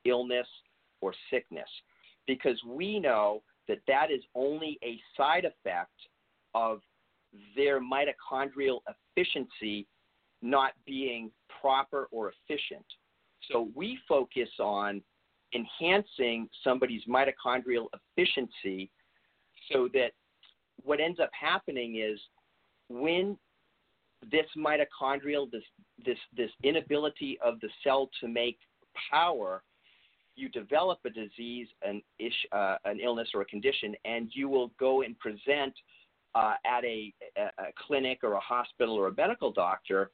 illness 0.05 0.47
or 1.01 1.13
sickness 1.31 1.69
because 2.27 2.59
we 2.67 2.99
know 2.99 3.41
that 3.67 3.79
that 3.87 4.11
is 4.11 4.21
only 4.35 4.77
a 4.83 4.99
side 5.17 5.45
effect 5.45 5.91
of 6.53 6.81
their 7.55 7.81
mitochondrial 7.81 8.79
efficiency 9.15 9.87
not 10.41 10.73
being 10.85 11.31
proper 11.61 12.07
or 12.11 12.31
efficient. 12.31 12.85
So 13.51 13.69
we 13.75 13.97
focus 14.07 14.49
on 14.59 15.01
enhancing 15.53 16.47
somebody's 16.63 17.01
mitochondrial 17.05 17.87
efficiency 18.17 18.91
so 19.71 19.89
that 19.93 20.11
what 20.83 20.99
ends 20.99 21.19
up 21.19 21.29
happening 21.39 21.97
is 21.97 22.19
when 22.89 23.37
this 24.31 24.45
mitochondrial 24.57 25.49
this 25.51 25.63
this 26.05 26.17
this 26.35 26.49
inability 26.63 27.37
of 27.43 27.59
the 27.59 27.69
cell 27.83 28.09
to 28.19 28.27
make 28.27 28.57
power 29.11 29.63
you 30.35 30.49
develop 30.49 30.99
a 31.05 31.09
disease 31.09 31.67
an 31.83 32.01
ish 32.19 32.33
uh, 32.51 32.77
an 32.85 32.99
illness 32.99 33.29
or 33.33 33.41
a 33.41 33.45
condition 33.45 33.95
and 34.05 34.29
you 34.33 34.49
will 34.49 34.71
go 34.79 35.01
and 35.01 35.17
present 35.19 35.73
uh, 36.33 36.55
at 36.65 36.83
a, 36.83 37.13
a 37.37 37.49
clinic 37.87 38.19
or 38.23 38.33
a 38.33 38.39
hospital 38.39 38.95
or 38.95 39.07
a 39.07 39.15
medical 39.15 39.51
doctor 39.51 40.11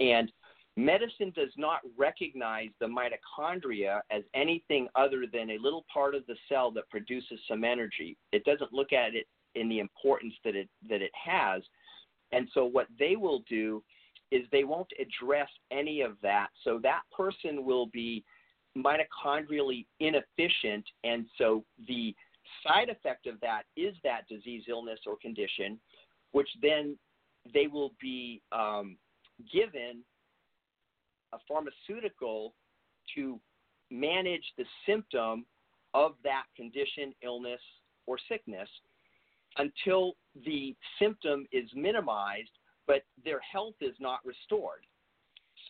and 0.00 0.30
medicine 0.76 1.32
does 1.34 1.50
not 1.56 1.80
recognize 1.96 2.68
the 2.80 2.86
mitochondria 2.86 4.00
as 4.10 4.22
anything 4.34 4.88
other 4.94 5.24
than 5.30 5.50
a 5.50 5.58
little 5.58 5.84
part 5.92 6.14
of 6.14 6.26
the 6.26 6.36
cell 6.48 6.70
that 6.70 6.88
produces 6.90 7.38
some 7.48 7.64
energy. 7.64 8.16
It 8.32 8.44
doesn't 8.44 8.72
look 8.72 8.92
at 8.92 9.14
it 9.14 9.26
in 9.54 9.68
the 9.68 9.78
importance 9.78 10.34
that 10.44 10.54
it 10.54 10.68
that 10.88 11.02
it 11.02 11.12
has 11.14 11.62
and 12.32 12.48
so 12.54 12.64
what 12.64 12.86
they 12.98 13.16
will 13.16 13.42
do 13.48 13.82
is 14.30 14.42
they 14.52 14.64
won't 14.64 14.90
address 15.00 15.48
any 15.70 16.02
of 16.02 16.16
that. 16.22 16.48
So 16.62 16.78
that 16.82 17.02
person 17.16 17.64
will 17.64 17.86
be 17.86 18.24
mitochondrially 18.78 19.86
inefficient. 19.98 20.84
And 21.02 21.26
so 21.36 21.64
the 21.88 22.14
side 22.66 22.88
effect 22.88 23.26
of 23.26 23.40
that 23.40 23.62
is 23.76 23.94
that 24.04 24.28
disease, 24.28 24.64
illness, 24.68 25.00
or 25.06 25.16
condition, 25.20 25.80
which 26.30 26.48
then 26.62 26.96
they 27.52 27.66
will 27.66 27.92
be 28.00 28.40
um, 28.52 28.96
given 29.52 30.04
a 31.32 31.38
pharmaceutical 31.48 32.54
to 33.16 33.40
manage 33.90 34.44
the 34.56 34.64
symptom 34.86 35.44
of 35.94 36.12
that 36.22 36.44
condition, 36.56 37.12
illness, 37.24 37.60
or 38.06 38.16
sickness 38.28 38.68
until 39.58 40.14
the 40.44 40.74
symptom 40.98 41.46
is 41.52 41.68
minimized, 41.74 42.50
but 42.86 43.02
their 43.24 43.40
health 43.40 43.74
is 43.80 43.94
not 44.00 44.20
restored. 44.24 44.84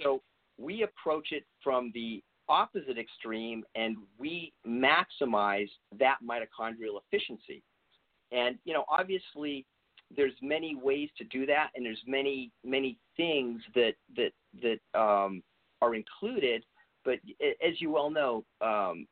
So 0.01 0.23
we 0.59 0.83
approach 0.83 1.29
it 1.33 1.45
from 1.63 1.91
the 1.95 2.23
opposite 2.49 2.99
extreme 2.99 3.65
and 3.75 3.97
we 4.19 4.53
maximize 4.67 5.69
that 5.99 6.17
mitochondrial 6.25 7.01
efficiency. 7.07 7.63
And 8.33 8.59
you 8.65 8.75
know, 8.75 8.85
obviously 8.89 9.65
there's 10.15 10.35
many 10.43 10.75
ways 10.75 11.09
to 11.19 11.25
do 11.25 11.47
that 11.47 11.71
and 11.75 11.87
there's 11.87 12.03
many 12.07 12.51
many 12.65 12.99
things 13.17 13.63
that 13.75 13.95
that 14.17 14.33
that 14.63 15.01
um, 15.01 15.43
are 15.81 15.95
included, 15.95 16.65
but 17.05 17.19
as 17.41 17.81
you 17.81 17.91
well 17.91 18.11
know, 18.11 18.45
um, 18.61 19.07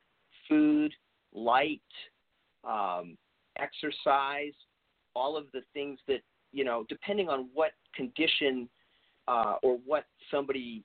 food, 0.48 0.92
light, 1.32 1.80
um, 2.64 3.16
exercise, 3.58 4.54
all 5.14 5.36
of 5.36 5.46
the 5.52 5.62
things 5.74 5.98
that 6.08 6.20
you 6.52 6.64
know, 6.64 6.84
depending 6.88 7.28
on 7.28 7.48
what 7.52 7.72
condition 7.94 8.68
uh, 9.26 9.56
or 9.62 9.78
what 9.84 10.04
somebody 10.30 10.82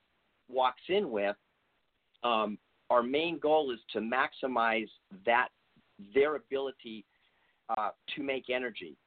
walks 0.50 0.82
in 0.90 1.10
with, 1.10 1.36
um, 2.24 2.58
our 2.90 3.02
main 3.02 3.40
goal 3.40 3.72
is 3.72 3.80
to 3.94 4.00
maximize 4.00 4.90
that 5.26 5.48
their 6.14 6.36
ability 6.36 7.06
uh, 7.78 7.90
to 8.16 8.24
make 8.24 8.50
energy. 8.50 8.98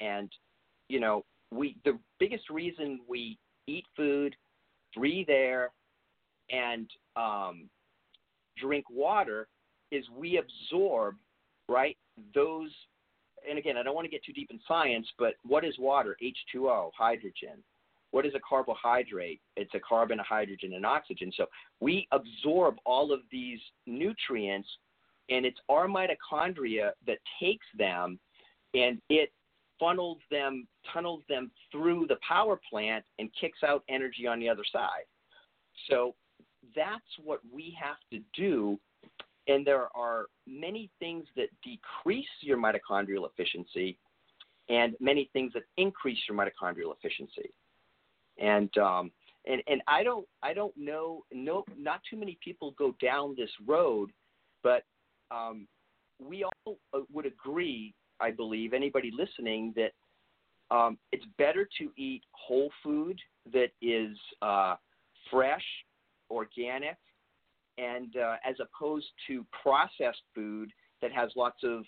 And 0.00 0.30
you 0.88 1.00
know, 1.00 1.24
we 1.50 1.76
the 1.84 1.98
biggest 2.18 2.50
reason 2.50 3.00
we 3.08 3.38
eat 3.66 3.86
food, 3.96 4.36
breathe 4.94 5.30
air, 5.30 5.70
and 6.50 6.90
um, 7.16 7.68
drink 8.58 8.84
water 8.90 9.48
is 9.90 10.04
we 10.16 10.38
absorb 10.38 11.16
right 11.68 11.96
those 12.34 12.70
and 13.48 13.58
again, 13.58 13.76
I 13.76 13.82
don't 13.82 13.94
want 13.94 14.04
to 14.04 14.10
get 14.10 14.24
too 14.24 14.32
deep 14.32 14.50
in 14.50 14.60
science, 14.66 15.06
but 15.18 15.34
what 15.44 15.64
is 15.64 15.74
water? 15.78 16.16
H2O, 16.22 16.90
hydrogen. 16.96 17.62
What 18.10 18.26
is 18.26 18.34
a 18.34 18.40
carbohydrate? 18.46 19.40
It's 19.56 19.74
a 19.74 19.80
carbon, 19.80 20.20
a 20.20 20.22
hydrogen, 20.22 20.74
and 20.74 20.84
oxygen. 20.84 21.32
So 21.36 21.46
we 21.80 22.06
absorb 22.12 22.76
all 22.84 23.12
of 23.12 23.20
these 23.30 23.58
nutrients, 23.86 24.68
and 25.30 25.46
it's 25.46 25.58
our 25.68 25.86
mitochondria 25.86 26.90
that 27.06 27.18
takes 27.40 27.66
them 27.78 28.18
and 28.74 29.00
it 29.08 29.32
funnels 29.78 30.18
them, 30.30 30.66
tunnels 30.92 31.22
them 31.28 31.50
through 31.70 32.06
the 32.08 32.16
power 32.26 32.58
plant 32.70 33.04
and 33.18 33.30
kicks 33.38 33.58
out 33.66 33.82
energy 33.88 34.26
on 34.26 34.40
the 34.40 34.48
other 34.48 34.64
side. 34.70 35.04
So 35.88 36.14
that's 36.76 37.00
what 37.22 37.40
we 37.52 37.76
have 37.80 37.96
to 38.12 38.20
do 38.34 38.78
and 39.48 39.66
there 39.66 39.88
are 39.94 40.26
many 40.46 40.90
things 40.98 41.26
that 41.36 41.48
decrease 41.62 42.26
your 42.40 42.58
mitochondrial 42.58 43.28
efficiency 43.28 43.98
and 44.68 44.94
many 45.00 45.28
things 45.32 45.52
that 45.54 45.62
increase 45.76 46.18
your 46.28 46.36
mitochondrial 46.36 46.94
efficiency. 46.96 47.50
And 48.38 48.76
um, 48.78 49.10
and 49.46 49.62
and 49.66 49.82
I 49.86 50.02
don't 50.02 50.26
I 50.42 50.54
don't 50.54 50.76
know 50.76 51.24
no 51.32 51.64
not 51.76 52.00
too 52.08 52.16
many 52.16 52.38
people 52.42 52.74
go 52.78 52.94
down 53.00 53.34
this 53.36 53.50
road, 53.66 54.10
but 54.62 54.84
um, 55.30 55.66
we 56.20 56.44
all 56.44 56.78
uh, 56.94 57.00
would 57.12 57.26
agree, 57.26 57.94
I 58.20 58.30
believe, 58.30 58.72
anybody 58.72 59.10
listening 59.16 59.74
that 59.76 59.92
um, 60.74 60.96
it's 61.10 61.24
better 61.36 61.68
to 61.78 61.90
eat 61.96 62.22
whole 62.32 62.70
food 62.82 63.18
that 63.52 63.70
is 63.82 64.16
uh, 64.40 64.76
fresh, 65.30 65.64
organic, 66.30 66.96
and 67.78 68.16
uh, 68.16 68.36
as 68.48 68.56
opposed 68.60 69.06
to 69.26 69.44
processed 69.62 70.22
food 70.34 70.70
that 71.00 71.12
has 71.12 71.30
lots 71.36 71.58
of 71.64 71.84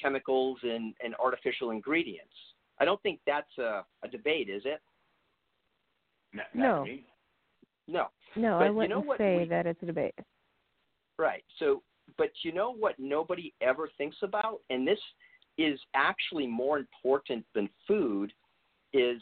chemicals 0.00 0.58
and, 0.62 0.94
and 1.02 1.14
artificial 1.16 1.70
ingredients. 1.70 2.34
I 2.80 2.84
don't 2.84 3.02
think 3.02 3.20
that's 3.26 3.58
a, 3.58 3.84
a 4.04 4.08
debate, 4.10 4.48
is 4.48 4.62
it? 4.64 4.80
Not, 6.32 6.46
not 6.54 6.84
no. 6.84 6.86
No. 7.88 8.06
No, 8.36 8.58
but 8.58 8.66
I 8.66 8.70
wouldn't 8.70 9.00
you 9.00 9.08
know 9.08 9.14
say 9.16 9.38
we, 9.38 9.44
that 9.46 9.66
it's 9.66 9.82
a 9.82 9.86
debate. 9.86 10.14
Right. 11.18 11.42
So, 11.58 11.82
but 12.16 12.28
you 12.42 12.52
know 12.52 12.72
what 12.72 12.94
nobody 12.98 13.54
ever 13.60 13.88
thinks 13.96 14.18
about, 14.22 14.60
and 14.70 14.86
this 14.86 14.98
is 15.56 15.80
actually 15.94 16.46
more 16.46 16.78
important 16.78 17.44
than 17.54 17.68
food, 17.86 18.32
is 18.92 19.20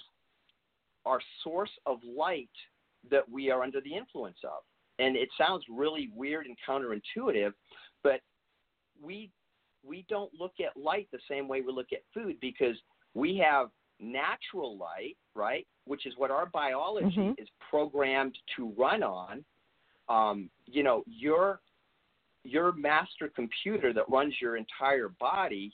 our 1.06 1.20
source 1.42 1.70
of 1.86 1.98
light 2.04 2.50
that 3.10 3.28
we 3.30 3.50
are 3.50 3.62
under 3.62 3.80
the 3.80 3.94
influence 3.94 4.38
of 4.44 4.62
and 4.98 5.16
it 5.16 5.28
sounds 5.36 5.64
really 5.70 6.10
weird 6.14 6.46
and 6.46 6.56
counterintuitive, 6.68 7.52
but 8.02 8.20
we 9.02 9.30
we 9.86 10.04
don't 10.08 10.32
look 10.38 10.54
at 10.60 10.80
light 10.80 11.08
the 11.12 11.18
same 11.30 11.46
way 11.46 11.60
we 11.60 11.72
look 11.72 11.92
at 11.92 12.00
food 12.12 12.36
because 12.40 12.76
we 13.14 13.36
have 13.36 13.68
natural 14.00 14.76
light, 14.76 15.16
right, 15.34 15.66
which 15.86 16.06
is 16.06 16.14
what 16.16 16.30
our 16.30 16.46
biology 16.46 17.16
mm-hmm. 17.16 17.42
is 17.42 17.48
programmed 17.70 18.36
to 18.56 18.72
run 18.76 19.02
on. 19.02 19.44
Um, 20.08 20.50
you 20.66 20.82
know, 20.82 21.02
your 21.06 21.60
your 22.44 22.72
master 22.72 23.30
computer 23.34 23.92
that 23.92 24.08
runs 24.08 24.34
your 24.40 24.56
entire 24.56 25.08
body, 25.20 25.72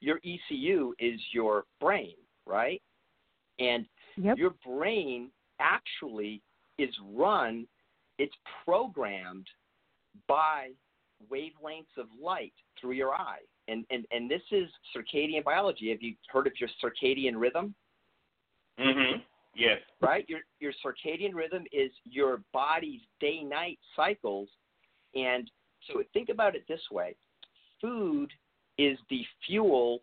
your 0.00 0.18
ECU 0.18 0.94
is 0.98 1.18
your 1.32 1.64
brain, 1.80 2.14
right? 2.46 2.82
And 3.58 3.86
yep. 4.16 4.36
your 4.36 4.54
brain 4.66 5.30
actually 5.60 6.42
is 6.78 6.90
run 7.14 7.66
it's 8.20 8.34
programmed 8.66 9.46
by 10.28 10.68
wavelengths 11.32 11.96
of 11.96 12.06
light 12.22 12.52
through 12.78 12.92
your 12.92 13.14
eye. 13.14 13.40
And, 13.66 13.86
and, 13.90 14.04
and 14.10 14.30
this 14.30 14.42
is 14.50 14.68
circadian 14.94 15.42
biology. 15.42 15.90
Have 15.90 16.02
you 16.02 16.14
heard 16.28 16.46
of 16.46 16.52
your 16.60 16.68
circadian 16.84 17.34
rhythm? 17.36 17.74
Mm-hmm. 18.78 19.20
Yes. 19.56 19.78
Right? 20.02 20.26
Your, 20.28 20.40
your 20.60 20.72
circadian 20.84 21.34
rhythm 21.34 21.64
is 21.72 21.90
your 22.04 22.42
body's 22.52 23.00
day 23.20 23.42
night 23.42 23.78
cycles. 23.96 24.48
And 25.14 25.50
so 25.86 26.02
think 26.12 26.28
about 26.28 26.54
it 26.54 26.64
this 26.68 26.82
way 26.90 27.16
food 27.80 28.30
is 28.76 28.98
the 29.08 29.24
fuel 29.46 30.02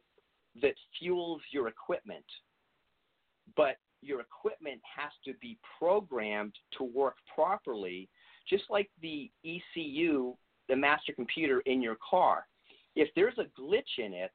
that 0.63 0.74
fuels 0.97 1.41
your 1.51 1.68
equipment. 1.68 2.26
But 3.55 3.78
your 4.08 4.22
equipment 4.22 4.82
has 4.84 5.12
to 5.26 5.34
be 5.41 5.58
programmed 5.80 6.53
to 6.78 6.84
work 6.84 7.16
properly, 7.34 8.10
just 8.49 8.64
like 8.70 8.89
the 9.01 9.30
ECU, 9.45 10.36
the 10.70 10.76
master 10.76 11.14
computer 11.14 11.62
in 11.62 11.82
your 11.82 11.97
car. 12.10 12.45
If 12.95 13.10
there's 13.16 13.38
a 13.38 13.60
glitch 13.60 13.99
in 13.99 14.14
it, 14.14 14.32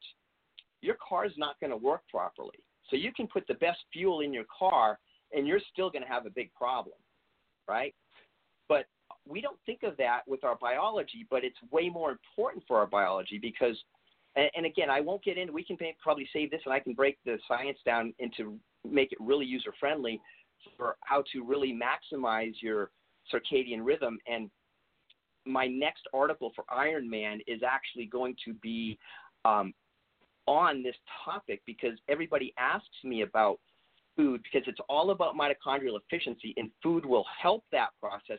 your 0.80 0.96
car 1.06 1.24
is 1.26 1.32
not 1.36 1.58
going 1.60 1.70
to 1.70 1.76
work 1.76 2.02
properly. 2.10 2.58
So 2.90 2.96
you 2.96 3.12
can 3.12 3.26
put 3.26 3.46
the 3.46 3.54
best 3.54 3.78
fuel 3.92 4.20
in 4.20 4.32
your 4.32 4.44
car 4.56 4.98
and 5.32 5.46
you're 5.46 5.60
still 5.72 5.90
going 5.90 6.02
to 6.02 6.08
have 6.08 6.26
a 6.26 6.30
big 6.30 6.52
problem, 6.54 6.96
right? 7.66 7.94
But 8.68 8.86
we 9.26 9.40
don't 9.40 9.58
think 9.64 9.82
of 9.82 9.96
that 9.96 10.20
with 10.26 10.44
our 10.44 10.56
biology, 10.56 11.26
but 11.30 11.44
it's 11.44 11.56
way 11.70 11.88
more 11.88 12.10
important 12.10 12.64
for 12.66 12.78
our 12.78 12.86
biology 12.86 13.38
because 13.40 13.76
and, 14.34 14.64
again, 14.64 14.88
I 14.88 15.00
won't 15.00 15.22
get 15.22 15.36
into. 15.36 15.52
We 15.52 15.62
can 15.62 15.76
probably 16.02 16.26
save 16.32 16.50
this, 16.50 16.62
and 16.64 16.72
I 16.72 16.80
can 16.80 16.94
break 16.94 17.18
the 17.26 17.38
science 17.46 17.76
down 17.84 18.14
into 18.18 18.58
make 18.88 19.12
it 19.12 19.18
really 19.20 19.46
user 19.46 19.72
friendly 19.78 20.20
for 20.76 20.96
how 21.04 21.22
to 21.32 21.44
really 21.44 21.72
maximize 21.72 22.54
your 22.60 22.90
circadian 23.32 23.80
rhythm. 23.84 24.18
And 24.26 24.50
my 25.44 25.66
next 25.66 26.02
article 26.14 26.52
for 26.54 26.64
Iron 26.68 27.08
Man 27.08 27.40
is 27.46 27.62
actually 27.66 28.06
going 28.06 28.36
to 28.44 28.54
be 28.54 28.98
um, 29.44 29.72
on 30.46 30.82
this 30.82 30.96
topic 31.24 31.62
because 31.66 31.98
everybody 32.08 32.52
asks 32.58 33.04
me 33.04 33.22
about 33.22 33.58
food 34.16 34.42
because 34.42 34.66
it's 34.68 34.80
all 34.88 35.10
about 35.10 35.34
mitochondrial 35.34 35.98
efficiency, 35.98 36.54
and 36.56 36.70
food 36.82 37.04
will 37.04 37.24
help 37.40 37.64
that 37.72 37.88
process. 38.00 38.38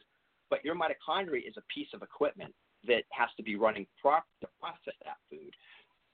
But 0.50 0.64
your 0.64 0.76
mitochondria 0.76 1.48
is 1.48 1.56
a 1.58 1.64
piece 1.74 1.88
of 1.94 2.04
equipment 2.04 2.54
that 2.88 3.04
has 3.12 3.30
to 3.38 3.44
be 3.44 3.56
running 3.56 3.88
proper 4.02 4.26
to 4.42 4.48
process 4.60 4.94
that 5.04 5.18
food. 5.30 5.54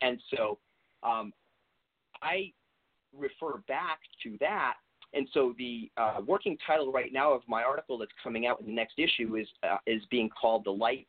And 0.01 0.19
so 0.34 0.59
um, 1.03 1.34
I 2.21 2.51
refer 3.18 3.57
back 3.68 3.99
to 4.24 4.38
that. 4.39 4.76
And 5.14 5.28
so 5.34 5.55
the 5.57 5.89
uh, 5.97 6.22
working 6.26 6.57
title 6.66 6.91
right 6.91 7.12
now 7.12 7.34
of 7.34 7.41
my 7.47 7.64
article 7.64 7.97
that's 7.97 8.12
coming 8.24 8.45
out 8.45 8.60
in 8.60 8.68
the 8.68 8.72
next 8.72 8.99
issue 8.99 9.38
is 9.38 9.47
uh, 9.64 9.78
is 9.88 10.03
being 10.12 10.30
called 10.30 10.66
the 10.66 10.72
light. 10.72 11.07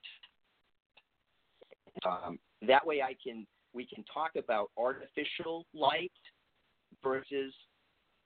Um, 2.07 2.39
that 2.67 2.87
way, 2.87 3.03
I 3.03 3.15
can 3.23 3.47
we 3.75 3.87
can 3.87 4.05
talk 4.13 4.33
about 4.37 4.71
artificial 4.79 5.67
light 5.75 6.13
versus 7.03 7.53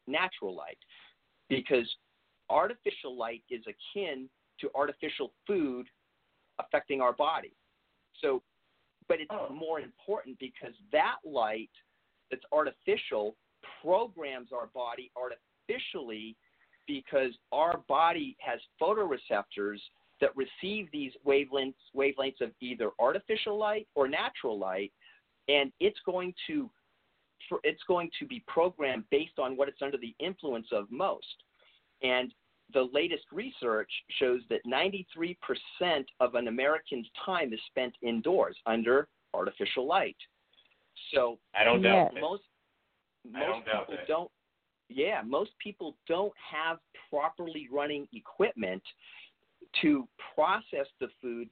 natural 0.07 0.55
light, 0.55 0.79
because 1.49 1.89
artificial 2.51 3.16
light 3.16 3.43
is 3.51 3.62
akin 3.66 4.29
to 4.61 4.70
artificial 4.75 5.33
food 5.47 5.87
affecting 6.61 7.01
our 7.01 7.12
body. 7.12 7.53
So, 8.20 8.43
but 9.09 9.20
it's 9.20 9.31
oh. 9.31 9.53
more 9.53 9.81
important 9.81 10.39
because 10.39 10.75
that 10.93 11.16
light 11.25 11.70
that's 12.31 12.45
artificial 12.53 13.35
programs 13.83 14.51
our 14.53 14.69
body 14.75 15.11
artificially 15.17 16.37
because 16.87 17.33
our 17.53 17.81
body 17.89 18.37
has 18.41 18.61
photoreceptors 18.81 19.79
that 20.21 20.31
receive 20.37 20.89
these 20.93 21.12
wavelengths 21.27 21.75
wavelengths 21.97 22.41
of 22.41 22.51
either 22.61 22.91
artificial 22.99 23.59
light 23.59 23.87
or 23.95 24.07
natural 24.07 24.59
light 24.59 24.93
and 25.49 25.73
it's 25.81 25.99
going 26.07 26.33
to 26.47 26.71
it's 27.62 27.83
going 27.87 28.11
to 28.19 28.27
be 28.27 28.43
programmed 28.47 29.05
based 29.11 29.39
on 29.39 29.57
what 29.57 29.69
it's 29.69 29.83
under 29.83 29.99
the 29.99 30.15
influence 30.19 30.69
of 30.73 30.91
most. 30.91 31.27
And 32.03 32.33
the 32.73 32.89
latest 32.93 33.25
research 33.33 33.91
shows 34.19 34.41
that 34.49 34.61
93% 34.67 35.37
of 36.21 36.35
an 36.35 36.49
American's 36.49 37.07
time 37.25 37.53
is 37.53 37.61
spent 37.67 37.95
indoors 38.03 38.57
under 38.67 39.09
artificial 39.35 39.87
light. 39.87 40.17
So 41.15 41.39
I 41.55 41.65
don't 41.65 41.83
doubt 41.83 42.12
most 42.21 42.45
most 43.25 43.45
don't 43.45 43.64
people 43.64 44.05
don't 44.07 44.31
yeah, 44.89 45.22
most 45.25 45.53
people 45.62 45.97
don't 46.07 46.33
have 46.53 46.79
properly 47.11 47.68
running 47.72 48.07
equipment 48.12 48.83
to 49.83 50.07
process 50.35 50.87
the 51.01 51.09
food 51.20 51.49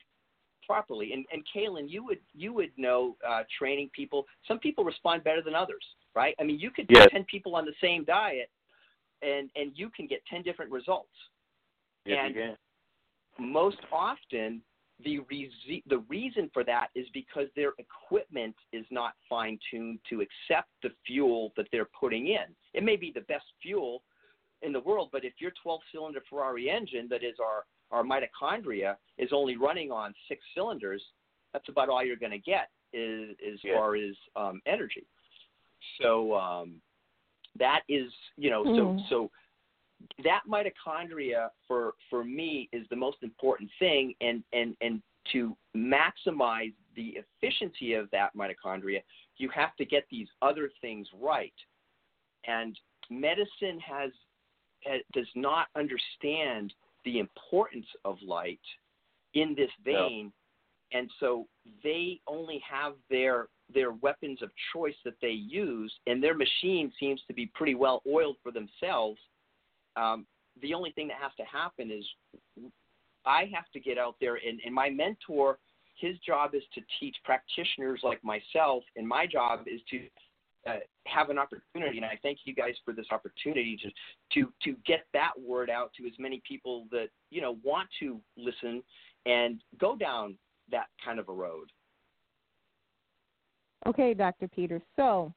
properly. 0.66 1.12
And 1.12 1.25
and 1.33 1.43
Kaelin, 1.55 1.89
you 1.89 2.05
would 2.05 2.20
you 2.35 2.53
would 2.53 2.70
know 2.77 3.16
uh, 3.27 3.43
training 3.59 3.91
people. 3.95 4.27
Some 4.47 4.59
people 4.59 4.85
respond 4.85 5.25
better 5.25 5.43
than 5.43 5.55
others, 5.55 5.85
right? 6.14 6.35
I 6.41 6.45
mean, 6.45 6.59
you 6.59 6.70
could 6.70 6.87
yes. 6.89 7.05
put 7.05 7.12
ten 7.12 7.25
people 7.25 7.57
on 7.57 7.64
the 7.64 7.75
same 7.81 8.05
diet, 8.05 8.51
and 9.23 9.51
and 9.57 9.73
you 9.75 9.91
can 9.91 10.07
get 10.07 10.20
ten 10.27 10.43
different 10.43 10.70
results. 10.70 11.09
Yes, 12.05 12.18
and 12.23 12.35
you 12.35 12.41
can. 13.39 13.53
most 13.53 13.79
often, 13.91 14.61
the 15.05 15.21
re- 15.31 15.83
the 15.87 15.99
reason 16.09 16.51
for 16.53 16.65
that 16.65 16.89
is 16.95 17.07
because 17.13 17.47
their 17.57 17.73
equipment 17.79 18.55
is 18.73 18.85
not 18.91 19.13
fine 19.29 19.59
tuned 19.71 19.99
to 20.11 20.21
accept 20.21 20.69
the 20.83 20.91
fuel 21.07 21.53
that 21.57 21.67
they're 21.73 21.89
putting 21.99 22.29
in. 22.29 22.55
It 22.75 22.83
may 22.83 22.97
be 22.97 23.13
the 23.15 23.23
best 23.23 23.45
fuel 23.61 24.03
in 24.63 24.73
the 24.73 24.81
world, 24.81 25.11
but 25.13 25.25
if 25.25 25.35
your 25.39 25.53
12 25.63 25.81
cylinder 25.93 26.23
Ferrari 26.29 26.71
engine 26.71 27.09
that 27.11 27.23
is 27.23 27.37
our 27.41 27.65
our 27.91 28.03
mitochondria 28.03 28.97
is 29.19 29.31
only 29.33 29.57
running 29.57 29.91
on 29.91 30.15
six 30.27 30.43
cylinders, 30.55 31.03
that's 31.53 31.69
about 31.69 31.91
all 31.91 32.03
you're 32.03 32.17
going 32.17 32.33
to 32.33 32.39
get 32.39 32.71
is, 32.95 33.37
as 33.47 33.59
yeah. 33.63 33.77
far 33.77 33.97
as 33.97 34.15
um, 34.35 34.63
energy. 34.67 35.07
So 36.01 36.35
um, 36.35 36.81
that 37.59 37.81
is, 37.89 38.11
you 38.37 38.51
know, 38.51 38.65
mm. 38.65 38.77
so 38.77 38.93
Hmm. 38.93 38.99
so 39.09 39.31
that 40.25 40.41
mitochondria 40.49 41.49
for 41.67 41.95
for 42.11 42.25
me 42.25 42.69
is 42.73 42.87
the 42.91 42.97
most 42.97 43.19
important 43.23 43.71
thing, 43.79 44.15
and 44.21 44.43
and 44.53 44.77
and 44.81 45.03
to 45.33 45.57
maximize 45.77 46.73
the 46.97 47.17
efficiency 47.17 47.95
of 47.95 48.11
that 48.11 48.31
mitochondria, 48.37 49.01
you 49.37 49.49
have 49.55 49.75
to 49.77 49.85
get 49.85 50.05
these 50.11 50.29
other 50.43 50.71
things 50.81 51.07
right. 51.21 51.55
And 52.47 52.79
medicine 53.11 53.79
has, 53.81 54.11
has 54.85 55.01
does 55.13 55.29
not 55.35 55.69
understand 55.77 56.73
the 57.05 57.19
importance 57.19 57.87
of 58.05 58.17
light 58.27 58.61
in 59.35 59.55
this 59.57 59.71
vein, 59.85 60.33
no. 60.93 60.99
and 60.99 61.11
so 61.21 61.47
they 61.83 62.21
only 62.27 62.63
have 62.69 62.95
their 63.11 63.49
their 63.73 63.93
weapons 63.93 64.43
of 64.43 64.51
choice 64.75 64.95
that 65.05 65.15
they 65.23 65.31
use, 65.31 65.93
and 66.07 66.23
their 66.23 66.35
machine 66.35 66.93
seems 67.01 67.23
to 67.27 67.33
be 67.33 67.51
pretty 67.55 67.75
well 67.75 68.03
oiled 68.07 68.37
for 68.43 68.53
themselves. 68.53 69.19
Um, 69.97 70.26
the 70.61 70.74
only 70.74 70.93
thing 70.93 71.09
that 71.09 71.16
has 71.20 71.32
to 71.38 71.45
happen 71.45 71.90
is 71.90 72.05
I 73.24 73.51
have 73.55 73.70
to 73.72 73.80
get 73.80 73.99
out 73.99 74.16
there, 74.20 74.36
and, 74.36 74.61
and 74.64 74.74
my 74.74 74.90
mentor, 74.90 75.59
his 75.97 76.18
job 76.18 76.55
is 76.55 76.62
to 76.74 76.80
teach 76.99 77.16
practitioners 77.24 78.01
like 78.03 78.22
myself, 78.24 78.82
and 78.97 79.07
my 79.07 79.26
job 79.26 79.61
is 79.66 79.80
to 79.90 80.01
uh, 80.66 80.76
have 81.07 81.30
an 81.30 81.38
opportunity, 81.38 81.97
and 81.97 82.07
I 82.07 82.18
thank 82.22 82.38
you 82.45 82.55
guys 82.55 82.74
for 82.84 82.93
this 82.93 83.07
opportunity 83.11 83.76
to 83.82 83.90
to 84.34 84.53
to 84.62 84.76
get 84.86 85.07
that 85.12 85.32
word 85.40 85.68
out 85.68 85.90
to 85.99 86.07
as 86.07 86.12
many 86.18 86.40
people 86.47 86.86
that 86.93 87.09
you 87.30 87.40
know 87.40 87.57
want 87.64 87.88
to 88.01 88.20
listen 88.36 88.82
and 89.26 89.61
go 89.78 89.97
down 89.97 90.36
that 90.70 90.86
kind 91.05 91.18
of 91.18 91.28
a 91.28 91.32
road. 91.32 91.70
Okay, 93.86 94.14
Dr. 94.14 94.47
Peters. 94.47 94.82
So 94.95 95.32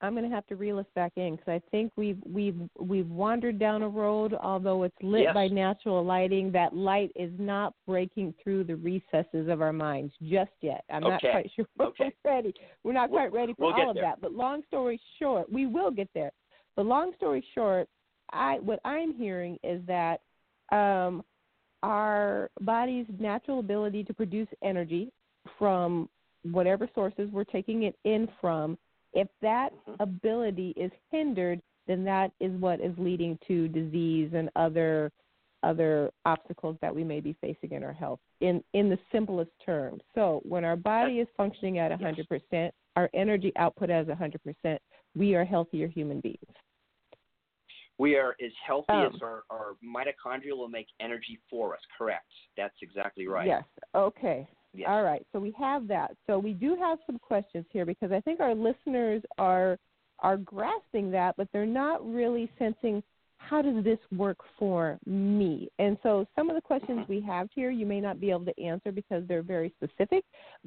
I'm 0.00 0.14
going 0.14 0.28
to 0.28 0.34
have 0.34 0.46
to 0.46 0.56
reel 0.56 0.78
us 0.78 0.86
back 0.94 1.12
in 1.16 1.36
because 1.36 1.48
I 1.48 1.62
think 1.70 1.92
we've 1.96 2.18
we've 2.24 2.56
we've 2.78 3.08
wandered 3.08 3.58
down 3.58 3.82
a 3.82 3.88
road. 3.88 4.34
Although 4.40 4.84
it's 4.84 4.96
lit 5.02 5.22
yes. 5.22 5.34
by 5.34 5.48
natural 5.48 6.04
lighting, 6.04 6.52
that 6.52 6.74
light 6.74 7.10
is 7.16 7.32
not 7.38 7.74
breaking 7.86 8.34
through 8.42 8.64
the 8.64 8.76
recesses 8.76 9.48
of 9.48 9.60
our 9.60 9.72
minds 9.72 10.12
just 10.22 10.52
yet. 10.60 10.84
I'm 10.90 11.04
okay. 11.04 11.10
not 11.10 11.20
quite 11.20 11.50
sure 11.56 11.66
we're 11.76 11.86
okay. 11.86 12.12
ready. 12.24 12.54
We're 12.84 12.92
not 12.92 13.10
we'll, 13.10 13.20
quite 13.20 13.32
ready 13.32 13.54
for 13.54 13.72
we'll 13.72 13.74
all 13.74 13.90
of 13.90 13.96
there. 13.96 14.04
that. 14.04 14.20
But 14.20 14.32
long 14.32 14.62
story 14.68 15.00
short, 15.18 15.50
we 15.52 15.66
will 15.66 15.90
get 15.90 16.08
there. 16.14 16.30
But 16.76 16.86
long 16.86 17.12
story 17.16 17.44
short, 17.54 17.88
I 18.32 18.58
what 18.60 18.78
I'm 18.84 19.14
hearing 19.14 19.58
is 19.64 19.82
that 19.88 20.20
um, 20.70 21.24
our 21.82 22.50
body's 22.60 23.06
natural 23.18 23.58
ability 23.58 24.04
to 24.04 24.14
produce 24.14 24.48
energy 24.62 25.10
from 25.58 26.08
whatever 26.42 26.88
sources 26.94 27.28
we're 27.32 27.44
taking 27.44 27.82
it 27.84 27.96
in 28.04 28.28
from 28.40 28.78
if 29.18 29.28
that 29.42 29.70
mm-hmm. 29.74 30.00
ability 30.00 30.72
is 30.76 30.92
hindered, 31.10 31.60
then 31.88 32.04
that 32.04 32.30
is 32.38 32.52
what 32.60 32.80
is 32.80 32.92
leading 32.98 33.36
to 33.48 33.66
disease 33.68 34.30
and 34.34 34.48
other 34.56 35.10
other 35.64 36.12
obstacles 36.24 36.76
that 36.80 36.94
we 36.94 37.02
may 37.02 37.18
be 37.18 37.36
facing 37.40 37.72
in 37.72 37.82
our 37.82 37.92
health 37.92 38.20
in 38.40 38.62
in 38.74 38.88
the 38.88 38.98
simplest 39.10 39.50
terms. 39.66 40.00
So, 40.14 40.40
when 40.44 40.64
our 40.64 40.76
body 40.76 41.18
is 41.18 41.26
functioning 41.36 41.78
at 41.78 41.90
100%, 41.90 42.70
our 42.94 43.10
energy 43.12 43.52
output 43.56 43.90
as 43.90 44.06
100%, 44.06 44.78
we 45.16 45.34
are 45.34 45.44
healthier 45.44 45.88
human 45.88 46.20
beings. 46.20 46.54
We 47.98 48.14
are 48.14 48.36
as 48.40 48.52
healthy 48.64 48.92
um, 48.92 49.10
as 49.12 49.20
our, 49.20 49.42
our 49.50 49.74
mitochondria 49.84 50.56
will 50.56 50.68
make 50.68 50.86
energy 51.00 51.40
for 51.50 51.74
us. 51.74 51.80
Correct. 51.96 52.30
That's 52.56 52.76
exactly 52.80 53.26
right. 53.26 53.48
Yes. 53.48 53.64
Okay. 53.96 54.46
Yes. 54.78 54.88
All 54.88 55.02
right. 55.02 55.26
So 55.32 55.40
we 55.40 55.52
have 55.58 55.88
that. 55.88 56.12
So 56.28 56.38
we 56.38 56.52
do 56.52 56.76
have 56.76 56.98
some 57.04 57.18
questions 57.18 57.66
here 57.70 57.84
because 57.84 58.12
I 58.12 58.20
think 58.20 58.38
our 58.38 58.54
listeners 58.54 59.22
are 59.36 59.76
are 60.20 60.36
grasping 60.36 61.10
that, 61.12 61.36
but 61.36 61.48
they're 61.52 61.66
not 61.66 62.04
really 62.08 62.50
sensing 62.58 63.02
how 63.38 63.62
does 63.62 63.82
this 63.84 63.98
work 64.16 64.38
for 64.58 64.98
me? 65.06 65.68
And 65.78 65.96
so 66.02 66.26
some 66.34 66.50
of 66.50 66.56
the 66.56 66.60
questions 66.60 67.06
we 67.08 67.20
have 67.22 67.48
here 67.54 67.70
you 67.70 67.86
may 67.86 68.00
not 68.00 68.20
be 68.20 68.30
able 68.30 68.44
to 68.44 68.60
answer 68.62 68.92
because 68.92 69.22
they're 69.26 69.42
very 69.42 69.72
specific, 69.76 70.24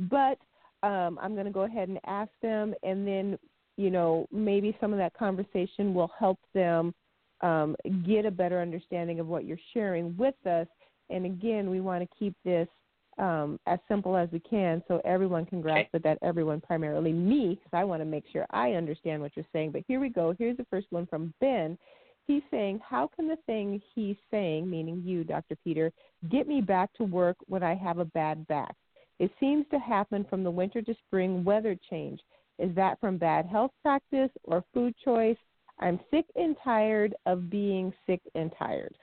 but 0.10 0.38
um, 0.84 1.18
I'm 1.22 1.34
going 1.34 1.46
to 1.46 1.52
go 1.52 1.62
ahead 1.62 1.90
and 1.90 2.00
ask 2.06 2.32
them, 2.42 2.74
and 2.84 3.08
then 3.08 3.38
you 3.78 3.92
know 3.92 4.28
maybe 4.32 4.76
some 4.82 4.92
of 4.92 5.00
that 5.00 5.14
conversation 5.14 5.94
will 5.94 6.12
help 6.20 6.40
them 6.54 6.94
um, 7.40 7.78
get 8.06 8.26
a 8.26 8.32
better 8.32 8.62
understanding 8.62 9.22
of 9.22 9.28
what 9.28 9.46
you're 9.46 9.58
sharing 9.74 10.18
with 10.18 10.36
us. 10.46 10.68
And 11.10 11.26
again, 11.26 11.70
we 11.70 11.80
want 11.80 12.04
to 12.04 12.18
keep 12.18 12.36
this 12.44 12.68
um, 13.18 13.60
as 13.68 13.80
simple 13.88 14.16
as 14.16 14.30
we 14.32 14.40
can 14.40 14.84
so 14.88 15.02
everyone 15.06 15.46
can 15.46 15.62
grasp 15.62 15.90
okay. 15.90 15.90
it, 15.94 16.04
that 16.04 16.18
everyone, 16.22 16.62
primarily 16.62 17.12
me, 17.12 17.56
because 17.56 17.78
I 17.78 17.84
want 17.84 18.02
to 18.02 18.06
make 18.06 18.24
sure 18.32 18.46
I 18.52 18.74
understand 18.74 19.22
what 19.22 19.32
you're 19.36 19.46
saying. 19.54 19.72
But 19.72 19.84
here 19.88 20.00
we 20.00 20.10
go. 20.10 20.34
Here's 20.38 20.58
the 20.58 20.66
first 20.70 20.88
one 20.90 21.06
from 21.08 21.34
Ben. 21.42 21.78
He's 22.28 22.44
saying, 22.52 22.80
How 22.88 23.10
can 23.16 23.28
the 23.28 23.38
thing 23.46 23.82
he's 23.94 24.16
saying, 24.30 24.70
meaning 24.70 25.04
you, 25.06 25.24
Dr. 25.24 25.56
Peter, 25.64 25.92
get 26.30 26.48
me 26.48 26.62
back 26.62 26.94
to 26.94 27.04
work 27.04 27.38
when 27.48 27.64
I 27.64 27.76
have 27.76 28.00
a 28.00 28.06
bad 28.06 28.48
back? 28.48 28.76
It 29.20 29.32
seems 29.40 29.66
to 29.72 29.80
happen 29.80 30.26
from 30.30 30.44
the 30.44 30.52
winter 30.52 30.82
to 30.82 30.96
spring 31.06 31.44
weather 31.44 31.78
change. 31.90 32.20
Is 32.58 32.74
that 32.76 33.00
from 33.00 33.18
bad 33.18 33.46
health 33.46 33.72
practice 33.82 34.32
or 34.44 34.64
food 34.74 34.96
choice? 35.04 35.38
I'm 35.80 36.00
sick 36.12 36.26
and 36.36 36.56
tired 36.64 37.16
of 37.26 37.50
being 37.50 37.94
sick 38.08 38.22
and 38.36 38.52
tired. 38.58 38.96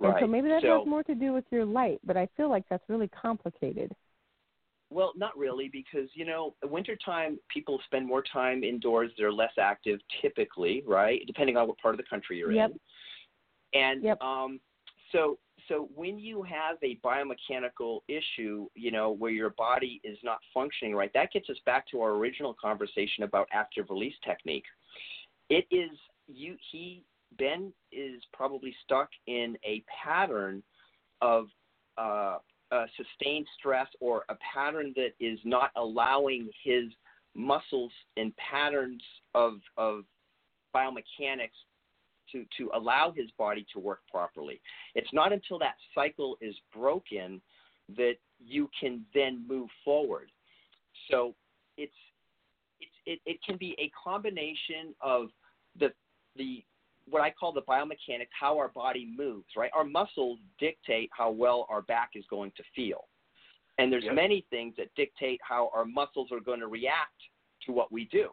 And 0.00 0.14
so 0.20 0.26
maybe 0.26 0.48
that 0.48 0.62
So- 0.62 0.78
has 0.78 0.86
more 0.86 1.02
to 1.04 1.14
do 1.14 1.32
with 1.32 1.44
your 1.50 1.64
light, 1.64 2.00
but 2.04 2.16
I 2.16 2.26
feel 2.36 2.48
like 2.48 2.68
that's 2.68 2.88
really 2.88 3.08
complicated. 3.08 3.94
Well, 4.90 5.12
not 5.16 5.36
really, 5.36 5.68
because 5.68 6.08
you 6.14 6.24
know, 6.24 6.54
wintertime 6.64 7.38
people 7.48 7.78
spend 7.86 8.06
more 8.06 8.22
time 8.22 8.64
indoors. 8.64 9.12
They're 9.18 9.32
less 9.32 9.52
active, 9.58 10.00
typically, 10.22 10.82
right? 10.86 11.22
Depending 11.26 11.56
on 11.56 11.68
what 11.68 11.78
part 11.78 11.94
of 11.94 11.98
the 11.98 12.04
country 12.04 12.38
you're 12.38 12.52
Yep. 12.52 12.70
in. 12.70 12.80
And 13.74 14.02
Yep. 14.02 14.22
um, 14.22 14.60
so, 15.12 15.38
so 15.66 15.90
when 15.94 16.18
you 16.18 16.42
have 16.42 16.78
a 16.82 16.96
biomechanical 16.96 18.00
issue, 18.08 18.68
you 18.74 18.90
know, 18.90 19.10
where 19.10 19.30
your 19.30 19.50
body 19.50 20.00
is 20.04 20.16
not 20.22 20.38
functioning 20.54 20.94
right, 20.94 21.12
that 21.12 21.32
gets 21.32 21.50
us 21.50 21.58
back 21.66 21.86
to 21.88 22.00
our 22.00 22.12
original 22.12 22.54
conversation 22.54 23.24
about 23.24 23.46
active 23.50 23.90
release 23.90 24.18
technique. 24.24 24.64
It 25.50 25.66
is 25.70 25.90
you. 26.28 26.56
He 26.70 27.04
Ben 27.36 27.72
is 27.92 28.22
probably 28.32 28.74
stuck 28.84 29.08
in 29.26 29.56
a 29.64 29.84
pattern 30.04 30.62
of 31.20 31.46
uh, 31.96 32.38
uh, 32.70 32.86
sustained 32.96 33.46
stress 33.58 33.88
or 34.00 34.24
a 34.28 34.36
pattern 34.54 34.92
that 34.96 35.12
is 35.20 35.38
not 35.44 35.70
allowing 35.76 36.50
his 36.62 36.84
muscles 37.34 37.92
and 38.16 38.32
patterns 38.36 39.02
of 39.34 39.60
of 39.76 40.04
biomechanics 40.74 41.56
to 42.32 42.44
to 42.56 42.70
allow 42.74 43.12
his 43.14 43.30
body 43.38 43.66
to 43.72 43.78
work 43.78 44.00
properly. 44.10 44.60
It's 44.94 45.12
not 45.12 45.32
until 45.32 45.58
that 45.60 45.76
cycle 45.94 46.36
is 46.40 46.54
broken 46.74 47.40
that 47.96 48.16
you 48.38 48.68
can 48.78 49.04
then 49.14 49.44
move 49.48 49.68
forward. 49.84 50.30
So 51.10 51.34
it's 51.76 51.92
it's 52.80 52.92
it, 53.06 53.20
it 53.24 53.38
can 53.44 53.56
be 53.56 53.74
a 53.78 53.90
combination 54.02 54.94
of 55.00 55.28
the 55.78 55.92
the 56.36 56.62
what 57.10 57.22
I 57.22 57.30
call 57.30 57.52
the 57.52 57.62
biomechanics, 57.62 58.28
how 58.38 58.56
our 58.58 58.68
body 58.68 59.06
moves, 59.16 59.48
right? 59.56 59.70
Our 59.74 59.84
muscles 59.84 60.38
dictate 60.58 61.10
how 61.12 61.30
well 61.30 61.66
our 61.68 61.82
back 61.82 62.10
is 62.14 62.24
going 62.28 62.52
to 62.56 62.62
feel. 62.74 63.08
And 63.78 63.92
there's 63.92 64.04
Yep. 64.04 64.14
many 64.14 64.40
things 64.50 64.74
that 64.76 64.94
dictate 64.94 65.40
how 65.42 65.70
our 65.74 65.84
muscles 65.84 66.32
are 66.32 66.40
going 66.40 66.60
to 66.60 66.66
react 66.66 67.20
to 67.66 67.72
what 67.72 67.92
we 67.92 68.06
do. 68.06 68.30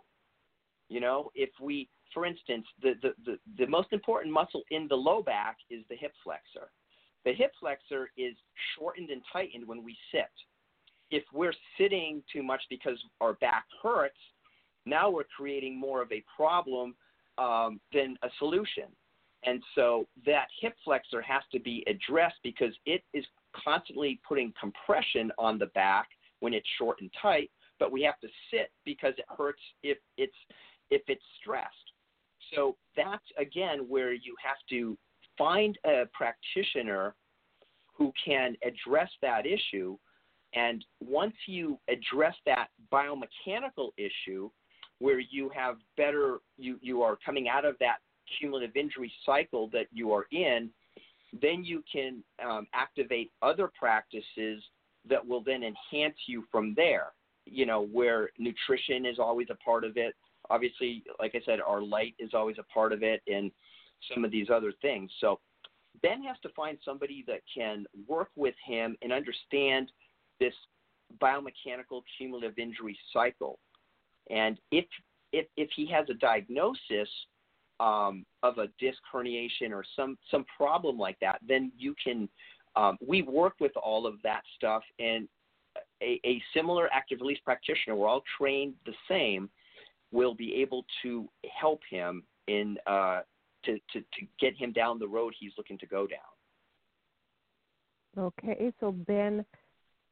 You 0.89 0.99
know, 0.99 1.31
if 1.35 1.49
we, 1.59 1.89
for 2.13 2.25
instance, 2.25 2.65
the, 2.81 2.93
the, 3.01 3.13
the, 3.25 3.39
the 3.57 3.67
most 3.67 3.91
important 3.93 4.33
muscle 4.33 4.63
in 4.71 4.87
the 4.87 4.95
low 4.95 5.21
back 5.21 5.57
is 5.69 5.83
the 5.89 5.95
hip 5.95 6.13
flexor. 6.23 6.71
The 7.25 7.33
hip 7.33 7.51
flexor 7.59 8.11
is 8.17 8.35
shortened 8.77 9.09
and 9.09 9.21
tightened 9.31 9.67
when 9.67 9.83
we 9.83 9.97
sit. 10.11 10.31
If 11.11 11.23
we're 11.33 11.53
sitting 11.77 12.23
too 12.31 12.43
much 12.43 12.61
because 12.69 13.03
our 13.21 13.33
back 13.33 13.65
hurts, 13.81 14.19
now 14.85 15.09
we're 15.09 15.23
creating 15.23 15.79
more 15.79 16.01
of 16.01 16.11
a 16.11 16.23
problem 16.35 16.95
um, 17.37 17.79
than 17.93 18.17
a 18.23 18.29
solution. 18.39 18.85
And 19.43 19.61
so 19.75 20.07
that 20.25 20.47
hip 20.59 20.75
flexor 20.83 21.21
has 21.21 21.43
to 21.51 21.59
be 21.59 21.85
addressed 21.87 22.37
because 22.43 22.73
it 22.85 23.03
is 23.13 23.25
constantly 23.63 24.19
putting 24.27 24.53
compression 24.59 25.31
on 25.37 25.59
the 25.59 25.67
back 25.67 26.07
when 26.39 26.53
it's 26.53 26.67
short 26.77 26.99
and 27.01 27.11
tight, 27.21 27.51
but 27.79 27.91
we 27.91 28.01
have 28.01 28.19
to 28.21 28.27
sit 28.51 28.71
because 28.85 29.13
it 29.17 29.25
hurts 29.37 29.61
if 29.83 29.97
it's 30.17 30.35
if 30.89 31.01
it's 31.07 31.23
stressed. 31.39 31.91
So 32.53 32.75
that's 32.95 33.23
again 33.37 33.85
where 33.87 34.13
you 34.13 34.35
have 34.43 34.57
to 34.69 34.97
find 35.37 35.77
a 35.85 36.03
practitioner 36.13 37.15
who 37.93 38.11
can 38.23 38.55
address 38.63 39.09
that 39.21 39.45
issue 39.45 39.97
and 40.55 40.85
once 41.01 41.35
you 41.47 41.77
address 41.89 42.35
that 42.45 42.69
biomechanical 42.91 43.89
issue 43.97 44.49
where 44.99 45.19
you 45.19 45.49
have 45.55 45.77
better 45.97 46.39
you 46.57 46.77
you 46.81 47.01
are 47.01 47.17
coming 47.25 47.47
out 47.47 47.65
of 47.65 47.75
that 47.79 47.97
cumulative 48.39 48.75
injury 48.75 49.11
cycle 49.25 49.69
that 49.71 49.85
you 49.91 50.11
are 50.11 50.25
in 50.31 50.69
then 51.41 51.63
you 51.63 51.83
can 51.91 52.23
um, 52.47 52.65
activate 52.73 53.31
other 53.41 53.69
practices 53.77 54.63
that 55.07 55.25
will 55.25 55.43
then 55.43 55.63
enhance 55.63 56.15
you 56.27 56.43
from 56.51 56.73
there 56.75 57.07
you 57.45 57.65
know 57.65 57.85
where 57.91 58.29
nutrition 58.37 59.05
is 59.05 59.19
always 59.19 59.47
a 59.49 59.55
part 59.55 59.83
of 59.83 59.97
it. 59.97 60.15
Obviously 60.49 61.03
like 61.19 61.33
i 61.35 61.41
said 61.45 61.59
our 61.65 61.81
light 61.81 62.15
is 62.19 62.31
always 62.33 62.57
a 62.59 62.73
part 62.73 62.91
of 62.91 63.03
it 63.03 63.21
and 63.27 63.51
some 64.13 64.25
of 64.25 64.31
these 64.31 64.49
other 64.49 64.73
things. 64.81 65.11
So 65.19 65.39
ben 66.01 66.23
has 66.23 66.37
to 66.43 66.49
find 66.55 66.77
somebody 66.83 67.23
that 67.27 67.41
can 67.53 67.85
work 68.07 68.29
with 68.35 68.55
him 68.65 68.97
and 69.01 69.13
understand 69.13 69.91
this 70.39 70.53
biomechanical 71.21 72.01
cumulative 72.17 72.57
injury 72.57 72.97
cycle 73.13 73.59
and 74.29 74.59
if 74.71 74.85
if 75.31 75.47
if 75.57 75.69
he 75.75 75.85
has 75.87 76.05
a 76.09 76.13
diagnosis 76.15 77.09
um, 77.79 78.25
of 78.43 78.57
a 78.57 78.67
disc 78.79 78.99
herniation 79.13 79.71
or 79.71 79.83
some 79.95 80.17
some 80.31 80.45
problem 80.57 80.97
like 80.97 81.19
that, 81.19 81.39
then 81.47 81.71
you 81.77 81.95
can. 82.03 82.29
Um, 82.77 82.97
we 82.99 83.21
work 83.21 83.53
with 83.61 83.71
all 83.81 84.05
of 84.05 84.15
that 84.23 84.41
stuff, 84.57 84.83
and 84.99 85.29
a, 86.01 86.19
a 86.25 86.41
similar 86.53 86.91
active 86.91 87.21
release 87.21 87.39
practitioner, 87.43 87.95
we're 87.95 88.07
all 88.07 88.23
trained 88.37 88.73
the 88.85 88.93
same, 89.09 89.49
will 90.11 90.35
be 90.35 90.55
able 90.55 90.85
to 91.01 91.29
help 91.57 91.81
him 91.89 92.23
in 92.47 92.77
uh, 92.85 93.21
to, 93.63 93.73
to 93.93 93.99
to 94.01 94.27
get 94.39 94.55
him 94.55 94.71
down 94.71 94.99
the 94.99 95.07
road 95.07 95.33
he's 95.37 95.51
looking 95.57 95.77
to 95.79 95.85
go 95.85 96.05
down. 96.07 96.19
Okay, 98.17 98.71
so 98.79 98.91
Ben, 98.91 99.45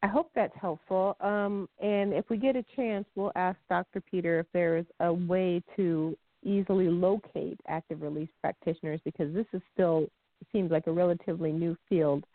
I 0.03 0.07
hope 0.07 0.29
that's 0.35 0.53
helpful. 0.59 1.15
Um, 1.21 1.69
and 1.81 2.13
if 2.13 2.29
we 2.29 2.35
get 2.35 2.57
a 2.57 2.65
chance, 2.75 3.05
we'll 3.15 3.31
ask 3.37 3.57
Dr. 3.69 4.01
Peter 4.01 4.39
if 4.39 4.47
there 4.51 4.77
is 4.77 4.85
a 4.99 5.11
way 5.13 5.63
to 5.77 6.17
easily 6.43 6.89
locate 6.89 7.57
active 7.69 8.01
release 8.01 8.27
practitioners 8.41 8.99
because 9.05 9.33
this 9.33 9.45
is 9.53 9.61
still 9.73 10.07
seems 10.51 10.71
like 10.71 10.87
a 10.87 10.91
relatively 10.91 11.53
new 11.53 11.77
field 11.87 12.25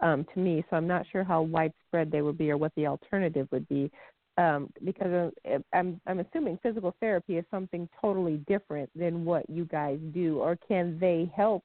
um, 0.00 0.26
to 0.32 0.40
me. 0.40 0.64
So 0.70 0.76
I'm 0.76 0.86
not 0.86 1.04
sure 1.12 1.22
how 1.22 1.42
widespread 1.42 2.10
they 2.10 2.22
would 2.22 2.38
be 2.38 2.50
or 2.50 2.56
what 2.56 2.72
the 2.74 2.86
alternative 2.86 3.48
would 3.52 3.68
be. 3.68 3.90
Um, 4.38 4.72
because 4.82 5.32
uh, 5.44 5.58
I'm 5.74 6.00
I'm 6.06 6.20
assuming 6.20 6.58
physical 6.62 6.94
therapy 7.00 7.36
is 7.36 7.44
something 7.50 7.86
totally 8.00 8.38
different 8.48 8.88
than 8.96 9.26
what 9.26 9.50
you 9.50 9.66
guys 9.66 9.98
do, 10.14 10.38
or 10.38 10.56
can 10.66 10.98
they 10.98 11.30
help 11.36 11.64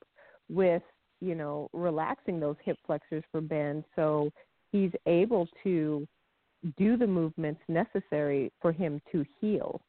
with 0.50 0.82
you 1.22 1.36
know 1.36 1.70
relaxing 1.72 2.42
those 2.42 2.58
hip 2.66 2.78
flexors 2.86 3.24
for 3.32 3.40
Ben 3.40 3.86
so 3.96 4.30
he's 4.72 4.92
able 5.06 5.48
to 5.64 6.08
do 6.78 6.98
the 6.98 7.08
movements 7.08 7.62
necessary 7.68 8.52
for 8.62 8.72
him 8.72 9.02
to 9.12 9.26
heal? 9.40 9.82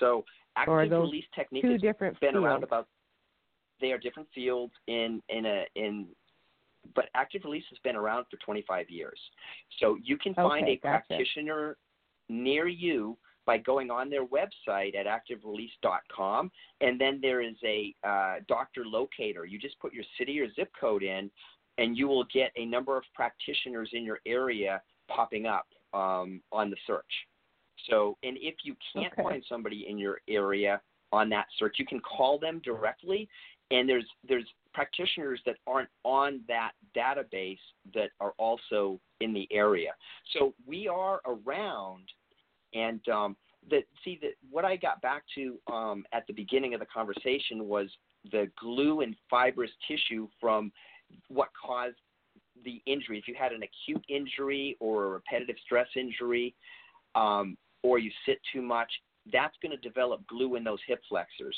So 0.00 0.24
active 0.56 0.90
release 0.90 1.24
technique 1.34 1.62
Two 1.62 1.78
different 1.78 2.18
been 2.20 2.32
fields. 2.32 2.44
around 2.44 2.64
about 2.64 2.88
they 3.80 3.92
are 3.92 3.98
different 3.98 4.28
fields 4.34 4.72
in 4.86 5.20
in 5.28 5.46
a 5.46 5.64
in 5.76 6.06
but 6.94 7.06
active 7.14 7.42
release 7.44 7.64
has 7.70 7.78
been 7.84 7.96
around 7.96 8.24
for 8.30 8.36
25 8.44 8.90
years 8.90 9.18
so 9.78 9.96
you 10.02 10.16
can 10.16 10.34
find 10.34 10.64
Okay, 10.64 10.72
a 10.72 10.76
gotcha. 10.76 11.06
practitioner 11.08 11.76
near 12.28 12.68
you 12.68 13.16
by 13.44 13.58
going 13.58 13.90
on 13.90 14.08
their 14.08 14.24
website 14.26 14.94
at 14.94 15.06
activerelease.com 15.06 16.50
and 16.80 17.00
then 17.00 17.18
there 17.20 17.40
is 17.40 17.54
a 17.64 17.94
uh, 18.06 18.36
doctor 18.48 18.84
locator 18.84 19.44
you 19.46 19.58
just 19.58 19.78
put 19.80 19.92
your 19.92 20.04
city 20.18 20.38
or 20.40 20.52
zip 20.54 20.70
code 20.78 21.02
in 21.02 21.30
and 21.78 21.96
you 21.96 22.06
will 22.08 22.24
get 22.32 22.52
a 22.56 22.64
number 22.64 22.96
of 22.96 23.04
practitioners 23.14 23.90
in 23.92 24.04
your 24.04 24.20
area 24.26 24.82
popping 25.08 25.46
up 25.46 25.66
um, 25.94 26.40
on 26.52 26.70
the 26.70 26.76
search 26.86 27.04
so 27.88 28.16
and 28.22 28.36
if 28.40 28.56
you 28.64 28.74
can't 28.94 29.12
Okay. 29.12 29.22
find 29.22 29.44
somebody 29.48 29.86
in 29.88 29.98
your 29.98 30.20
area 30.28 30.80
on 31.12 31.28
that 31.28 31.46
search 31.58 31.76
you 31.78 31.86
can 31.86 32.00
call 32.00 32.38
them 32.38 32.60
directly 32.64 33.28
and 33.72 33.88
there's 33.88 34.06
there's 34.28 34.46
practitioners 34.74 35.40
that 35.46 35.56
aren't 35.66 35.88
on 36.04 36.40
that 36.48 36.72
database 36.96 37.58
that 37.94 38.10
are 38.20 38.32
also 38.38 39.00
in 39.20 39.32
the 39.32 39.48
area. 39.50 39.92
So 40.32 40.54
we 40.66 40.88
are 40.88 41.20
around, 41.26 42.04
and 42.74 43.06
um, 43.08 43.36
the 43.68 43.82
see 44.04 44.18
that 44.22 44.32
what 44.50 44.64
I 44.64 44.76
got 44.76 45.00
back 45.02 45.24
to 45.34 45.58
um, 45.72 46.04
at 46.12 46.26
the 46.26 46.32
beginning 46.32 46.74
of 46.74 46.80
the 46.80 46.86
conversation 46.86 47.68
was 47.68 47.88
the 48.30 48.50
glue 48.58 49.00
and 49.00 49.16
fibrous 49.28 49.70
tissue 49.88 50.28
from 50.40 50.72
what 51.28 51.48
caused 51.60 51.96
the 52.64 52.82
injury. 52.86 53.18
If 53.18 53.28
you 53.28 53.34
had 53.38 53.52
an 53.52 53.62
acute 53.62 54.04
injury 54.08 54.76
or 54.80 55.04
a 55.04 55.08
repetitive 55.08 55.56
stress 55.64 55.88
injury, 55.96 56.54
um, 57.14 57.56
or 57.82 57.98
you 57.98 58.10
sit 58.26 58.38
too 58.52 58.62
much, 58.62 58.90
that's 59.32 59.56
going 59.62 59.72
to 59.72 59.88
develop 59.88 60.26
glue 60.26 60.56
in 60.56 60.64
those 60.64 60.80
hip 60.86 61.00
flexors. 61.08 61.56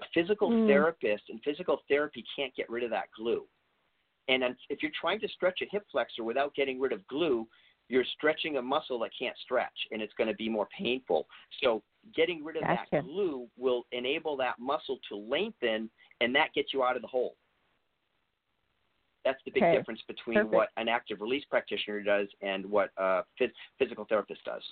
A 0.00 0.04
physical 0.14 0.50
Mm. 0.50 0.66
therapist 0.66 1.28
and 1.28 1.42
physical 1.42 1.78
therapy 1.88 2.24
can't 2.36 2.54
get 2.54 2.68
rid 2.70 2.84
of 2.84 2.90
that 2.90 3.10
glue. 3.12 3.46
And 4.28 4.56
if 4.68 4.82
you're 4.82 4.92
trying 4.92 5.20
to 5.20 5.28
stretch 5.28 5.62
a 5.62 5.66
hip 5.66 5.86
flexor 5.90 6.22
without 6.22 6.54
getting 6.54 6.78
rid 6.78 6.92
of 6.92 7.06
glue, 7.06 7.48
you're 7.88 8.04
stretching 8.04 8.58
a 8.58 8.62
muscle 8.62 8.98
that 8.98 9.10
can't 9.18 9.36
stretch, 9.38 9.86
and 9.90 10.02
it's 10.02 10.12
going 10.14 10.28
to 10.28 10.34
be 10.34 10.48
more 10.48 10.68
painful. 10.76 11.26
So 11.62 11.82
getting 12.14 12.44
rid 12.44 12.56
of 12.56 12.62
Gotcha. 12.64 12.86
that 12.92 13.04
glue 13.04 13.48
will 13.56 13.86
enable 13.92 14.36
that 14.36 14.58
muscle 14.58 14.98
to 15.08 15.16
lengthen, 15.16 15.90
and 16.20 16.34
that 16.34 16.52
gets 16.52 16.74
you 16.74 16.84
out 16.84 16.96
of 16.96 17.02
the 17.02 17.08
hole. 17.08 17.36
That's 19.24 19.42
the 19.44 19.50
big 19.50 19.62
Okay. 19.62 19.76
difference 19.76 20.02
between 20.02 20.36
Perfect. 20.36 20.54
what 20.54 20.70
an 20.76 20.88
active 20.88 21.20
release 21.20 21.44
practitioner 21.44 22.00
does 22.00 22.28
and 22.40 22.64
what 22.66 22.90
a 22.96 23.24
phys- 23.38 23.52
physical 23.78 24.04
therapist 24.04 24.44
does. 24.44 24.62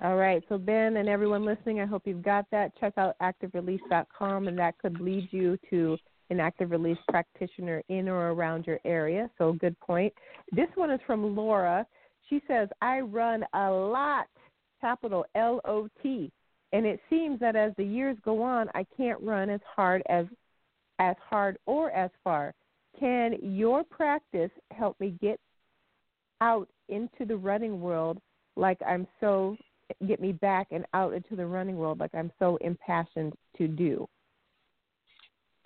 All 0.00 0.16
right. 0.16 0.42
So, 0.48 0.58
Ben 0.58 0.96
and 0.96 1.08
everyone 1.08 1.44
listening, 1.44 1.80
I 1.80 1.86
hope 1.86 2.06
you've 2.06 2.22
got 2.22 2.48
that. 2.50 2.74
Check 2.76 2.94
out 2.96 3.16
activerelease.com, 3.20 4.48
and 4.48 4.58
that 4.58 4.78
could 4.78 5.00
lead 5.00 5.32
you 5.32 5.58
to 5.70 5.98
an 6.30 6.40
active 6.40 6.70
release 6.70 6.98
practitioner 7.08 7.82
in 7.88 8.08
or 8.08 8.32
around 8.32 8.66
your 8.66 8.80
area. 8.84 9.30
So, 9.38 9.52
good 9.52 9.78
point. 9.80 10.12
This 10.50 10.68
one 10.74 10.90
is 10.90 11.00
from 11.06 11.36
Laura. 11.36 11.86
She 12.28 12.40
says, 12.48 12.68
I 12.80 13.00
run 13.00 13.44
a 13.52 13.70
lot, 13.70 14.28
capital 14.80 15.26
L 15.34 15.60
O 15.64 15.88
T. 16.02 16.32
And 16.72 16.86
it 16.86 17.00
seems 17.10 17.38
that 17.40 17.54
as 17.54 17.74
the 17.76 17.84
years 17.84 18.16
go 18.24 18.42
on, 18.42 18.70
I 18.74 18.86
can't 18.96 19.20
run 19.20 19.50
as 19.50 19.60
hard 19.76 20.02
as 20.08 20.26
as 20.98 21.16
hard 21.28 21.58
or 21.66 21.90
as 21.90 22.10
far. 22.24 22.54
Can 22.98 23.36
your 23.40 23.84
practice 23.84 24.50
help 24.70 24.98
me 25.00 25.16
get 25.20 25.40
out 26.40 26.68
into 26.88 27.24
the 27.26 27.36
running 27.36 27.80
world 27.80 28.18
like 28.56 28.78
I'm 28.86 29.06
so 29.20 29.56
get 30.06 30.20
me 30.20 30.32
back 30.32 30.68
and 30.70 30.86
out 30.94 31.12
into 31.12 31.36
the 31.36 31.46
running 31.46 31.76
world 31.76 32.00
like 32.00 32.14
I'm 32.14 32.32
so 32.38 32.56
impassioned 32.60 33.34
to 33.58 33.68
do? 33.68 34.08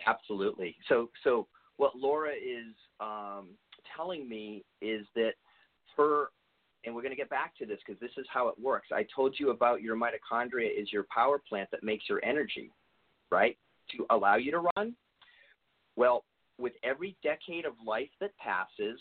Absolutely. 0.06 0.76
So 0.88 1.10
so 1.24 1.46
what 1.76 1.96
Laura 1.96 2.32
is 2.32 2.74
um, 3.00 3.50
telling 3.96 4.28
me 4.28 4.64
is 4.80 5.06
that 5.14 5.32
her 5.96 6.28
and 6.84 6.94
we're 6.94 7.02
going 7.02 7.12
to 7.12 7.16
get 7.16 7.28
back 7.28 7.56
to 7.58 7.66
this 7.66 7.78
because 7.84 8.00
this 8.00 8.12
is 8.16 8.26
how 8.32 8.48
it 8.48 8.54
works. 8.60 8.88
I 8.92 9.04
told 9.14 9.34
you 9.38 9.50
about 9.50 9.82
your 9.82 9.96
mitochondria 9.96 10.68
is 10.70 10.92
your 10.92 11.04
power 11.12 11.40
plant 11.48 11.68
that 11.72 11.82
makes 11.82 12.08
your 12.08 12.24
energy, 12.24 12.70
right? 13.30 13.58
To 13.96 14.06
allow 14.10 14.36
you 14.36 14.52
to 14.52 14.70
run. 14.76 14.94
Well, 15.96 16.24
with 16.58 16.72
every 16.82 17.16
decade 17.22 17.64
of 17.64 17.74
life 17.84 18.10
that 18.20 18.36
passes, 18.38 19.00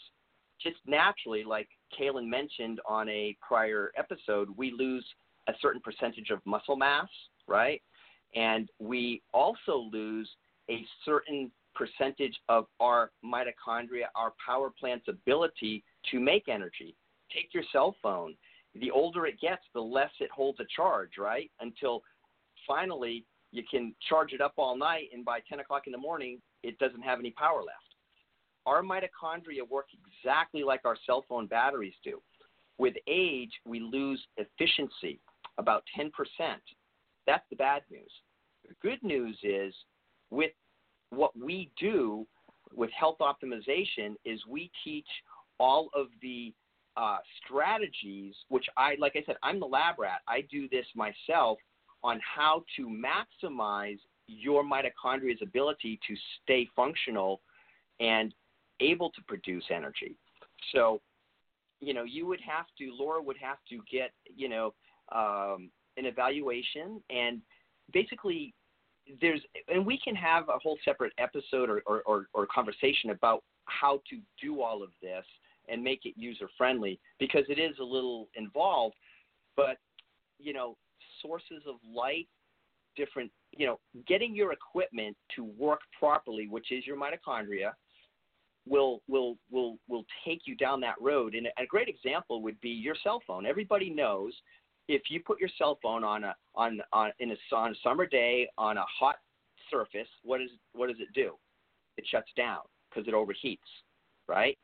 just 0.62 0.78
naturally, 0.86 1.44
like 1.44 1.68
Kaelin 1.98 2.28
mentioned 2.28 2.80
on 2.88 3.10
a 3.10 3.36
prior 3.46 3.92
episode, 3.98 4.50
we 4.56 4.72
lose 4.72 5.06
a 5.48 5.54
certain 5.62 5.82
percentage 5.82 6.30
of 6.30 6.40
muscle 6.46 6.76
mass, 6.76 7.10
right? 7.48 7.82
And 8.36 8.70
we 8.80 9.22
also 9.34 9.90
lose 9.92 10.30
a 10.70 10.86
certain 11.04 11.52
percentage 11.76 12.36
of 12.50 12.66
our 12.80 13.12
mitochondria, 13.24 14.06
our 14.16 14.34
power 14.44 14.72
plant's 14.78 15.08
ability 15.08 15.84
to 16.12 16.20
make 16.20 16.48
energy. 16.48 16.96
Take 17.34 17.54
your 17.54 17.64
cell 17.72 17.96
phone. 18.02 18.36
The 18.80 18.92
older 18.92 19.26
it 19.26 19.40
gets, 19.40 19.62
the 19.74 19.82
less 19.82 20.12
it 20.20 20.32
holds 20.32 20.60
a 20.60 20.66
charge, 20.76 21.12
right? 21.18 21.52
Until 21.60 22.02
finally 22.68 23.26
you 23.52 23.64
can 23.70 23.94
charge 24.10 24.34
it 24.34 24.42
up 24.42 24.54
all 24.58 24.78
night, 24.78 25.10
and 25.14 25.24
by 25.24 25.40
10 25.48 25.60
o'clock 25.60 25.84
in 25.86 25.92
the 25.92 25.98
morning, 25.98 26.42
it 26.66 26.78
doesn't 26.80 27.02
have 27.02 27.20
any 27.20 27.32
power 27.32 27.60
left. 27.60 27.96
Our 28.66 28.82
mitochondria 28.82 29.70
work 29.70 29.88
exactly 29.94 30.64
like 30.64 30.82
our 30.86 30.98
cell 31.06 31.24
phone 31.30 31.48
batteries 31.48 31.94
do. 32.04 32.22
With 32.78 32.96
age, 33.08 33.52
we 33.66 33.80
lose 33.80 34.22
efficiency 34.38 35.20
about 35.58 35.84
10%. 35.98 36.10
That's 37.28 37.44
the 37.50 37.56
bad 37.56 37.84
news. 37.92 38.12
The 38.68 38.76
good 38.82 39.02
news 39.04 39.38
is 39.44 39.74
with 40.32 40.52
what 41.12 41.38
we 41.38 41.72
do 41.80 42.26
with 42.74 42.90
health 42.92 43.18
optimization 43.22 44.16
is 44.26 44.42
we 44.50 44.72
teach 44.84 45.08
all 45.60 45.90
of 45.94 46.08
the 46.22 46.54
uh, 46.98 47.18
strategies, 47.44 48.34
which 48.50 48.66
I, 48.78 48.96
like 49.00 49.14
I 49.16 49.24
said, 49.26 49.36
I'm 49.44 49.60
the 49.60 49.66
lab 49.66 50.00
rat. 50.00 50.22
I 50.28 50.42
do 50.52 50.68
this 50.70 50.86
myself 50.96 51.58
on 52.04 52.20
how 52.36 52.64
to 52.78 52.88
maximize 52.88 54.00
your 54.28 54.64
mitochondria's 54.64 55.42
ability 55.42 56.00
to 56.08 56.16
stay 56.44 56.68
functional 56.76 57.42
and 58.00 58.34
able 58.80 59.10
to 59.12 59.22
produce 59.28 59.64
energy. 59.70 60.16
So, 60.74 61.02
you 61.80 61.94
know, 61.94 62.04
you 62.04 62.26
would 62.26 62.42
have 62.42 62.66
to, 62.80 62.92
Laura 62.98 63.22
would 63.22 63.38
have 63.38 63.58
to 63.70 63.80
get, 63.92 64.12
you 64.36 64.50
know, 64.50 64.74
um, 65.12 65.70
an 65.98 66.06
evaluation 66.06 67.02
and 67.10 67.42
basically 67.94 68.54
there's, 69.22 69.42
and 69.68 69.86
we 69.86 70.00
can 70.04 70.16
have 70.16 70.50
a 70.50 70.58
whole 70.62 70.78
separate 70.84 71.14
episode 71.20 71.70
or, 71.70 71.84
or, 71.86 72.02
or, 72.06 72.26
or 72.34 72.48
conversation 72.48 73.12
about 73.12 73.44
how 73.66 74.02
to 74.10 74.20
do 74.42 74.62
all 74.62 74.82
of 74.82 74.90
this 75.02 75.24
and 75.70 75.84
make 75.84 76.06
it 76.06 76.14
user 76.16 76.50
friendly 76.58 77.00
because 77.20 77.44
it 77.50 77.60
is 77.60 77.76
a 77.80 77.84
little 77.84 78.28
involved, 78.36 78.96
but, 79.56 79.78
you 80.40 80.54
know, 80.54 80.76
sources 81.22 81.64
of 81.68 81.76
light, 81.88 82.28
different, 82.96 83.32
you 83.56 83.66
know, 83.66 83.80
getting 84.08 84.36
your 84.36 84.52
equipment 84.52 85.16
to 85.36 85.46
work 85.58 85.80
properly, 85.98 86.48
which 86.48 86.72
is 86.72 86.86
your 86.86 86.98
mitochondria, 86.98 87.72
will 88.68 89.02
will 89.08 89.38
will 89.52 89.78
will 89.88 90.06
take 90.26 90.42
you 90.46 90.56
down 90.56 90.82
that 90.82 90.96
road. 91.00 91.36
And 91.36 91.48
a 91.58 91.66
great 91.66 91.88
example 91.88 92.42
would 92.42 92.60
be 92.62 92.70
your 92.70 92.96
cell 93.04 93.22
phone. 93.26 93.46
Everybody 93.46 93.90
knows 93.90 94.34
if 94.88 95.04
you 95.10 95.20
put 95.20 95.40
your 95.40 95.50
cell 95.58 95.80
phone 95.82 96.04
on 96.04 96.24
a 96.24 96.36
on 96.56 96.82
on 96.92 97.12
in 97.20 97.32
a, 97.32 97.56
on 97.56 97.72
a 97.72 97.76
summer 97.84 98.06
day 98.06 98.48
on 98.58 98.78
a 98.78 98.86
hot 99.00 99.18
surface, 99.72 100.08
what 100.24 100.42
is 100.42 100.50
what 100.74 100.88
does 100.88 101.00
it 101.00 101.14
do? 101.14 101.36
It 101.98 102.06
shuts 102.10 102.30
down 102.36 102.60
because 102.90 103.08
it 103.08 103.14
overheats, 103.14 103.58
right? 104.28 104.58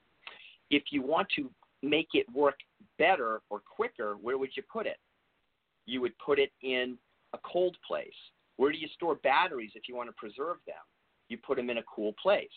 If 0.70 0.84
you 0.92 1.02
want 1.02 1.28
to 1.36 1.50
make 1.82 2.10
it 2.14 2.26
work 2.34 2.56
better 2.98 3.42
or 3.50 3.60
quicker, 3.60 4.16
where 4.22 4.38
would 4.38 4.52
you 4.56 4.64
put 4.72 4.86
it? 4.86 4.98
You 5.86 6.02
would 6.02 6.18
put 6.20 6.40
it 6.40 6.52
in 6.62 6.98
a 7.34 7.40
cold 7.40 7.76
place. 7.86 8.10
Where 8.62 8.72
do 8.72 8.78
you 8.78 8.90
store 8.94 9.16
batteries 9.16 9.72
if 9.74 9.90
you 9.90 9.96
want 9.96 10.10
to 10.10 10.14
preserve 10.14 10.58
them? 10.68 10.76
You 11.30 11.40
put 11.40 11.58
them 11.58 11.72
in 11.72 11.80
a 11.80 11.84
cool 11.84 12.14
place. 12.22 12.48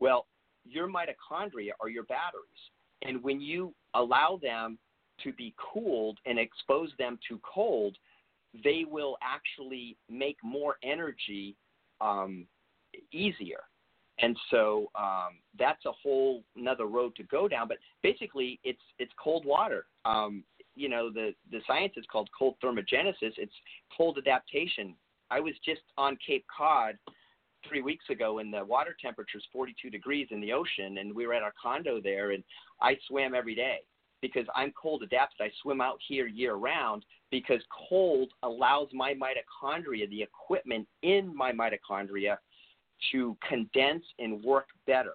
Well, 0.00 0.26
your 0.64 0.88
mitochondria 0.88 1.70
are 1.80 1.88
your 1.88 2.02
batteries. 2.02 2.62
And 3.02 3.22
when 3.22 3.40
you 3.40 3.72
allow 3.94 4.40
them 4.42 4.78
to 5.22 5.32
be 5.34 5.54
cooled 5.72 6.18
and 6.26 6.40
expose 6.40 6.90
them 6.98 7.20
to 7.28 7.38
cold, 7.44 7.96
they 8.64 8.84
will 8.90 9.16
actually 9.22 9.96
make 10.10 10.38
more 10.42 10.74
energy 10.82 11.54
um, 12.00 12.44
easier. 13.12 13.60
And 14.18 14.36
so 14.50 14.90
um, 14.96 15.38
that's 15.56 15.84
a 15.86 15.92
whole 15.92 16.42
another 16.56 16.86
road 16.86 17.14
to 17.14 17.22
go 17.22 17.46
down. 17.46 17.68
But 17.68 17.76
basically, 18.02 18.58
it's 18.64 18.82
it's 18.98 19.12
cold 19.22 19.46
water. 19.46 19.86
Um, 20.04 20.42
you 20.74 20.88
know, 20.88 21.12
the 21.12 21.32
the 21.52 21.60
science 21.68 21.92
is 21.96 22.06
called 22.10 22.28
cold 22.36 22.56
thermogenesis. 22.60 23.34
It's 23.38 23.54
cold 23.96 24.18
adaptation. 24.18 24.96
I 25.32 25.40
was 25.40 25.54
just 25.64 25.80
on 25.96 26.18
Cape 26.24 26.44
Cod 26.54 26.98
three 27.66 27.80
weeks 27.80 28.04
ago 28.10 28.38
and 28.38 28.52
the 28.52 28.64
water 28.64 28.94
temperature 29.00 29.38
is 29.38 29.44
42 29.50 29.88
degrees 29.88 30.28
in 30.30 30.42
the 30.42 30.52
ocean 30.52 30.98
and 30.98 31.14
we 31.14 31.26
were 31.26 31.32
at 31.32 31.42
our 31.42 31.54
condo 31.60 32.00
there 32.02 32.32
and 32.32 32.44
I 32.82 32.98
swam 33.08 33.34
every 33.34 33.54
day 33.54 33.78
because 34.20 34.46
I'm 34.54 34.72
cold 34.80 35.02
adapted. 35.02 35.46
I 35.46 35.50
swim 35.62 35.80
out 35.80 35.98
here 36.06 36.26
year 36.26 36.54
round 36.54 37.04
because 37.30 37.62
cold 37.88 38.30
allows 38.42 38.88
my 38.92 39.14
mitochondria, 39.14 40.08
the 40.10 40.22
equipment 40.22 40.86
in 41.02 41.34
my 41.34 41.50
mitochondria, 41.50 42.36
to 43.12 43.36
condense 43.48 44.04
and 44.18 44.44
work 44.44 44.66
better. 44.86 45.14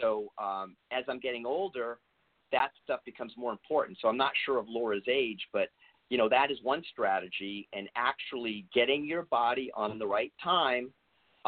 So 0.00 0.28
um, 0.38 0.76
as 0.92 1.04
I'm 1.08 1.18
getting 1.18 1.44
older, 1.44 1.98
that 2.52 2.68
stuff 2.84 3.00
becomes 3.04 3.32
more 3.36 3.50
important. 3.50 3.98
So 4.00 4.06
I'm 4.06 4.16
not 4.16 4.32
sure 4.46 4.58
of 4.58 4.66
Laura's 4.68 5.02
age, 5.08 5.40
but 5.52 5.68
you 6.10 6.18
know 6.18 6.28
that 6.28 6.50
is 6.50 6.58
one 6.62 6.82
strategy, 6.90 7.68
and 7.72 7.88
actually 7.96 8.66
getting 8.74 9.04
your 9.04 9.22
body 9.24 9.70
on 9.74 9.98
the 9.98 10.06
right 10.06 10.32
time 10.42 10.92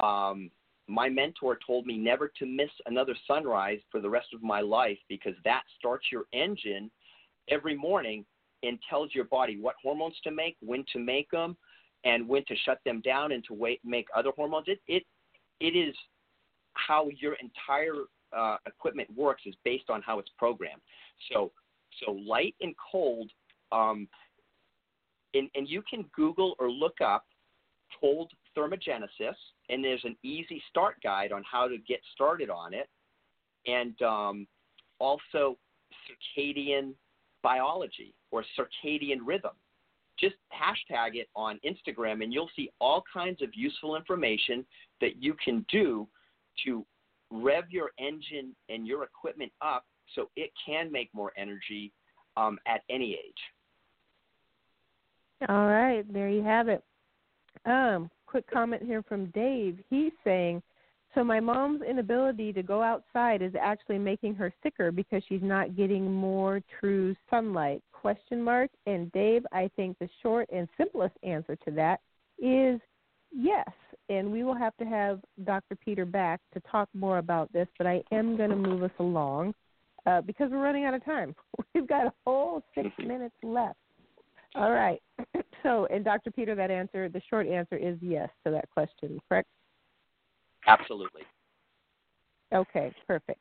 um, 0.02 0.50
my 0.88 1.08
mentor 1.08 1.58
told 1.66 1.86
me 1.86 1.96
never 1.96 2.30
to 2.38 2.46
miss 2.46 2.70
another 2.86 3.16
sunrise 3.26 3.80
for 3.90 4.00
the 4.00 4.08
rest 4.08 4.28
of 4.34 4.42
my 4.42 4.60
life 4.60 4.98
because 5.08 5.34
that 5.44 5.62
starts 5.78 6.06
your 6.12 6.24
engine 6.32 6.90
every 7.48 7.76
morning 7.76 8.24
and 8.62 8.78
tells 8.88 9.14
your 9.14 9.24
body 9.24 9.58
what 9.60 9.74
hormones 9.82 10.16
to 10.24 10.30
make, 10.30 10.56
when 10.60 10.84
to 10.92 10.98
make 10.98 11.30
them, 11.30 11.56
and 12.04 12.26
when 12.28 12.44
to 12.46 12.54
shut 12.64 12.78
them 12.84 13.00
down 13.00 13.32
and 13.32 13.44
to 13.44 13.54
wait, 13.54 13.80
make 13.84 14.06
other 14.14 14.30
hormones. 14.36 14.66
It 14.68 14.80
it 14.86 15.02
it 15.60 15.76
is 15.76 15.94
how 16.74 17.08
your 17.20 17.34
entire 17.34 18.04
uh, 18.36 18.56
equipment 18.66 19.08
works 19.16 19.42
is 19.46 19.54
based 19.64 19.90
on 19.90 20.02
how 20.02 20.18
it's 20.18 20.30
programmed. 20.38 20.82
So 21.32 21.50
so 22.04 22.12
light 22.12 22.54
and 22.60 22.74
cold, 22.92 23.30
um, 23.72 24.06
and 25.34 25.48
and 25.54 25.68
you 25.68 25.82
can 25.88 26.04
Google 26.14 26.54
or 26.58 26.70
look 26.70 27.00
up 27.00 27.24
cold 28.00 28.30
thermogenesis 28.56 29.34
and 29.68 29.84
there's 29.84 30.04
an 30.04 30.16
easy 30.22 30.62
start 30.68 30.96
guide 31.02 31.32
on 31.32 31.42
how 31.50 31.68
to 31.68 31.78
get 31.78 32.00
started 32.12 32.50
on 32.50 32.74
it, 32.74 32.88
and 33.66 34.00
um, 34.02 34.46
also 34.98 35.56
circadian 36.38 36.92
biology 37.42 38.14
or 38.30 38.44
circadian 38.58 39.18
rhythm. 39.24 39.52
Just 40.18 40.36
hashtag 40.52 41.14
it 41.14 41.28
on 41.36 41.60
Instagram, 41.64 42.22
and 42.22 42.32
you'll 42.32 42.50
see 42.56 42.70
all 42.80 43.04
kinds 43.12 43.42
of 43.42 43.50
useful 43.54 43.96
information 43.96 44.64
that 45.00 45.22
you 45.22 45.34
can 45.44 45.64
do 45.70 46.08
to 46.64 46.86
rev 47.30 47.64
your 47.70 47.90
engine 47.98 48.54
and 48.68 48.86
your 48.86 49.04
equipment 49.04 49.52
up 49.60 49.84
so 50.14 50.30
it 50.36 50.50
can 50.64 50.90
make 50.90 51.10
more 51.12 51.32
energy 51.36 51.92
um, 52.36 52.58
at 52.66 52.82
any 52.88 53.12
age. 53.12 53.34
All 55.48 55.66
right, 55.66 56.10
there 56.12 56.28
you 56.28 56.42
have 56.42 56.68
it. 56.68 56.82
Um, 57.64 58.10
quick 58.26 58.50
comment 58.50 58.82
here 58.82 59.02
from 59.02 59.26
Dave. 59.26 59.78
He's 59.90 60.12
saying, 60.24 60.62
so 61.14 61.24
my 61.24 61.40
mom's 61.40 61.82
inability 61.82 62.52
to 62.52 62.62
go 62.62 62.82
outside 62.82 63.42
is 63.42 63.52
actually 63.60 63.98
making 63.98 64.34
her 64.34 64.52
sicker 64.62 64.92
because 64.92 65.22
she's 65.28 65.42
not 65.42 65.76
getting 65.76 66.12
more 66.12 66.60
true 66.78 67.16
sunlight. 67.30 67.82
Question 67.92 68.42
mark. 68.42 68.70
And 68.86 69.10
Dave, 69.12 69.46
I 69.52 69.70
think 69.76 69.98
the 69.98 70.08
short 70.22 70.48
and 70.52 70.68
simplest 70.76 71.14
answer 71.22 71.56
to 71.64 71.70
that 71.72 72.00
is 72.38 72.80
yes. 73.32 73.68
and 74.08 74.30
we 74.30 74.44
will 74.44 74.54
have 74.54 74.76
to 74.76 74.84
have 74.84 75.20
Dr. 75.44 75.76
Peter 75.76 76.04
back 76.04 76.40
to 76.54 76.60
talk 76.70 76.88
more 76.94 77.18
about 77.18 77.52
this, 77.52 77.68
but 77.78 77.86
I 77.86 78.02
am 78.12 78.36
going 78.36 78.50
to 78.50 78.56
move 78.56 78.82
us 78.82 78.90
along 78.98 79.54
uh, 80.06 80.20
because 80.20 80.50
we're 80.50 80.62
running 80.62 80.84
out 80.84 80.94
of 80.94 81.04
time. 81.04 81.34
We've 81.74 81.88
got 81.88 82.06
a 82.06 82.12
whole 82.24 82.62
six 82.74 82.88
minutes 82.98 83.34
left. 83.42 83.78
All 84.54 84.72
right. 84.72 85.00
So, 85.62 85.88
and 85.90 86.04
Dr. 86.04 86.30
Peter, 86.30 86.54
that 86.54 86.70
answer, 86.70 87.08
the 87.08 87.20
short 87.28 87.48
answer 87.48 87.76
is 87.76 87.96
yes 88.00 88.28
to 88.44 88.52
that 88.52 88.70
question, 88.70 89.18
correct? 89.28 89.48
Absolutely. 90.68 91.22
Okay, 92.54 92.94
perfect. 93.08 93.40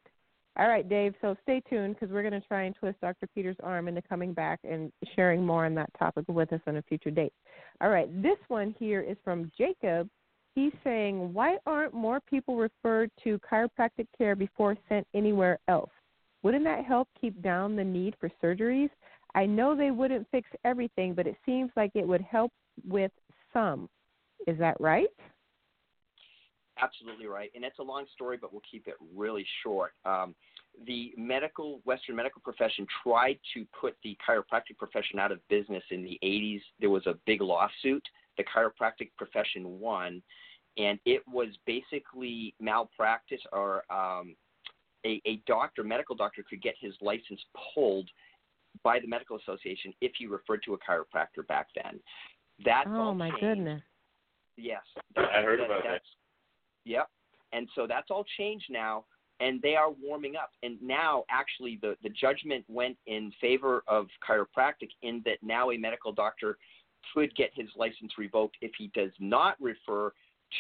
All 0.58 0.68
right, 0.68 0.88
Dave. 0.88 1.14
So 1.22 1.36
stay 1.44 1.62
tuned 1.70 1.96
because 1.96 2.12
we're 2.12 2.28
going 2.28 2.40
to 2.40 2.48
try 2.48 2.64
and 2.64 2.76
twist 2.76 3.00
Dr. 3.02 3.28
Peter's 3.36 3.58
arm 3.62 3.88
into 3.88 4.02
coming 4.02 4.34
back 4.34 4.60
and 4.64 4.92
sharing 5.16 5.46
more 5.46 5.66
on 5.66 5.76
that 5.76 5.90
topic 6.00 6.26
with 6.28 6.52
us 6.54 6.62
on 6.66 6.78
a 6.78 6.82
future 6.84 7.12
date. 7.12 7.34
All 7.82 7.90
right, 7.90 8.10
this 8.24 8.38
one 8.48 8.74
here 8.80 9.02
is 9.02 9.18
from 9.24 9.52
Jacob. 9.58 10.10
He's 10.56 10.72
saying, 10.84 11.34
Why 11.34 11.58
aren't 11.66 11.94
more 11.94 12.22
people 12.22 12.56
referred 12.56 13.12
to 13.26 13.40
chiropractic 13.40 14.08
care 14.18 14.36
before 14.36 14.78
sent 14.88 15.06
anywhere 15.14 15.60
else? 15.68 15.92
Wouldn't 16.42 16.64
that 16.64 16.86
help 16.86 17.10
keep 17.20 17.42
down 17.42 17.76
the 17.76 17.84
need 17.84 18.16
for 18.20 18.32
surgeries? 18.42 18.90
I 19.36 19.46
know 19.46 19.76
they 19.76 19.92
wouldn't 19.92 20.28
fix 20.32 20.50
everything, 20.64 21.14
but 21.14 21.28
it 21.28 21.36
seems 21.46 21.70
like 21.76 21.92
it 21.94 22.08
would 22.08 22.22
help 22.22 22.52
with 22.88 23.12
some. 23.54 23.90
Is 24.48 24.58
that 24.60 24.78
right? 24.80 25.10
Absolutely 26.82 27.28
right. 27.28 27.52
And 27.54 27.64
it's 27.64 27.80
a 27.80 27.84
long 27.84 28.06
story, 28.14 28.38
but 28.40 28.52
we'll 28.52 28.62
keep 28.70 28.88
it 28.88 28.96
really 29.16 29.46
short. 29.62 29.92
Um, 30.06 30.36
the 30.88 31.14
medical 31.18 31.80
Western 31.86 32.16
medical 32.16 32.42
profession 32.42 32.88
tried 33.04 33.38
to 33.54 33.66
put 33.80 33.96
the 34.04 34.18
chiropractic 34.28 34.78
profession 34.78 35.20
out 35.20 35.32
of 35.32 35.40
business 35.50 35.84
in 35.92 36.04
the 36.04 36.18
80s. 36.24 36.62
There 36.80 36.90
was 36.90 37.06
a 37.06 37.16
big 37.26 37.42
lawsuit. 37.42 38.04
The 38.38 38.44
chiropractic 38.44 39.12
profession 39.18 39.80
won, 39.80 40.22
and 40.78 41.00
it 41.06 41.22
was 41.32 41.48
basically 41.66 42.54
malpractice 42.60 43.40
or 43.54 43.84
um, 43.90 44.36
a, 45.06 45.22
a 45.26 45.42
doctor, 45.48 45.84
medical 45.84 46.16
doctor, 46.16 46.44
could 46.50 46.62
get 46.62 46.76
his 46.80 46.94
license 47.02 47.40
pulled 47.74 48.10
by 48.84 49.00
the 49.00 49.08
medical 49.08 49.38
association 49.38 49.94
if 50.02 50.12
he 50.18 50.28
referred 50.28 50.62
to 50.64 50.74
a 50.74 50.78
chiropractor 50.78 51.46
back 51.48 51.68
then. 51.76 52.00
That's 52.64 52.88
oh 52.90 53.00
all 53.00 53.16
my 53.16 53.30
changed. 53.30 53.42
goodness. 53.42 53.82
Yes, 54.58 54.82
I 55.18 55.42
heard 55.42 55.60
about 55.60 55.84
that. 55.84 55.92
that's, 55.92 56.06
Yep. 56.86 57.10
And 57.52 57.68
so 57.76 57.88
that's 57.88 58.10
all 58.10 58.26
changed 58.38 58.66
now, 58.70 59.06
and 59.40 59.62
they 59.62 59.76
are 59.76 59.92
warming 59.92 60.36
up. 60.36 60.52
And 60.64 60.82
now, 60.82 61.24
actually, 61.30 61.80
the, 61.82 61.96
the 62.04 62.10
judgment 62.10 62.64
went 62.68 62.98
in 63.08 63.32
favor 63.42 63.84
of 63.88 64.08
chiropractic 64.28 64.90
in 65.02 65.22
that 65.26 65.38
now 65.42 65.72
a 65.72 65.78
medical 65.78 66.12
doctor 66.12 66.58
could 67.14 67.36
get 67.36 67.52
his 67.54 67.70
license 67.76 68.14
revoked 68.18 68.58
if 68.62 68.72
he 68.78 68.92
does 68.94 69.12
not 69.20 69.56
refer 69.62 70.12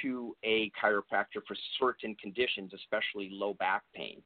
to 0.01 0.35
a 0.43 0.71
chiropractor 0.81 1.41
for 1.47 1.55
certain 1.79 2.15
conditions, 2.15 2.71
especially 2.73 3.29
low 3.31 3.53
back 3.55 3.83
pain. 3.93 4.21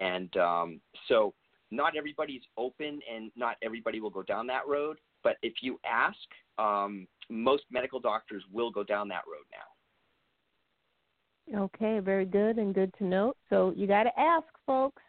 And 0.00 0.34
um, 0.36 0.80
so, 1.08 1.32
not 1.70 1.96
everybody's 1.96 2.42
open, 2.56 3.00
and 3.12 3.30
not 3.36 3.56
everybody 3.62 4.00
will 4.00 4.10
go 4.10 4.22
down 4.22 4.46
that 4.48 4.66
road. 4.66 4.98
But 5.22 5.36
if 5.42 5.54
you 5.62 5.78
ask, 5.84 6.16
um, 6.58 7.06
most 7.28 7.64
medical 7.70 8.00
doctors 8.00 8.44
will 8.52 8.70
go 8.70 8.84
down 8.84 9.08
that 9.08 9.22
road 9.26 9.44
now. 9.52 9.66
Okay, 11.54 12.00
very 12.00 12.24
good 12.24 12.58
and 12.58 12.74
good 12.74 12.92
to 12.98 13.04
note. 13.04 13.36
So 13.50 13.72
you 13.76 13.86
got 13.86 14.04
to 14.04 14.18
ask, 14.18 14.46
folks, 14.66 15.02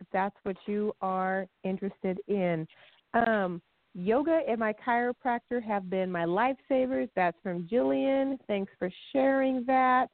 if 0.00 0.06
that's 0.12 0.36
what 0.44 0.56
you 0.66 0.92
are 1.00 1.46
interested 1.64 2.20
in. 2.28 2.66
Um, 3.14 3.60
yoga 3.94 4.40
and 4.48 4.58
my 4.58 4.72
chiropractor 4.72 5.62
have 5.62 5.90
been 5.90 6.10
my 6.10 6.24
lifesavers. 6.24 7.08
That's 7.16 7.36
from 7.42 7.66
Jillian. 7.66 8.38
Thanks 8.46 8.72
for 8.78 8.90
sharing 9.12 9.64
that. 9.66 10.08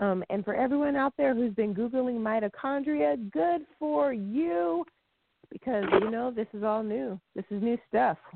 Um, 0.00 0.24
and 0.30 0.44
for 0.44 0.54
everyone 0.54 0.96
out 0.96 1.12
there 1.16 1.34
who's 1.34 1.54
been 1.54 1.74
Googling 1.74 2.18
mitochondria, 2.18 3.30
good 3.30 3.62
for 3.78 4.12
you 4.12 4.84
because, 5.50 5.84
you 6.00 6.10
know, 6.10 6.30
this 6.30 6.46
is 6.52 6.62
all 6.62 6.82
new. 6.82 7.20
This 7.34 7.44
is 7.50 7.62
new 7.62 7.78
stuff. 7.88 8.18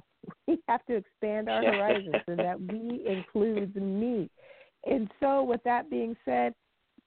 We 0.46 0.60
have 0.68 0.86
to 0.86 0.94
expand 0.94 1.48
our 1.48 1.64
horizons, 1.64 2.14
and 2.28 2.38
that 2.38 2.60
we 2.60 3.04
includes 3.08 3.74
me. 3.74 4.30
And 4.86 5.10
so, 5.18 5.42
with 5.42 5.60
that 5.64 5.90
being 5.90 6.16
said, 6.24 6.54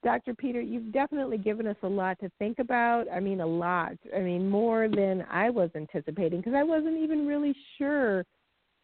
Dr. 0.03 0.35
Peter, 0.35 0.59
you've 0.59 0.91
definitely 0.91 1.37
given 1.37 1.65
us 1.65 1.77
a 1.83 1.87
lot 1.87 2.19
to 2.19 2.29
think 2.39 2.59
about. 2.59 3.05
I 3.09 3.21
mean, 3.21 3.39
a 3.39 3.45
lot. 3.45 3.93
I 4.15 4.19
mean, 4.19 4.49
more 4.49 4.89
than 4.89 5.25
I 5.31 5.49
was 5.49 5.69
anticipating 5.75 6.41
because 6.41 6.53
I 6.53 6.63
wasn't 6.63 6.97
even 6.97 7.25
really 7.25 7.55
sure 7.77 8.25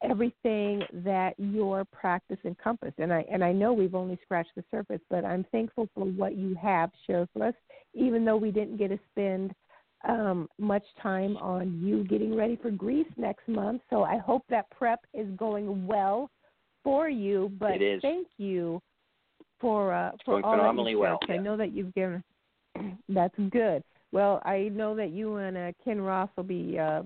everything 0.03 0.81
that 0.91 1.33
your 1.37 1.85
practice 1.85 2.39
encompassed. 2.43 2.97
And 2.97 3.13
I 3.13 3.23
and 3.31 3.43
I 3.43 3.51
know 3.51 3.73
we've 3.73 3.95
only 3.95 4.17
scratched 4.23 4.55
the 4.55 4.63
surface, 4.71 5.01
but 5.09 5.23
I'm 5.25 5.45
thankful 5.51 5.87
for 5.93 6.05
what 6.05 6.35
you 6.35 6.55
have 6.55 6.89
shared 7.05 7.29
with 7.33 7.43
us, 7.43 7.53
even 7.93 8.25
though 8.25 8.37
we 8.37 8.51
didn't 8.51 8.77
get 8.77 8.89
to 8.89 8.99
spend 9.11 9.53
um, 10.07 10.47
much 10.57 10.83
time 11.01 11.37
on 11.37 11.79
you 11.81 12.03
getting 12.05 12.35
ready 12.35 12.55
for 12.55 12.71
Greece 12.71 13.07
next 13.17 13.47
month. 13.47 13.81
So 13.89 14.03
I 14.03 14.17
hope 14.17 14.43
that 14.49 14.69
prep 14.71 14.99
is 15.13 15.27
going 15.37 15.85
well 15.85 16.29
for 16.83 17.09
you. 17.09 17.51
But 17.59 17.77
thank 18.01 18.27
you 18.37 18.81
for 19.59 19.93
uh, 19.93 20.11
for 20.25 20.43
all 20.43 20.51
that 20.51 20.57
phenomenally 20.57 20.91
you 20.91 20.99
well. 20.99 21.19
I 21.29 21.37
know 21.37 21.57
that 21.57 21.73
you've 21.73 21.93
given. 21.93 22.23
That's 23.09 23.35
good. 23.51 23.83
Well, 24.11 24.41
I 24.43 24.69
know 24.73 24.95
that 24.95 25.11
you 25.11 25.35
and 25.37 25.57
uh, 25.57 25.71
Ken 25.83 26.01
Ross 26.01 26.29
will 26.35 26.43
be 26.43 26.77
uh, 26.77 27.03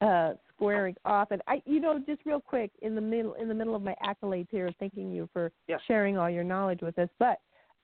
uh, 0.00 0.34
squaring 0.54 0.96
off, 1.04 1.30
and 1.30 1.42
I, 1.46 1.62
you 1.66 1.80
know, 1.80 2.00
just 2.04 2.22
real 2.24 2.40
quick 2.40 2.70
in 2.82 2.94
the 2.94 3.00
middle 3.00 3.34
in 3.34 3.48
the 3.48 3.54
middle 3.54 3.76
of 3.76 3.82
my 3.82 3.94
accolades 4.02 4.48
here, 4.50 4.70
thanking 4.78 5.12
you 5.12 5.28
for 5.32 5.52
Yes. 5.68 5.80
sharing 5.86 6.16
all 6.16 6.30
your 6.30 6.44
knowledge 6.44 6.80
with 6.82 6.98
us. 6.98 7.08
But 7.18 7.38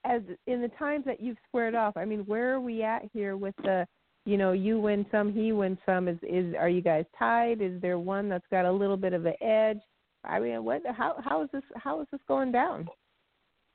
as 0.05 0.21
in 0.47 0.61
the 0.61 0.69
times 0.79 1.05
that 1.05 1.21
you've 1.21 1.37
squared 1.47 1.75
off, 1.75 1.97
I 1.97 2.05
mean, 2.05 2.19
where 2.21 2.53
are 2.53 2.61
we 2.61 2.83
at 2.83 3.03
here 3.13 3.35
with 3.37 3.55
the, 3.63 3.85
you 4.25 4.37
know, 4.37 4.51
you 4.51 4.79
win 4.79 5.05
some, 5.11 5.33
he 5.33 5.51
wins 5.51 5.77
some? 5.85 6.07
Is 6.07 6.17
is 6.23 6.53
are 6.59 6.69
you 6.69 6.81
guys 6.81 7.05
tied? 7.17 7.61
Is 7.61 7.81
there 7.81 7.99
one 7.99 8.29
that's 8.29 8.45
got 8.51 8.65
a 8.65 8.71
little 8.71 8.97
bit 8.97 9.13
of 9.13 9.25
an 9.25 9.33
edge? 9.41 9.79
I 10.23 10.39
mean, 10.39 10.63
what? 10.63 10.81
How 10.95 11.15
how 11.23 11.43
is 11.43 11.49
this? 11.51 11.63
How 11.75 12.01
is 12.01 12.07
this 12.11 12.21
going 12.27 12.51
down? 12.51 12.87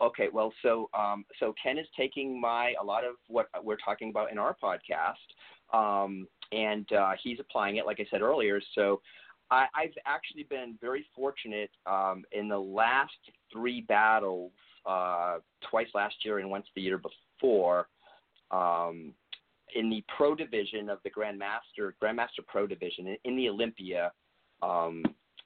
Okay, 0.01 0.29
well, 0.33 0.53
so 0.63 0.89
um, 0.99 1.25
so 1.39 1.55
Ken 1.63 1.79
is 1.79 1.87
taking 1.97 2.41
my 2.41 2.75
a 2.81 2.85
lot 2.85 3.05
of 3.05 3.17
what 3.29 3.49
we're 3.63 3.77
talking 3.77 4.11
about 4.11 4.33
in 4.33 4.39
our 4.39 4.57
podcast, 4.63 5.15
um, 5.73 6.27
and 6.53 6.91
uh, 6.93 7.13
he's 7.23 7.39
applying 7.39 7.77
it, 7.77 7.87
like 7.87 8.01
I 8.01 8.07
said 8.11 8.23
earlier. 8.23 8.61
So 8.75 9.01
I, 9.51 9.67
I've 9.75 9.95
actually 10.07 10.45
been 10.45 10.77
very 10.81 11.05
fortunate 11.15 11.71
um, 11.87 12.25
in 12.33 12.49
the 12.49 12.59
last 12.59 13.13
three 13.53 13.83
battles, 13.83 14.53
uh, 14.87 15.39
twice 15.71 15.89
last 15.95 16.17
year 16.25 16.39
and 16.39 16.51
once 16.51 16.67
the 16.75 16.83
year 16.83 16.99
before, 16.99 17.89
um, 18.51 19.15
in 19.75 19.89
the 19.89 20.05
pro 20.17 20.35
division 20.35 20.89
of 20.89 20.99
the 21.05 21.11
Grandmaster 21.11 21.93
Grandmaster 22.03 22.45
Pro 22.47 22.67
division 22.67 23.07
in, 23.07 23.17
in 23.25 23.37
the 23.37 23.49
Olympia. 23.49 24.13
Um, 24.63 25.05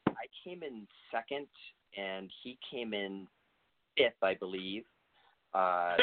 I 0.08 0.26
came 0.42 0.62
in 0.62 0.86
second, 1.12 1.46
and 1.96 2.30
he 2.42 2.58
came 2.70 2.94
in 2.94 3.26
fifth, 3.96 4.22
I 4.22 4.34
believe, 4.34 4.84
uh, 5.52 5.96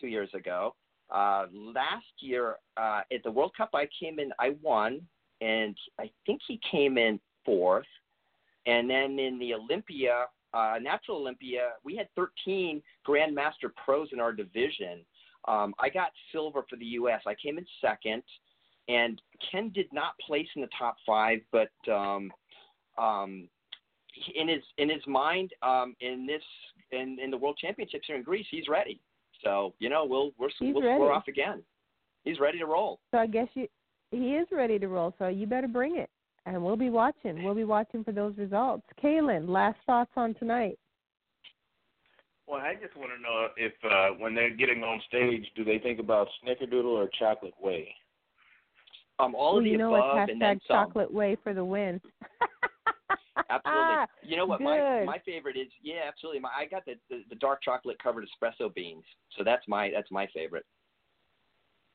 two 0.00 0.08
years 0.08 0.28
ago. 0.34 0.74
Uh, 1.10 1.46
last 1.52 2.04
year 2.20 2.56
uh, 2.76 3.00
at 3.12 3.22
the 3.24 3.30
World 3.30 3.52
Cup, 3.56 3.70
I 3.74 3.88
came 3.98 4.18
in, 4.18 4.30
I 4.38 4.54
won, 4.62 5.00
and 5.40 5.76
I 5.98 6.10
think 6.26 6.40
he 6.46 6.60
came 6.70 6.98
in 6.98 7.18
fourth. 7.44 7.86
And 8.66 8.90
then 8.90 9.18
in 9.18 9.38
the 9.38 9.54
Olympia, 9.54 10.26
uh, 10.54 10.76
Natural 10.80 11.18
Olympia, 11.18 11.70
we 11.84 11.96
had 11.96 12.08
13 12.16 12.82
Grandmaster 13.06 13.70
pros 13.84 14.08
in 14.12 14.20
our 14.20 14.32
division. 14.32 15.04
Um, 15.46 15.74
I 15.78 15.88
got 15.88 16.10
silver 16.32 16.64
for 16.68 16.76
the 16.76 16.84
U.S. 16.86 17.20
I 17.26 17.34
came 17.34 17.58
in 17.58 17.66
second, 17.80 18.22
and 18.88 19.20
Ken 19.50 19.70
did 19.74 19.86
not 19.92 20.18
place 20.26 20.48
in 20.56 20.62
the 20.62 20.68
top 20.78 20.96
five, 21.06 21.38
but 21.52 21.70
um, 21.92 22.32
um, 22.98 23.48
in 24.34 24.48
his 24.48 24.62
in 24.78 24.88
his 24.88 25.06
mind, 25.06 25.52
um, 25.62 25.94
in 26.00 26.26
this 26.26 26.42
in 26.90 27.18
in 27.22 27.30
the 27.30 27.36
World 27.36 27.58
Championships 27.60 28.06
here 28.06 28.16
in 28.16 28.22
Greece, 28.22 28.46
he's 28.50 28.68
ready. 28.68 29.00
So 29.44 29.74
you 29.78 29.88
know, 29.88 30.04
we'll 30.04 30.32
we're, 30.38 30.48
He's 30.58 30.74
we'll 30.74 30.82
ready. 30.82 30.96
score 30.98 31.12
off 31.12 31.28
again. 31.28 31.62
He's 32.24 32.40
ready 32.40 32.58
to 32.58 32.66
roll. 32.66 32.98
So 33.12 33.18
I 33.18 33.26
guess 33.26 33.48
you 33.54 33.68
he 34.10 34.34
is 34.34 34.48
ready 34.50 34.78
to 34.78 34.88
roll. 34.88 35.14
So 35.18 35.28
you 35.28 35.46
better 35.46 35.68
bring 35.68 35.96
it, 35.96 36.10
and 36.54 36.62
we'll 36.62 36.76
be 36.76 36.90
watching. 36.90 37.42
We'll 37.44 37.54
be 37.54 37.64
watching 37.64 38.02
for 38.02 38.12
those 38.12 38.36
results. 38.36 38.82
Kaelin, 39.02 39.48
last 39.48 39.78
thoughts 39.86 40.10
on 40.16 40.34
tonight? 40.34 40.78
Well, 42.46 42.60
I 42.60 42.74
just 42.74 42.96
want 42.96 43.10
to 43.14 43.22
know 43.22 43.48
if 43.58 43.72
uh, 43.84 44.18
when 44.18 44.34
they're 44.34 44.56
getting 44.56 44.82
on 44.82 45.00
stage, 45.06 45.44
do 45.54 45.64
they 45.64 45.78
think 45.78 46.00
about 46.00 46.28
Snickerdoodle 46.42 46.84
or 46.84 47.10
Chocolate 47.18 47.52
Whey? 47.60 47.88
Um, 49.18 49.34
all 49.34 49.52
well, 49.52 49.58
of 49.58 49.64
the 49.64 49.70
you 49.70 49.78
know 49.78 49.94
above 49.94 50.14
what? 50.16 50.30
and 50.30 50.40
then 50.40 50.56
Hashtag 50.56 50.60
some. 50.66 50.86
chocolate 50.86 51.12
whey 51.12 51.36
for 51.42 51.52
the 51.52 51.64
win. 51.64 52.00
Absolutely. 53.50 54.04
You 54.22 54.36
know 54.36 54.46
what? 54.46 54.60
My 54.60 55.04
my 55.04 55.18
favorite 55.24 55.56
is 55.56 55.68
yeah, 55.82 56.00
absolutely. 56.06 56.40
My, 56.40 56.50
I 56.58 56.66
got 56.66 56.84
the, 56.84 56.94
the 57.10 57.22
the 57.28 57.36
dark 57.36 57.62
chocolate 57.62 57.96
covered 58.02 58.24
espresso 58.24 58.72
beans. 58.74 59.04
So 59.36 59.44
that's 59.44 59.66
my 59.68 59.90
that's 59.94 60.10
my 60.10 60.28
favorite. 60.34 60.64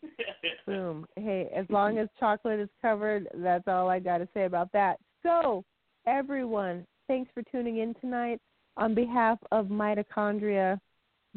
Boom. 0.68 1.06
Hey, 1.16 1.50
as 1.56 1.66
long 1.70 1.98
as 1.98 2.08
chocolate 2.20 2.60
is 2.60 2.70
covered, 2.82 3.28
that's 3.36 3.68
all 3.68 3.90
I 3.90 4.00
got 4.00 4.20
to 4.20 4.28
say 4.34 4.46
about 4.46 4.72
that. 4.74 4.98
So, 5.24 5.64
everyone, 6.08 6.86
thanks 7.08 7.30
for 7.34 7.44
tuning 7.44 7.80
in 7.80 7.94
tonight. 7.96 8.40
on 8.78 8.94
behalf 8.96 9.38
of 9.52 9.68
mitochondria, 9.68 10.80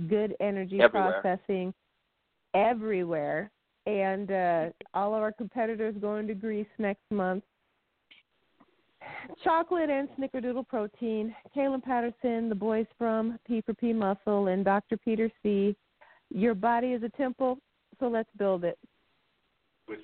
good 0.08 0.34
energy 0.40 0.80
Everywhere. 0.80 1.20
processing 1.20 1.74
everywhere, 2.54 3.50
and 3.86 4.30
uh, 4.30 4.66
all 4.94 5.14
of 5.14 5.22
our 5.22 5.32
competitors 5.32 5.94
going 6.00 6.26
to 6.26 6.34
Greece 6.34 6.66
next 6.78 7.04
month. 7.10 7.44
Chocolate 9.44 9.90
and 9.90 10.08
Snickerdoodle 10.18 10.66
Protein, 10.66 11.34
Kaelin 11.54 11.82
Patterson, 11.82 12.48
the 12.48 12.54
boys 12.54 12.86
from 12.98 13.38
P 13.46 13.62
for 13.64 13.74
P 13.74 13.92
Muscle, 13.92 14.48
and 14.48 14.64
Dr. 14.64 14.96
Peter 14.96 15.30
C. 15.42 15.76
Your 16.30 16.54
body 16.54 16.88
is 16.88 17.02
a 17.02 17.08
temple, 17.10 17.58
so 18.00 18.08
let's 18.08 18.28
build 18.36 18.64
it. 18.64 18.78
With. 19.88 20.00